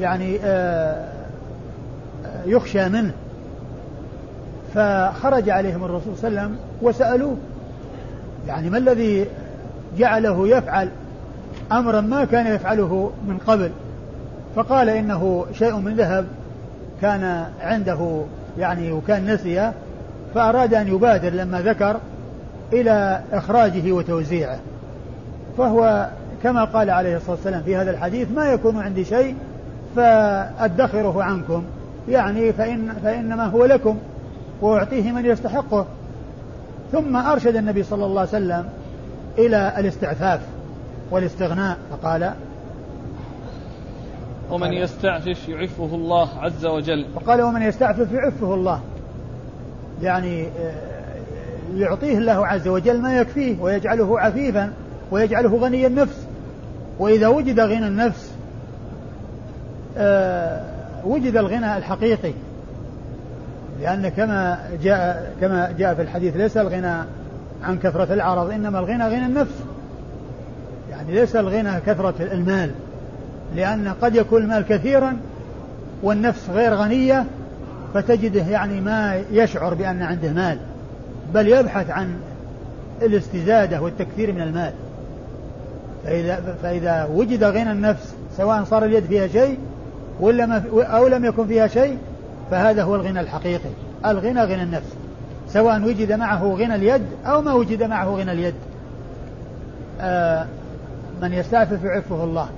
يعني 0.00 0.38
آه، 0.44 1.04
يخشى 2.46 2.88
منه. 2.88 3.12
فخرج 4.74 5.50
عليهم 5.50 5.84
الرسول 5.84 6.16
صلى 6.16 6.28
الله 6.28 6.40
عليه 6.40 6.50
وسلم 6.50 6.58
وسألوه 6.82 7.36
يعني 8.48 8.70
ما 8.70 8.78
الذي 8.78 9.26
جعله 9.98 10.48
يفعل؟ 10.48 10.88
أمرا 11.72 12.00
ما 12.00 12.24
كان 12.24 12.46
يفعله 12.46 13.12
من 13.28 13.38
قبل. 13.38 13.70
فقال 14.56 14.88
إنه 14.88 15.46
شيء 15.52 15.76
من 15.76 15.94
ذهب 15.94 16.26
كان 17.02 17.44
عنده 17.60 18.22
يعني 18.58 18.92
وكان 18.92 19.34
نسي 19.34 19.72
فأراد 20.34 20.74
أن 20.74 20.88
يبادر 20.88 21.30
لما 21.30 21.60
ذكر 21.60 21.96
إلى 22.72 23.20
إخراجه 23.32 23.92
وتوزيعه. 23.92 24.58
فهو 25.58 26.08
كما 26.42 26.64
قال 26.64 26.90
عليه 26.90 27.16
الصلاة 27.16 27.36
والسلام 27.36 27.62
في 27.62 27.76
هذا 27.76 27.90
الحديث 27.90 28.28
ما 28.30 28.52
يكون 28.52 28.78
عندي 28.78 29.04
شيء 29.04 29.34
فأدخره 29.96 31.22
عنكم 31.22 31.64
يعني 32.08 32.52
فإن 32.52 32.92
فإنما 33.02 33.46
هو 33.46 33.64
لكم. 33.64 33.98
وأعطيه 34.60 35.12
من 35.12 35.26
يستحقه. 35.26 35.86
ثم 36.92 37.16
أرشد 37.16 37.56
النبي 37.56 37.82
صلى 37.82 38.06
الله 38.06 38.20
عليه 38.20 38.30
وسلم 38.30 38.68
إلى 39.38 39.74
الاستعفاف 39.78 40.40
والاستغناء 41.10 41.78
فقال 41.90 42.32
ومن 44.50 44.72
يستعفف 44.72 45.48
يعفه 45.48 45.94
الله 45.94 46.28
عز 46.38 46.66
وجل. 46.66 47.06
وقال 47.14 47.42
ومن 47.42 47.62
يستعفف 47.62 48.12
يعفه 48.12 48.54
الله. 48.54 48.80
يعني 50.02 50.46
آه، 50.46 50.94
يعطيه 51.76 52.18
الله 52.18 52.46
عز 52.46 52.68
وجل 52.68 53.00
ما 53.00 53.18
يكفيه 53.18 53.60
ويجعله 53.60 54.20
عفيفا 54.20 54.72
ويجعله 55.10 55.56
غني 55.56 55.86
النفس. 55.86 56.26
وإذا 56.98 57.28
وجد 57.28 57.60
غنى 57.60 57.86
النفس 57.86 58.32
آه، 59.96 60.60
وجد 61.04 61.36
الغنى 61.36 61.76
الحقيقي. 61.76 62.32
لأن 63.84 64.08
كما 64.08 64.58
جاء 64.82 65.32
كما 65.40 65.74
جاء 65.78 65.94
في 65.94 66.02
الحديث 66.02 66.36
ليس 66.36 66.56
الغنى 66.56 67.04
عن 67.62 67.78
كثرة 67.82 68.14
العرض 68.14 68.50
إنما 68.50 68.78
الغنى 68.78 69.04
غنى 69.04 69.26
النفس. 69.26 69.54
يعني 70.90 71.12
ليس 71.12 71.36
الغنى 71.36 71.80
كثرة 71.86 72.14
المال 72.20 72.70
لأن 73.56 73.94
قد 74.02 74.14
يكون 74.14 74.42
المال 74.42 74.62
كثيرا 74.68 75.16
والنفس 76.02 76.50
غير 76.50 76.74
غنية 76.74 77.24
فتجده 77.94 78.42
يعني 78.42 78.80
ما 78.80 79.22
يشعر 79.32 79.74
بأن 79.74 80.02
عنده 80.02 80.32
مال 80.32 80.58
بل 81.34 81.48
يبحث 81.48 81.90
عن 81.90 82.14
الاستزادة 83.02 83.82
والتكثير 83.82 84.32
من 84.32 84.40
المال. 84.40 84.72
فإذا, 86.04 86.56
فإذا 86.62 87.08
وجد 87.14 87.44
غنى 87.44 87.72
النفس 87.72 88.14
سواء 88.36 88.64
صار 88.64 88.84
اليد 88.84 89.04
فيها 89.04 89.26
شيء 89.26 89.58
ولا 90.20 90.46
ما 90.46 90.62
أو 90.74 91.08
لم 91.08 91.24
يكن 91.24 91.46
فيها 91.46 91.66
شيء 91.66 91.98
فهذا 92.50 92.82
هو 92.82 92.94
الغنى 92.94 93.20
الحقيقي. 93.20 93.70
الغنى 94.06 94.40
غنى 94.44 94.62
النفس. 94.62 94.96
سواء 95.48 95.82
وجد 95.82 96.12
معه 96.12 96.44
غنى 96.44 96.74
اليد 96.74 97.02
أو 97.26 97.42
ما 97.42 97.52
وجد 97.52 97.82
معه 97.82 98.06
غنى 98.06 98.32
اليد. 98.32 98.54
آه 100.00 100.46
من 101.22 101.32
يستعفف 101.32 101.84
يعفه 101.84 102.24
الله. 102.24 102.48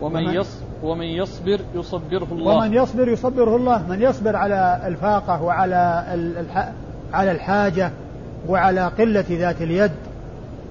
ومن, 0.00 0.26
ومن, 0.26 0.34
يص 0.34 0.58
ومن 0.82 1.06
يصبر 1.06 1.60
يصبره 1.74 2.26
الله. 2.32 2.56
ومن 2.56 2.74
يصبر 2.74 3.08
يصبره 3.08 3.56
الله. 3.56 3.82
من 3.88 4.02
يصبر 4.02 4.36
على 4.36 4.80
الفاقة 4.86 5.42
وعلى 5.42 6.04
الح 6.14 6.72
على 7.12 7.30
الحاجة 7.30 7.90
وعلى 8.48 8.86
قلة 8.86 9.24
ذات 9.30 9.62
اليد 9.62 9.92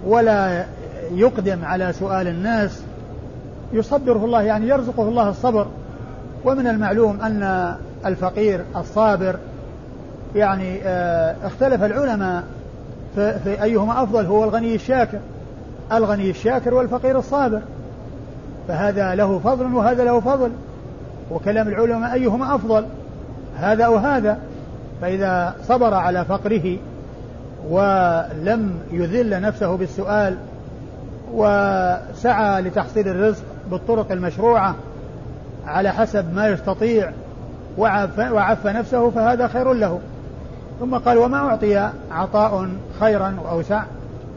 ولا 0.05 0.65
يقدم 1.11 1.65
على 1.65 1.93
سؤال 1.93 2.27
الناس 2.27 2.83
يصبره 3.73 4.25
الله 4.25 4.41
يعني 4.41 4.67
يرزقه 4.67 5.03
الله 5.03 5.29
الصبر. 5.29 5.67
ومن 6.45 6.67
المعلوم 6.67 7.21
أن 7.21 7.75
الفقير 8.05 8.61
الصابر. 8.75 9.35
يعني 10.35 10.81
آه 10.83 11.35
اختلف 11.43 11.83
العلماء 11.83 12.43
في 13.15 13.63
أيهما 13.63 14.03
أفضل 14.03 14.25
هو 14.25 14.43
الغني 14.43 14.75
الشاكر 14.75 15.19
الغني 15.91 16.29
الشاكر 16.29 16.73
والفقير 16.73 17.19
الصابر. 17.19 17.61
فهذا 18.67 19.15
له 19.15 19.39
فضل 19.39 19.75
وهذا 19.75 20.03
له 20.03 20.19
فضل 20.19 20.51
وكلام 21.31 21.67
العلماء 21.67 22.13
أيهما 22.13 22.55
أفضل 22.55 22.85
هذا 23.57 23.85
أو 23.85 23.95
هذا. 23.95 24.37
فإذا 25.01 25.55
صبر 25.63 25.93
على 25.93 26.25
فقره 26.25 26.77
ولم 27.69 28.79
يذل 28.91 29.41
نفسه 29.41 29.77
بالسؤال 29.77 30.37
وسعى 31.33 32.61
لتحصيل 32.61 33.07
الرزق 33.07 33.43
بالطرق 33.71 34.11
المشروعة 34.11 34.75
على 35.67 35.91
حسب 35.91 36.33
ما 36.33 36.47
يستطيع 36.47 37.11
وعف, 37.77 38.19
وعف 38.19 38.67
نفسه 38.67 39.09
فهذا 39.09 39.47
خير 39.47 39.73
له. 39.73 39.99
ثم 40.79 40.97
قال 40.97 41.17
وما 41.17 41.37
أعطي 41.37 41.89
عطاء 42.11 42.69
خيرا 42.99 43.37
وأوسع؟ 43.43 43.83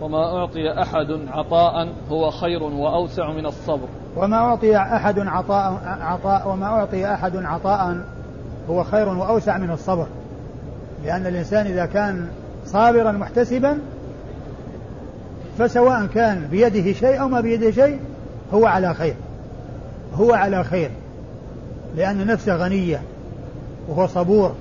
وما 0.01 0.37
أعطي 0.37 0.83
أحد 0.83 1.21
عطاء 1.33 1.89
هو 2.11 2.31
خير 2.31 2.63
وأوسع 2.63 3.33
من 3.33 3.47
الصبر. 3.47 3.89
وما 4.17 4.37
أعطي 4.37 4.77
أحد 4.77 5.19
عطاء, 5.19 5.81
عطاء 6.01 6.49
وما 6.49 6.67
أعطي 6.67 7.15
أحد 7.15 7.37
عطاء 7.37 7.97
هو 8.71 8.85
خير 8.85 9.09
وأوسع 9.09 9.59
من 9.59 9.71
الصبر. 9.71 10.07
لأن 11.05 11.27
الإنسان 11.27 11.67
إذا 11.67 11.87
كان 11.87 12.29
صابرا 12.67 13.13
محتسبا 13.13 13.79
فسواء 15.59 16.07
كان 16.07 16.49
بيده 16.51 16.93
شيء 16.93 17.21
أو 17.21 17.29
ما 17.29 17.41
بيده 17.41 17.71
شيء 17.71 18.01
هو 18.55 18.67
على 18.67 18.95
خير. 18.95 19.15
هو 20.15 20.33
على 20.33 20.65
خير. 20.65 20.91
لأن 21.97 22.27
نفسه 22.27 22.57
غنية. 22.57 23.03
وهو 23.89 24.07
صبور 24.07 24.55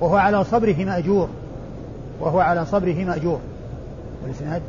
وهو 0.00 0.16
على 0.16 0.44
صبره 0.44 0.84
مأجور 0.84 1.28
وهو 2.20 2.40
على 2.40 2.66
صبره 2.66 3.04
مأجور 3.04 3.40
والإسناد 4.22 4.62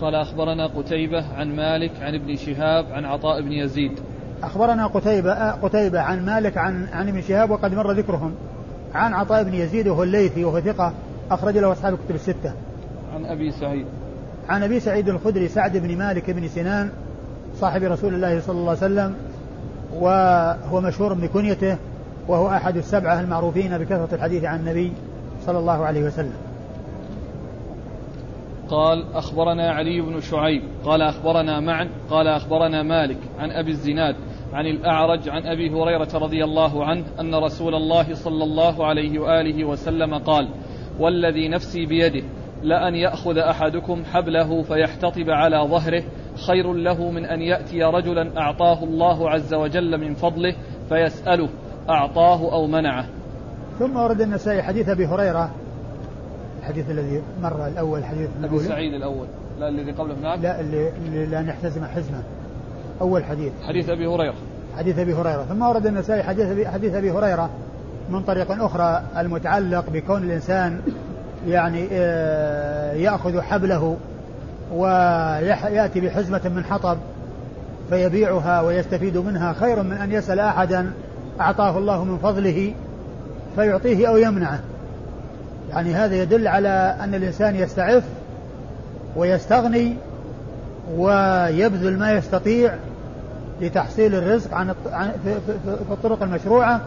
قال 0.00 0.14
أخبرنا 0.14 0.66
قتيبة 0.66 1.24
عن 1.34 1.56
مالك 1.56 1.90
عن 2.00 2.14
ابن 2.14 2.36
شهاب 2.36 2.86
عن 2.92 3.04
عطاء 3.04 3.42
بن 3.42 3.52
يزيد 3.52 4.00
أخبرنا 4.42 4.86
قتيبة 4.86 5.50
قتيبة 5.50 6.00
عن 6.00 6.26
مالك 6.26 6.58
عن 6.58 6.86
عن 6.92 7.08
ابن 7.08 7.22
شهاب 7.22 7.50
وقد 7.50 7.74
مر 7.74 7.92
ذكرهم 7.92 8.34
عن 8.94 9.14
عطاء 9.14 9.42
بن 9.42 9.54
يزيد 9.54 9.88
وهو 9.88 10.02
الليثي 10.02 10.44
وهو 10.44 10.60
ثقة 10.60 10.92
أخرج 11.30 11.58
له 11.58 11.72
أصحاب 11.72 11.94
الكتب 11.94 12.14
الستة. 12.14 12.52
عن 13.14 13.24
أبي 13.24 13.52
سعيد. 13.52 13.86
عن 14.48 14.62
أبي 14.62 14.80
سعيد 14.80 15.08
الخدري 15.08 15.48
سعد 15.48 15.76
بن 15.76 15.98
مالك 15.98 16.30
بن 16.30 16.48
سنان 16.48 16.90
صاحب 17.56 17.82
رسول 17.82 18.14
الله 18.14 18.40
صلى 18.40 18.58
الله 18.58 18.68
عليه 18.68 18.78
وسلم 18.78 19.14
وهو 19.94 20.80
مشهور 20.80 21.14
بكنيته 21.14 21.76
وهو 22.30 22.48
أحد 22.48 22.76
السبعة 22.76 23.20
المعروفين 23.20 23.78
بكثرة 23.78 24.14
الحديث 24.14 24.44
عن 24.44 24.60
النبي 24.60 24.92
صلى 25.40 25.58
الله 25.58 25.84
عليه 25.84 26.02
وسلم. 26.02 26.34
قال 28.68 29.04
أخبرنا 29.14 29.70
علي 29.70 30.00
بن 30.00 30.20
شعيب 30.20 30.62
قال 30.84 31.02
أخبرنا 31.02 31.60
معا 31.60 31.88
قال 32.10 32.28
أخبرنا 32.28 32.82
مالك 32.82 33.18
عن 33.38 33.50
أبي 33.50 33.70
الزناد 33.70 34.16
عن 34.52 34.66
الأعرج 34.66 35.28
عن 35.28 35.46
أبي 35.46 35.70
هريرة 35.70 36.08
رضي 36.14 36.44
الله 36.44 36.84
عنه 36.84 37.04
أن 37.20 37.34
رسول 37.34 37.74
الله 37.74 38.14
صلى 38.14 38.44
الله 38.44 38.86
عليه 38.86 39.18
وآله 39.18 39.64
وسلم 39.64 40.14
قال 40.14 40.48
والذي 41.00 41.48
نفسي 41.48 41.86
بيده 41.86 42.22
لأن 42.62 42.94
يأخذ 42.94 43.38
أحدكم 43.38 44.04
حبله 44.04 44.62
فيحتطب 44.62 45.30
على 45.30 45.56
ظهره 45.70 46.02
خير 46.46 46.72
له 46.72 47.10
من 47.10 47.24
أن 47.24 47.42
يأتي 47.42 47.82
رجلا 47.82 48.40
أعطاه 48.40 48.84
الله 48.84 49.30
عز 49.30 49.54
وجل 49.54 49.98
من 49.98 50.14
فضله 50.14 50.54
فيسأله 50.88 51.48
أعطاه 51.90 52.52
أو 52.52 52.66
منعه. 52.66 53.04
ثم 53.78 53.96
ورد 53.96 54.20
النسائي 54.20 54.62
حديث 54.62 54.88
أبي 54.88 55.06
هريرة. 55.06 55.50
الحديث 56.60 56.90
الذي 56.90 57.22
مر 57.42 57.66
الأول 57.66 58.04
حديث 58.04 58.28
أبي 58.44 58.58
سعيد 58.58 58.94
الأول. 58.94 59.26
لا 59.60 59.68
الذي 59.68 59.92
قبله 59.92 60.14
هناك؟ 60.14 60.38
لا 60.38 60.60
اللي, 60.60 61.26
لأن 61.26 61.48
يحتزم 61.48 61.84
حزمه. 61.84 62.22
أول 63.00 63.24
حديث. 63.24 63.52
حديث 63.68 63.88
أبي 63.88 64.06
هريرة. 64.06 64.34
حديث 64.78 64.98
أبي 64.98 65.14
هريرة. 65.14 65.42
ثم 65.42 65.62
ورد 65.62 65.86
النسائي 65.86 66.22
حديث 66.22 66.46
أبي, 66.46 66.68
حديث 66.68 66.94
أبي 66.94 67.10
هريرة 67.10 67.50
من 68.10 68.22
طريق 68.22 68.64
أخرى 68.64 69.02
المتعلق 69.16 69.90
بكون 69.90 70.22
الإنسان 70.22 70.80
يعني 71.46 71.88
آه، 71.92 72.92
يأخذ 72.92 73.40
حبله 73.40 73.96
ويأتي 74.74 76.00
بحزمة 76.00 76.40
من 76.56 76.64
حطب 76.64 76.98
فيبيعها 77.90 78.60
ويستفيد 78.60 79.16
منها 79.16 79.52
خير 79.52 79.82
من 79.82 79.92
أن 79.92 80.12
يسأل 80.12 80.40
أحدا. 80.40 80.92
أعطاه 81.40 81.78
الله 81.78 82.04
من 82.04 82.18
فضله 82.18 82.74
فيعطيه 83.56 84.08
أو 84.08 84.16
يمنعه. 84.16 84.60
يعني 85.70 85.94
هذا 85.94 86.14
يدل 86.14 86.48
على 86.48 86.96
أن 87.00 87.14
الإنسان 87.14 87.56
يستعف 87.56 88.02
ويستغني 89.16 89.96
ويبذل 90.96 91.98
ما 91.98 92.12
يستطيع 92.12 92.74
لتحصيل 93.60 94.14
الرزق 94.14 94.54
عن 94.54 94.74
في 95.24 95.92
الطرق 95.92 96.22
المشروعة 96.22 96.80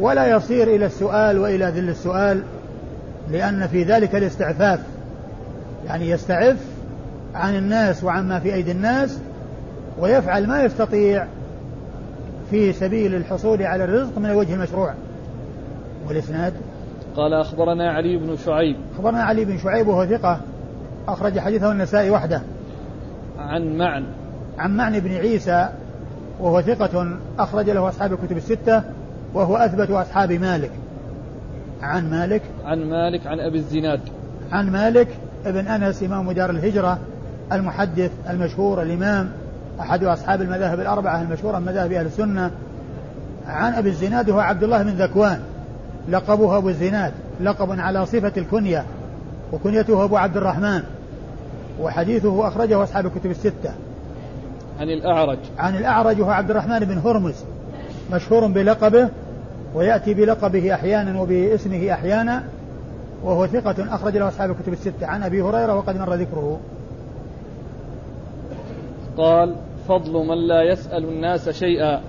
ولا 0.00 0.26
يصير 0.26 0.68
إلى 0.68 0.86
السؤال 0.86 1.38
وإلى 1.38 1.64
ذل 1.64 1.88
السؤال 1.88 2.42
لأن 3.30 3.66
في 3.66 3.82
ذلك 3.82 4.14
الاستعفاف. 4.14 4.80
يعني 5.86 6.10
يستعف 6.10 6.56
عن 7.34 7.56
الناس 7.56 8.04
وعما 8.04 8.40
في 8.40 8.54
أيدي 8.54 8.72
الناس 8.72 9.18
ويفعل 9.98 10.46
ما 10.46 10.62
يستطيع 10.62 11.26
في 12.50 12.72
سبيل 12.72 13.14
الحصول 13.14 13.62
على 13.62 13.84
الرزق 13.84 14.18
من 14.18 14.26
الوجه 14.30 14.54
المشروع. 14.54 14.94
والإسناد؟ 16.08 16.52
قال 17.16 17.34
أخبرنا 17.34 17.90
علي 17.92 18.16
بن 18.16 18.36
شعيب. 18.36 18.76
أخبرنا 18.94 19.22
علي 19.22 19.44
بن 19.44 19.58
شعيب 19.58 19.88
وهو 19.88 20.06
ثقة. 20.06 20.40
أخرج 21.08 21.38
حديثه 21.38 21.72
النسائي 21.72 22.10
وحده. 22.10 22.42
عن 23.38 23.76
معن. 23.76 24.04
عن 24.58 24.76
معن 24.76 25.00
بن 25.00 25.14
عيسى 25.14 25.68
وهو 26.40 26.62
ثقة 26.62 27.18
أخرج 27.38 27.70
له 27.70 27.88
أصحاب 27.88 28.12
الكتب 28.12 28.36
الستة 28.36 28.82
وهو 29.34 29.56
أثبت 29.56 29.90
أصحاب 29.90 30.32
مالك. 30.32 30.70
عن 31.82 32.10
مالك؟ 32.10 32.42
عن 32.64 32.90
مالك 32.90 33.26
عن 33.26 33.40
أبي 33.40 33.58
الزناد. 33.58 34.00
عن 34.52 34.70
مالك 34.70 35.08
ابن 35.46 35.66
أنس 35.66 36.02
إمام 36.02 36.32
دار 36.32 36.50
الهجرة 36.50 36.98
المحدث 37.52 38.10
المشهور 38.30 38.82
الإمام 38.82 39.30
أحد 39.80 40.04
أصحاب 40.04 40.42
المذاهب 40.42 40.80
الأربعة 40.80 41.22
المشهورة 41.22 41.58
من 41.58 41.66
مذاهب 41.66 41.92
أهل 41.92 42.06
السنة 42.06 42.50
عن 43.46 43.74
أبي 43.74 43.88
الزناد 43.88 44.30
هو 44.30 44.38
عبد 44.38 44.62
الله 44.62 44.82
بن 44.82 44.90
ذكوان. 44.90 45.40
لقبه 46.08 46.56
أبو 46.56 46.68
الزناد 46.68 47.12
لقب 47.40 47.80
على 47.80 48.06
صفة 48.06 48.32
الكنية 48.36 48.84
وكنيته 49.52 50.04
أبو 50.04 50.16
عبد 50.16 50.36
الرحمن 50.36 50.82
وحديثه 51.80 52.48
أخرجه 52.48 52.82
أصحاب 52.82 53.06
الكتب 53.06 53.30
الستة. 53.30 53.72
عن 54.80 54.88
الأعرج. 54.88 55.38
عن 55.58 55.76
الأعرج 55.76 56.20
هو 56.20 56.30
عبد 56.30 56.50
الرحمن 56.50 56.78
بن 56.78 56.98
هرمز 56.98 57.34
مشهور 58.12 58.46
بلقبه 58.46 59.08
ويأتي 59.74 60.14
بلقبه 60.14 60.74
أحيانا 60.74 61.20
وباسمه 61.20 61.92
أحيانا 61.92 62.44
وهو 63.24 63.46
ثقة 63.46 63.94
أخرج 63.94 64.16
له 64.16 64.28
أصحاب 64.28 64.50
الكتب 64.50 64.72
الستة. 64.72 65.06
عن 65.06 65.22
أبي 65.22 65.42
هريرة 65.42 65.74
وقد 65.74 65.98
مر 65.98 66.14
ذكره. 66.14 66.60
قال 69.16 69.54
فضل 69.88 70.12
من 70.12 70.46
لا 70.46 70.62
يسأل 70.62 71.04
الناس 71.04 71.48
شيئا. 71.48 72.00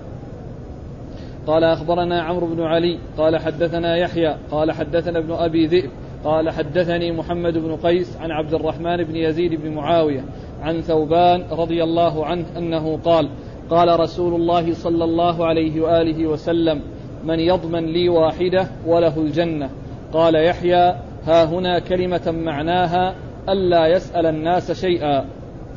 قال 1.46 1.64
أخبرنا 1.64 2.22
عمرو 2.22 2.46
بن 2.46 2.62
علي 2.62 2.98
قال 3.18 3.36
حدثنا 3.36 3.96
يحيى 3.96 4.36
قال 4.50 4.72
حدثنا 4.72 5.18
ابن 5.18 5.32
أبي 5.32 5.66
ذئب 5.66 5.90
قال 6.24 6.50
حدثني 6.50 7.12
محمد 7.12 7.58
بن 7.58 7.76
قيس 7.76 8.16
عن 8.16 8.30
عبد 8.30 8.54
الرحمن 8.54 8.96
بن 9.04 9.16
يزيد 9.16 9.54
بن 9.54 9.74
معاوية 9.74 10.24
عن 10.62 10.80
ثوبان 10.80 11.42
رضي 11.50 11.84
الله 11.84 12.26
عنه 12.26 12.44
أنه 12.58 12.98
قال 13.04 13.28
قال 13.70 14.00
رسول 14.00 14.34
الله 14.34 14.74
صلى 14.74 15.04
الله 15.04 15.46
عليه 15.46 15.80
وآله 15.80 16.26
وسلم 16.26 16.80
من 17.24 17.40
يضمن 17.40 17.86
لي 17.86 18.08
واحدة 18.08 18.66
وله 18.86 19.18
الجنة 19.18 19.70
قال 20.12 20.34
يحيى 20.34 20.94
ها 21.26 21.44
هنا 21.44 21.78
كلمة 21.78 22.34
معناها 22.44 23.14
ألا 23.48 23.86
يسأل 23.86 24.26
الناس 24.26 24.72
شيئا 24.72 25.24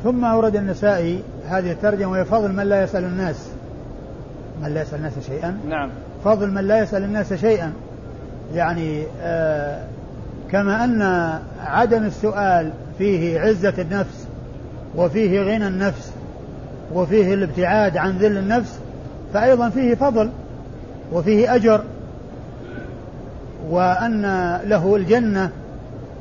ثم 0.02 0.24
أورد 0.24 0.56
النسائي 0.56 1.22
هذه 1.48 1.72
الترجمة 1.72 2.10
وهي 2.10 2.24
فضل 2.24 2.52
من 2.52 2.66
لا 2.66 2.82
يسأل 2.82 3.04
الناس. 3.04 3.48
من 4.62 4.74
لا 4.74 4.82
يسأل 4.82 4.98
الناس 4.98 5.12
شيئا. 5.26 5.58
نعم. 5.68 5.90
فضل 6.24 6.50
من 6.50 6.66
لا 6.66 6.82
يسأل 6.82 7.04
الناس 7.04 7.32
شيئا. 7.32 7.72
يعني 8.54 9.02
آه 9.22 9.84
كما 10.50 10.84
أن 10.84 11.02
عدم 11.66 12.04
السؤال 12.04 12.70
فيه 12.98 13.40
عزة 13.40 13.74
النفس 13.78 14.26
وفيه 14.96 15.40
غنى 15.40 15.68
النفس 15.68 16.12
وفيه 16.94 17.34
الابتعاد 17.34 17.96
عن 17.96 18.18
ذل 18.18 18.38
النفس 18.38 18.78
فأيضا 19.34 19.68
فيه 19.68 19.94
فضل 19.94 20.30
وفيه 21.12 21.54
أجر. 21.54 21.82
وأن 23.70 24.22
له 24.64 24.96
الجنة 24.96 25.50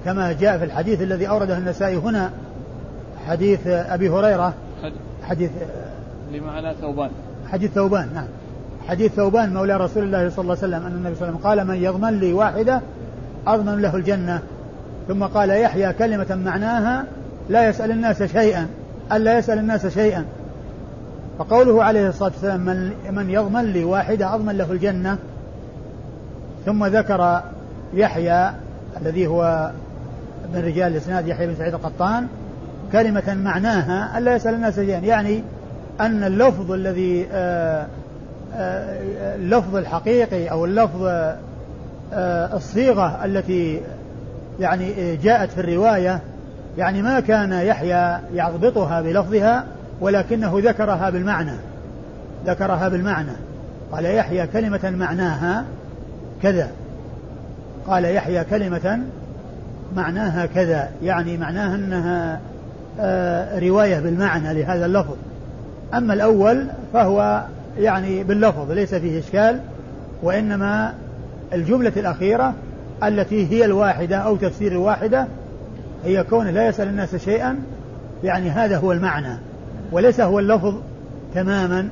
كما 0.06 0.32
جاء 0.34 0.58
في 0.58 0.64
الحديث 0.64 1.02
الذي 1.02 1.30
أورده 1.30 1.58
النسائي 1.58 1.96
هنا 1.96 2.32
حديث 3.28 3.68
أبي 3.68 4.10
هريرة. 4.10 4.54
حديث 5.30 5.52
لمعنى 6.34 6.74
ثوبان. 6.82 7.10
حديث 7.52 7.72
ثوبان 7.72 8.10
نعم. 8.14 8.28
حديث 8.88 9.12
ثوبان 9.12 9.54
مولى 9.54 9.78
رسول 9.78 10.04
الله 10.04 10.30
صلى 10.30 10.44
الله 10.44 10.58
عليه 10.64 10.68
وسلم 10.68 10.86
أن 10.86 10.92
النبي 10.92 11.16
صلى 11.16 11.30
الله 11.30 11.40
عليه 11.46 11.62
وسلم 11.62 11.68
قال 11.68 11.68
من 11.68 11.84
يضمن 11.84 12.20
لي 12.20 12.34
واحدة 12.34 12.82
أضمن 13.48 13.82
له 13.82 13.96
الجنة. 13.96 14.42
ثم 15.08 15.24
قال 15.24 15.50
يحيى 15.50 15.94
كلمة 15.94 16.36
معناها 16.46 17.06
لا 17.50 17.70
يسأل 17.70 17.92
الناس 17.92 18.24
شيئا 18.24 18.68
ألا 19.12 19.38
يسأل 19.38 19.60
الناس 19.60 19.88
شيئا. 19.88 20.26
فقوله 21.40 21.84
عليه 21.84 22.10
الصلاة 22.10 22.30
والسلام 22.30 22.60
من, 22.60 22.92
من 23.12 23.30
يضمن 23.30 23.66
لي 23.66 23.84
واحدة 23.84 24.36
أضمن 24.36 24.58
له 24.58 24.72
الجنة. 24.72 25.18
ثم 26.66 26.86
ذكر 26.86 27.42
يحيى 27.94 28.52
الذي 29.02 29.28
هو 29.28 29.72
من 30.54 30.60
رجال 30.66 30.92
الإسناد 30.92 31.28
يحيى 31.28 31.48
بن 31.48 31.56
سعيد 31.56 31.74
القطان 31.74 32.28
كلمة 32.94 33.38
معناها 33.44 34.18
ألا 34.18 34.36
يسأل 34.36 34.54
الناس 34.54 34.76
شيئا. 34.76 35.00
يعني 35.00 35.44
أن 36.02 36.24
اللفظ 36.24 36.72
الذي 36.72 37.28
آه، 37.32 37.88
آه، 38.56 39.36
اللفظ 39.36 39.76
الحقيقي 39.76 40.48
أو 40.52 40.66
اللفظ 40.66 41.04
آه، 42.14 42.56
الصيغة 42.56 43.26
التي 43.26 43.82
يعني 44.60 45.16
جاءت 45.16 45.52
في 45.52 45.62
الرواية 45.62 46.20
يعني 46.78 47.02
ما 47.02 47.20
كان 47.20 47.52
يحيى 47.52 48.18
يضبطها 48.34 49.02
بلفظها 49.02 49.66
ولكنه 50.02 50.60
ذكرها 50.64 51.10
بالمعنى. 51.10 51.58
ذكرها 52.46 52.89
بالمعنى. 52.89 53.32
قال 53.91 54.06
يحيى 54.06 54.48
كلمة 54.48 54.94
معناها 55.00 55.66
كذا. 56.44 56.70
قال 57.88 58.06
يحيى 58.06 58.44
كلمة 58.44 59.00
معناها 59.96 60.46
كذا. 60.46 60.89
يعني 61.04 61.38
معناها 61.38 61.76
أنها 61.76 62.39
رواية 63.60 64.00
بالمعنى 64.00 64.54
لهذا 64.62 64.86
اللفظ. 64.86 65.16
أما 65.94 66.14
الأول 66.14 66.68
فهو 66.94 67.44
يعني 67.78 68.24
باللفظ 68.24 68.72
ليس 68.72 68.96
فيه 68.96 69.20
إشكال 69.20 69.60
وإنما 70.24 70.94
الجملة 71.54 71.94
الأخيرة 71.98 72.54
التي 73.04 73.52
هي 73.52 73.66
الواحدة 73.66 74.18
أو 74.18 74.36
تفسير 74.36 74.72
الواحدة 74.72 75.28
هي 76.06 76.24
كونه 76.24 76.52
لا 76.52 76.68
يسأل 76.68 76.88
الناس 76.88 77.16
شيئا 77.16 77.60
يعني 78.24 78.50
هذا 78.50 78.78
هو 78.78 78.91
المعنى 78.91 79.38
وليس 79.91 80.22
هو 80.22 80.39
اللفظ 80.39 80.76
تماما. 81.36 81.89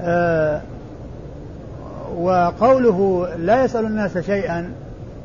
آه 0.00 0.60
وقوله 2.16 3.28
لا 3.38 3.64
يسأل 3.64 3.86
الناس 3.86 4.18
شيئا 4.18 4.70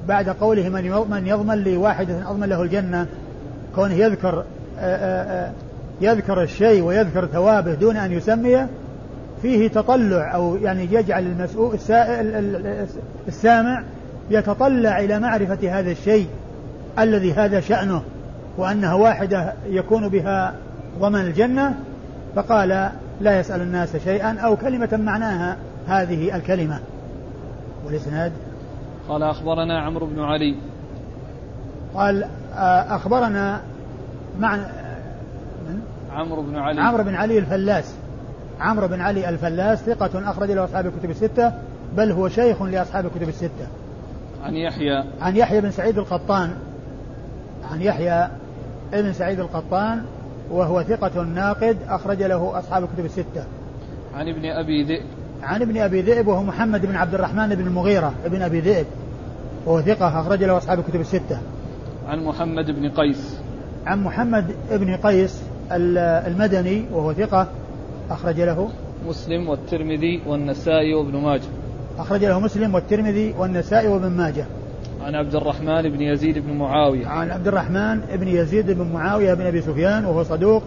بعد 0.07 0.29
قوله 0.29 0.69
من 0.69 0.91
من 1.09 1.27
يضمن 1.27 1.55
لي 1.55 1.77
واحدة 1.77 2.29
أضمن 2.29 2.49
له 2.49 2.61
الجنة 2.61 3.07
كونه 3.75 3.93
يذكر 3.93 4.43
آه، 4.79 4.95
آآ 4.95 5.47
آه، 5.47 5.51
يذكر 6.01 6.43
الشيء 6.43 6.83
ويذكر 6.83 7.25
ثوابه 7.25 7.73
دون 7.73 7.97
أن 7.97 8.11
يسميه 8.11 8.69
فيه 9.41 9.67
تطلع 9.67 10.35
أو 10.35 10.55
يعني 10.55 10.87
يجعل 10.91 11.23
المسؤول 11.23 11.77
السامع 13.27 13.83
يتطلع 14.29 14.99
إلى 14.99 15.19
معرفة 15.19 15.79
هذا 15.79 15.91
الشيء 15.91 16.27
الذي 16.99 17.33
هذا 17.33 17.59
شأنه 17.59 18.03
وأنها 18.57 18.93
واحدة 18.93 19.53
يكون 19.69 20.07
بها 20.07 20.53
ضمن 20.99 21.21
الجنة 21.21 21.75
فقال 22.35 22.91
لا 23.21 23.39
يسأل 23.39 23.61
الناس 23.61 23.97
شيئا 23.97 24.39
أو 24.39 24.55
كلمة 24.57 24.99
معناها 25.03 25.57
هذه 25.87 26.35
الكلمة. 26.35 26.79
والإسناد؟ 27.85 28.31
قال 29.09 29.23
أخبرنا 29.23 29.81
عمرو 29.81 30.05
بن 30.05 30.19
علي. 30.19 30.55
قال 31.95 32.23
آه، 32.55 32.95
أخبرنا 32.95 33.61
مع 34.39 34.59
عمرو 36.11 36.41
بن 36.41 36.55
علي. 36.55 36.81
عمرو 36.81 37.03
بن 37.03 37.15
علي 37.15 37.37
الفلاس. 37.37 37.93
عمرو 38.59 38.87
بن 38.87 39.01
علي 39.01 39.29
الفلاس 39.29 39.79
ثقة 39.79 40.29
أخرج 40.31 40.51
له 40.51 40.63
أصحاب 40.63 40.85
الكتب 40.85 41.09
الستة 41.09 41.53
بل 41.97 42.11
هو 42.11 42.29
شيخ 42.29 42.61
لأصحاب 42.61 43.05
الكتب 43.05 43.29
الستة. 43.29 43.67
عن 44.43 44.53
يحيى. 44.53 45.03
عن 45.21 45.35
يحيى 45.35 45.61
بن 45.61 45.71
سعيد 45.71 45.97
القطان. 45.97 46.53
عن 47.71 47.81
يحيى 47.81 48.27
ابن 48.93 49.13
سعيد 49.13 49.39
القطان 49.39 50.01
وهو 50.51 50.83
ثقة 50.83 51.23
ناقد 51.23 51.77
أخرج 51.89 52.23
له 52.23 52.59
أصحاب 52.59 52.83
الكتب 52.83 53.05
الستة. 53.05 53.43
عن 54.15 54.27
ابن 54.27 54.45
أبي 54.45 54.83
ذئب. 54.83 55.05
عن 55.43 55.61
ابن 55.61 55.77
أبي 55.77 56.01
ذئب 56.01 56.27
وهو 56.27 56.43
محمد 56.43 56.85
بن 56.85 56.95
عبد 56.95 57.13
الرحمن 57.13 57.55
بن 57.55 57.67
المغيرة 57.67 58.13
ابن 58.25 58.41
أبي 58.41 58.59
ذئب 58.59 58.85
وهو 59.65 59.81
ثقة 59.81 60.21
أخرج 60.21 60.43
له 60.43 60.57
أصحاب 60.57 60.79
الكتب 60.79 61.01
الستة. 61.01 61.39
عن 62.07 62.23
محمد 62.23 62.71
بن 62.71 62.89
قيس. 62.89 63.39
عن 63.85 64.03
محمد 64.03 64.55
بن 64.71 64.95
قيس 64.95 65.43
المدني 65.71 66.85
وهو 66.93 67.13
ثقة 67.13 67.47
أخرج 68.09 68.41
له 68.41 68.69
مسلم 69.07 69.49
والترمذي 69.49 70.21
والنسائي 70.27 70.93
وابن 70.93 71.17
ماجه. 71.17 71.47
أخرج 71.97 72.25
له 72.25 72.39
مسلم 72.39 72.75
والترمذي 72.75 73.33
والنسائي 73.39 73.87
وابن 73.87 74.07
ماجه. 74.07 74.45
عن 75.01 75.15
عبد 75.15 75.35
الرحمن 75.35 75.81
بن 75.81 76.01
يزيد 76.01 76.39
بن 76.39 76.53
معاوية. 76.53 77.07
عن 77.07 77.31
عبد 77.31 77.47
الرحمن 77.47 77.99
بن 77.99 78.27
يزيد 78.27 78.71
بن 78.71 78.87
معاوية 78.93 79.33
بن 79.33 79.45
أبي 79.45 79.61
سفيان 79.61 80.05
وهو 80.05 80.23
صدوق 80.23 80.63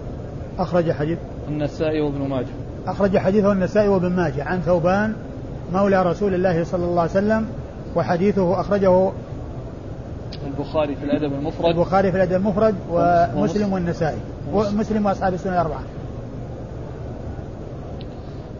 أخرج 0.58 0.92
حديث. 0.92 1.18
النسائي 1.48 2.00
وابن 2.00 2.28
ماجه. 2.28 2.46
أخرج 2.86 3.18
حديثه 3.18 3.52
النسائي 3.52 3.88
وابن 3.88 4.10
ماجه 4.10 4.44
عن 4.44 4.60
ثوبان 4.60 5.12
مولى 5.72 6.02
رسول 6.02 6.34
الله 6.34 6.64
صلى 6.64 6.84
الله 6.84 7.00
عليه 7.00 7.10
وسلم 7.10 7.46
وحديثه 7.96 8.60
أخرجه 8.60 9.12
البخاري 10.46 10.96
في 10.96 11.04
الأدب 11.04 11.32
المفرد. 11.32 11.66
البخاري 11.66 12.10
في 12.10 12.16
الأدب 12.16 12.32
المفرد 12.32 12.74
ومسلم 12.90 13.72
والنسائي. 13.72 14.18
ومسلم 14.52 15.06
وأصحاب 15.06 15.34
السنة 15.34 15.52
الأربعة 15.52 15.82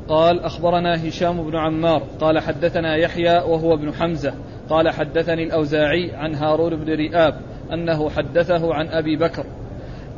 قال 0.09 0.41
أخبرنا 0.41 1.09
هشام 1.09 1.43
بن 1.43 1.57
عمار 1.57 2.03
قال 2.21 2.39
حدثنا 2.39 2.97
يحيى 2.97 3.37
وهو 3.37 3.75
ابن 3.75 3.93
حمزة 3.93 4.35
قال 4.71 4.91
حدثني 4.91 5.43
الأوزاعي 5.43 6.11
عن 6.15 6.35
هارون 6.35 6.77
بن 6.77 6.93
رئاب 6.93 7.35
أنه 7.73 8.11
حدثه 8.11 8.75
عن 8.75 8.89
أبي 8.89 9.17
بكر 9.17 9.45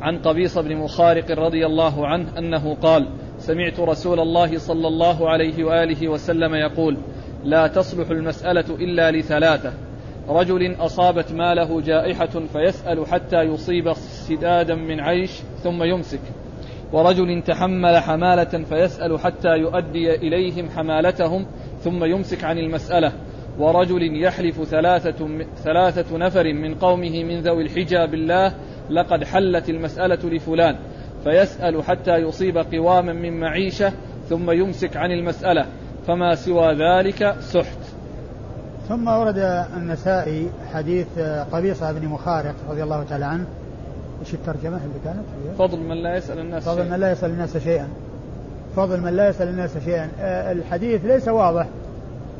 عن 0.01 0.17
قبيص 0.17 0.57
بن 0.57 0.75
مخارق 0.75 1.39
رضي 1.39 1.65
الله 1.65 2.07
عنه 2.07 2.37
أنه 2.37 2.77
قال 2.81 3.07
سمعت 3.39 3.79
رسول 3.79 4.19
الله 4.19 4.57
صلى 4.57 4.87
الله 4.87 5.29
عليه 5.29 5.63
وآله 5.63 6.07
وسلم 6.07 6.55
يقول 6.55 6.97
لا 7.43 7.67
تصلح 7.67 8.09
المسألة 8.09 8.75
إلا 8.75 9.11
لثلاثة 9.11 9.73
رجل 10.29 10.75
أصابت 10.79 11.31
ماله 11.31 11.81
جائحة 11.81 12.39
فيسأل 12.53 13.07
حتى 13.07 13.41
يصيب 13.41 13.93
سدادا 13.93 14.75
من 14.75 14.99
عيش 14.99 15.31
ثم 15.63 15.83
يمسك. 15.83 16.19
ورجل 16.93 17.41
تحمل 17.41 17.97
حمالة 17.97 18.63
فيسأل 18.63 19.19
حتى 19.19 19.49
يؤدي 19.49 20.15
إليهم 20.15 20.69
حمالتهم 20.69 21.45
ثم 21.79 22.03
يمسك 22.03 22.43
عن 22.43 22.57
المسألة. 22.57 23.11
ورجل 23.59 24.23
يحلف 24.23 24.63
ثلاثة, 24.63 25.27
ثلاثة 25.63 26.17
نفر 26.17 26.53
من 26.53 26.75
قومه 26.75 27.23
من 27.23 27.41
ذوي 27.41 27.63
الحجى 27.63 28.07
بالله 28.07 28.53
لقد 28.89 29.23
حلت 29.23 29.69
المسألة 29.69 30.29
لفلان. 30.29 30.75
فيسأل 31.23 31.83
حتى 31.83 32.15
يصيب 32.15 32.57
قواما 32.57 33.13
من 33.13 33.39
معيشة 33.39 33.93
ثم 34.29 34.51
يمسك 34.51 34.97
عن 34.97 35.11
المسألة. 35.11 35.65
فما 36.07 36.35
سوى 36.35 36.73
ذلك؟ 36.73 37.35
سحت. 37.39 37.76
ثم 38.89 39.07
ورد 39.07 39.65
النسائي 39.77 40.49
حديث 40.73 41.07
قبيصة 41.51 41.91
بن 41.91 42.07
مخارق 42.07 42.55
رضي 42.69 42.83
الله 42.83 43.03
تعالى 43.09 43.25
عنه. 43.25 43.45
إيش 44.19 44.33
الترجمة؟ 44.33 44.77
اللي 44.77 44.99
كانت؟ 45.05 45.57
فضل 45.59 45.79
من 45.79 46.03
لا 46.03 46.17
يسأل 46.17 46.39
الناس 46.39 46.63
فضل 46.63 46.89
من 46.89 46.99
لا 46.99 47.11
يسأل 47.11 47.29
الناس 47.29 47.57
شيئا. 47.57 47.87
فضل 48.75 49.01
من 49.01 49.13
لا 49.13 49.29
يسأل 49.29 49.47
الناس 49.47 49.77
شيئا. 49.85 50.09
آه، 50.19 50.51
الحديث 50.51 51.05
ليس 51.05 51.27
واضح 51.27 51.67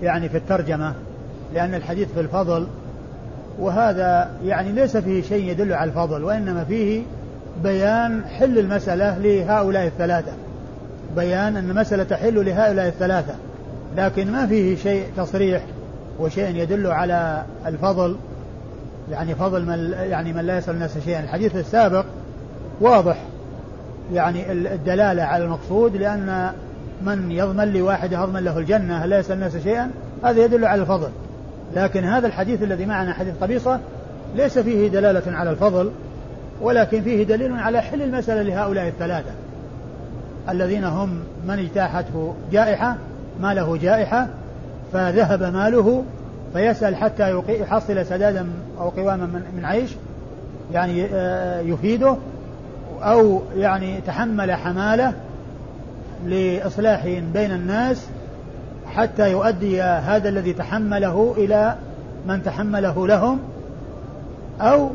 يعني 0.04 0.30
في 0.30 0.38
الترجمة 0.38 0.94
لأن 1.54 1.76
الحديث 1.76 2.14
في 2.14 2.20
الفضل 2.20 2.68
وهذا 3.60 4.30
يعني 4.46 4.72
ليس 4.72 4.98
فيه 4.98 5.22
شيء 5.22 5.52
يدل 5.52 5.74
على 5.74 5.90
الفضل 5.90 6.24
وإنما 6.24 6.64
فيه 6.64 7.04
بيان 7.64 8.26
حل 8.26 8.60
المسألة 8.60 9.18
لهؤلاء 9.18 9.88
الثلاثة. 9.88 10.32
بيان 11.16 11.58
أن 11.58 11.70
المسألة 11.70 12.04
تحل 12.04 12.46
لهؤلاء 12.46 12.88
الثلاثة 12.88 13.36
لكن 13.98 14.32
ما 14.32 14.48
فيه 14.48 14.76
شيء 14.76 15.06
تصريح 15.18 15.62
وشيء 16.20 16.56
يدل 16.56 16.88
على 16.88 17.44
الفضل 17.66 18.16
يعني 19.12 19.36
فضل 19.36 19.66
من 19.66 19.94
يعني 20.10 20.34
من 20.34 20.42
لا 20.42 20.58
يسأل 20.58 20.74
الناس 20.74 20.98
شيئا. 20.98 21.20
الحديث 21.20 21.56
السابق 21.56 22.06
واضح 22.82 23.18
يعني 24.14 24.52
الدلالة 24.52 25.24
على 25.24 25.44
المقصود 25.44 25.96
لأن 25.96 26.52
من 27.02 27.32
يضمن 27.32 27.64
لي 27.64 27.82
واحد 27.82 28.12
يضمن 28.12 28.44
له 28.44 28.58
الجنة 28.58 29.06
لا 29.06 29.20
يسأل 29.20 29.36
الناس 29.36 29.58
شيئا 29.58 29.92
هذا 30.24 30.44
يدل 30.44 30.66
على 30.66 30.82
الفضل. 30.82 31.10
لكن 31.76 32.04
هذا 32.04 32.28
الحديث 32.28 32.64
الذي 32.64 32.86
معنا 32.86 33.14
حديث 33.14 33.34
قبيصة 33.42 33.80
ليس 34.36 34.60
فيه 34.60 34.88
دلالة 34.88 35.38
على 35.38 35.50
الفضل 35.50 35.92
ولكن 36.62 37.02
فيه 37.02 37.24
دليل 37.24 37.54
على 37.54 37.82
حل 37.82 38.02
المسألة 38.02 38.42
لهؤلاء 38.42 38.88
الثلاثة. 38.88 39.32
الذين 40.50 40.84
هم 40.84 41.20
من 41.48 41.60
اجتاحته 41.60 42.36
جائحة 42.52 42.96
ما 43.42 43.54
له 43.54 43.78
جائحة 43.78 44.28
فذهب 44.94 45.44
ماله 45.44 46.04
فيسأل 46.54 46.96
حتى 46.96 47.42
يحصل 47.50 48.06
سدادا 48.06 48.48
أو 48.80 48.90
قواما 48.90 49.42
من, 49.56 49.66
عيش 49.66 49.96
يعني 50.74 51.06
آه، 51.06 51.60
يفيده 51.62 52.16
أو 53.02 53.42
يعني 53.56 54.02
تحمل 54.02 54.52
حمالة 54.52 55.14
لإصلاح 56.26 57.06
بين 57.34 57.52
الناس 57.52 58.08
حتى 58.96 59.32
يؤدي 59.32 59.82
هذا 59.82 60.30
الذي 60.30 60.54
تحمله 60.54 61.36
إلى 61.38 61.76
من 62.28 62.44
تحمله 62.44 63.08
لهم 63.08 63.40
أو 64.62 64.90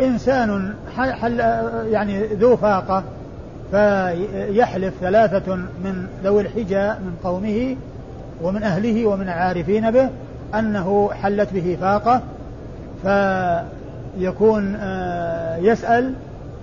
إنسان 0.00 0.74
حل 0.96 1.40
يعني 1.90 2.26
ذو 2.26 2.56
فاقة 2.56 3.02
فيحلف 3.70 4.94
ثلاثة 5.00 5.54
من 5.56 6.06
ذوي 6.24 6.42
الحجى 6.42 6.88
من 6.88 7.16
قومه 7.24 7.76
ومن 8.42 8.62
أهله 8.62 9.06
ومن 9.06 9.22
العارفين 9.22 9.90
به 9.90 10.08
أنه 10.54 11.10
حلت 11.22 11.52
به 11.52 11.78
فاقة 11.80 12.22
فيكون 13.02 14.76
آه، 14.80 15.56
يسأل 15.56 16.14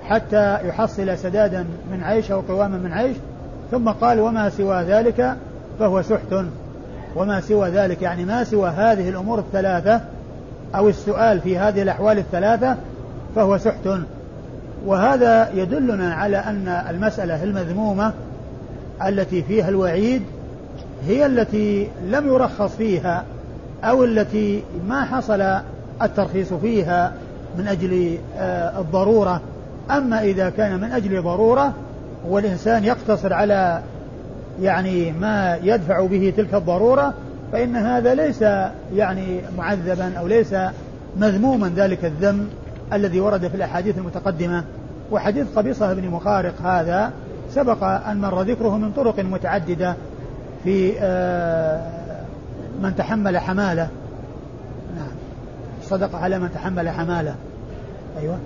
حتى 0.09 0.67
يحصل 0.67 1.17
سدادا 1.17 1.65
من 1.91 2.03
عيش 2.03 2.31
أو 2.31 2.41
قواما 2.41 2.77
من 2.77 2.93
عيش 2.93 3.17
ثم 3.71 3.89
قال 3.89 4.19
وما 4.19 4.49
سوى 4.49 4.83
ذلك؟ 4.83 5.35
فهو 5.79 6.01
سحت. 6.01 6.33
وما 7.15 7.41
سوى 7.41 7.69
ذلك 7.69 8.01
يعني 8.01 8.25
ما 8.25 8.43
سوى 8.43 8.69
هذه 8.69 9.09
الأمور 9.09 9.39
الثلاثة 9.39 10.01
أو 10.75 10.89
السؤال 10.89 11.41
في 11.41 11.57
هذه 11.57 11.81
الأحوال 11.81 12.17
الثلاثة 12.17 12.75
فهو 13.35 13.57
سحت. 13.57 13.89
وهذا 14.85 15.49
يدلنا 15.53 16.13
على 16.13 16.37
أن 16.37 16.67
المسألة 16.89 17.43
المذمومة 17.43 18.13
التي 19.07 19.43
فيها 19.43 19.69
الوعيد 19.69 20.21
هي 21.05 21.25
التي 21.25 21.89
لم 22.03 22.27
يرخص 22.27 22.75
فيها 22.75 23.23
أو 23.83 24.03
التي 24.03 24.63
ما 24.87 25.05
حصل 25.05 25.59
الترخيص 26.01 26.53
فيها 26.53 27.13
من 27.57 27.67
أجل 27.67 28.17
آه، 28.37 28.79
الضرورة. 28.79 29.41
أما 29.91 30.21
إذا 30.21 30.49
كان 30.49 30.81
من 30.81 30.91
أجل 30.91 31.21
ضرورة 31.21 31.73
والإنسان 32.27 32.83
يقتصر 32.83 33.33
على 33.33 33.81
يعني 34.61 35.11
ما 35.11 35.59
يدفع 35.63 36.05
به 36.05 36.33
تلك 36.37 36.53
الضرورة 36.53 37.13
فإن 37.51 37.75
هذا 37.75 38.13
ليس 38.13 38.41
يعني 38.95 39.41
معذبا 39.57 40.13
أو 40.19 40.27
ليس 40.27 40.55
مذموما 41.17 41.71
ذلك 41.75 42.05
الذم 42.05 42.47
الذي 42.93 43.19
ورد 43.19 43.47
في 43.47 43.55
الأحاديث 43.55 43.97
المتقدمة. 43.97 44.63
وحديث 45.11 45.47
قبيصة 45.55 45.93
بن 45.93 46.07
مخارق 46.07 46.61
هذا 46.63 47.11
سبق 47.51 47.83
أن 47.83 48.21
مر 48.21 48.41
ذكره 48.41 48.77
من 48.77 48.91
طرق 48.91 49.19
متعددة. 49.19 49.95
في 50.63 50.93
آه، 50.99 51.81
من 52.81 52.95
تحمل 52.95 53.37
حمالة. 53.37 53.89
نعم. 54.95 55.15
صدق 55.81 56.15
على 56.15 56.39
من 56.39 56.51
تحمل 56.51 56.89
حمالة. 56.89 57.35
أيوة. 58.19 58.37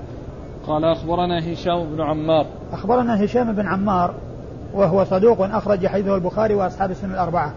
قال 0.68 0.86
أخبرنا 0.86 1.54
هشام 1.54 1.96
بن 1.96 2.02
عمار. 2.02 2.46
أخبرنا 2.74 3.26
هشام 3.26 3.56
بن 3.56 3.68
عمار 3.68 4.14
وهو 4.74 5.04
صدوق 5.04 5.42
أخرج 5.42 5.88
حديثه 5.88 6.16
البخاري 6.16 6.56
وأصحاب 6.56 6.92
السنة 6.92 7.14
الأربعة. 7.14 7.54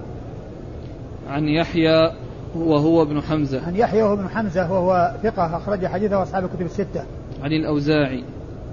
عن 1.29 1.49
يحيى 1.49 2.13
وهو 2.57 3.03
ابن 3.03 3.21
حمزة. 3.21 3.67
عن 3.67 3.77
يحيى 3.77 4.03
وهو 4.03 4.15
ابن 4.15 4.29
حمزة 4.29 4.73
وهو 4.73 5.15
ثقة 5.23 5.57
أخرج 5.57 5.87
حديثه 5.87 6.23
أصحاب 6.23 6.45
الكتب 6.45 6.63
الستة. 6.63 7.05
عن 7.43 7.53
الأوزاعي. 7.53 8.25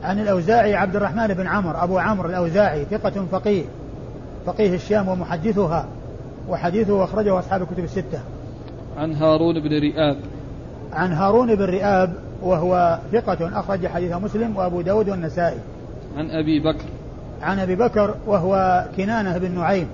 عن 0.03 0.19
الأوزاعي 0.19 0.75
عبد 0.75 0.95
الرحمن 0.95 1.27
بن 1.27 1.47
عمرو 1.47 1.79
أبو 1.79 1.97
عمرو 1.97 2.29
الأوزاعي 2.29 2.85
ثقة 2.85 3.25
فقيه. 3.31 3.63
فقيه 4.45 4.75
الشام 4.75 5.07
ومحدثها 5.07 5.85
وحديثه 6.49 7.03
أخرجه 7.03 7.39
أصحاب 7.39 7.61
الكتب 7.61 7.83
الستة. 7.83 8.19
عن 8.97 9.13
هارون 9.13 9.59
بن 9.59 9.79
رئاب. 9.79 10.17
عن 10.93 11.11
هارون 11.11 11.55
بن 11.55 11.65
رئاب 11.65 12.13
وهو 12.41 12.99
ثقة 13.11 13.59
أخرج 13.59 13.87
حديث 13.87 14.13
مسلم 14.13 14.57
وأبو 14.57 14.81
داود 14.81 15.09
والنسائي. 15.09 15.57
عن 16.17 16.29
أبي 16.29 16.59
بكر. 16.59 16.85
عن 17.41 17.59
أبي 17.59 17.75
بكر 17.75 18.15
وهو 18.27 18.85
كنانة 18.97 19.37
بن 19.37 19.51
نعيم 19.51 19.87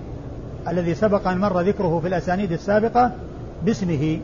الذي 0.67 0.95
سبق 0.95 1.27
أن 1.27 1.37
مر 1.37 1.61
ذكره 1.61 1.99
في 1.99 2.07
الأسانيد 2.07 2.51
السابقة 2.51 3.11
باسمه. 3.65 4.19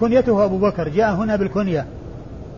كنيته 0.00 0.44
أبو 0.44 0.58
بكر 0.58 0.88
جاء 0.88 1.14
هنا 1.14 1.36
بالكنية 1.36 1.86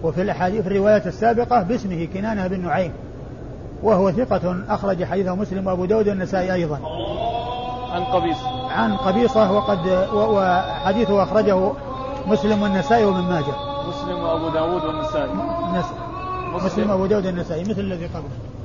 وفي 0.02 0.22
الأحاديث 0.22 0.60
في 0.60 0.66
الرواية 0.66 1.06
السابقة 1.06 1.62
باسمه 1.62 2.08
كنانة 2.14 2.46
بن 2.46 2.60
نعيم. 2.60 2.92
وهو 3.82 4.12
ثقة 4.12 4.56
أخرج 4.68 5.04
حديثه 5.04 5.34
مسلم 5.34 5.66
وأبو 5.66 5.84
داود 5.84 6.08
والنسائي 6.08 6.54
أيضا. 6.54 6.80
عن 7.92 8.04
قبيصة 8.04 8.70
عن 8.70 8.96
قبيصة 8.96 9.52
وقد 9.52 10.08
وحديثه 10.14 11.22
أخرجه 11.22 11.72
مسلم 12.26 12.62
والنسائي 12.62 13.04
ومن 13.04 13.20
ماجه. 13.20 13.54
مسلم 13.88 14.20
وأبو 14.20 14.48
داود 14.48 14.84
والنسائي. 14.84 15.30
مسلم, 15.32 16.64
مسلم. 16.64 16.90
وأبو 16.90 17.06
داود 17.06 17.26
والنسائي 17.26 17.62
مثل 17.62 17.80
الذي 17.80 18.06
قبله. 18.06 18.61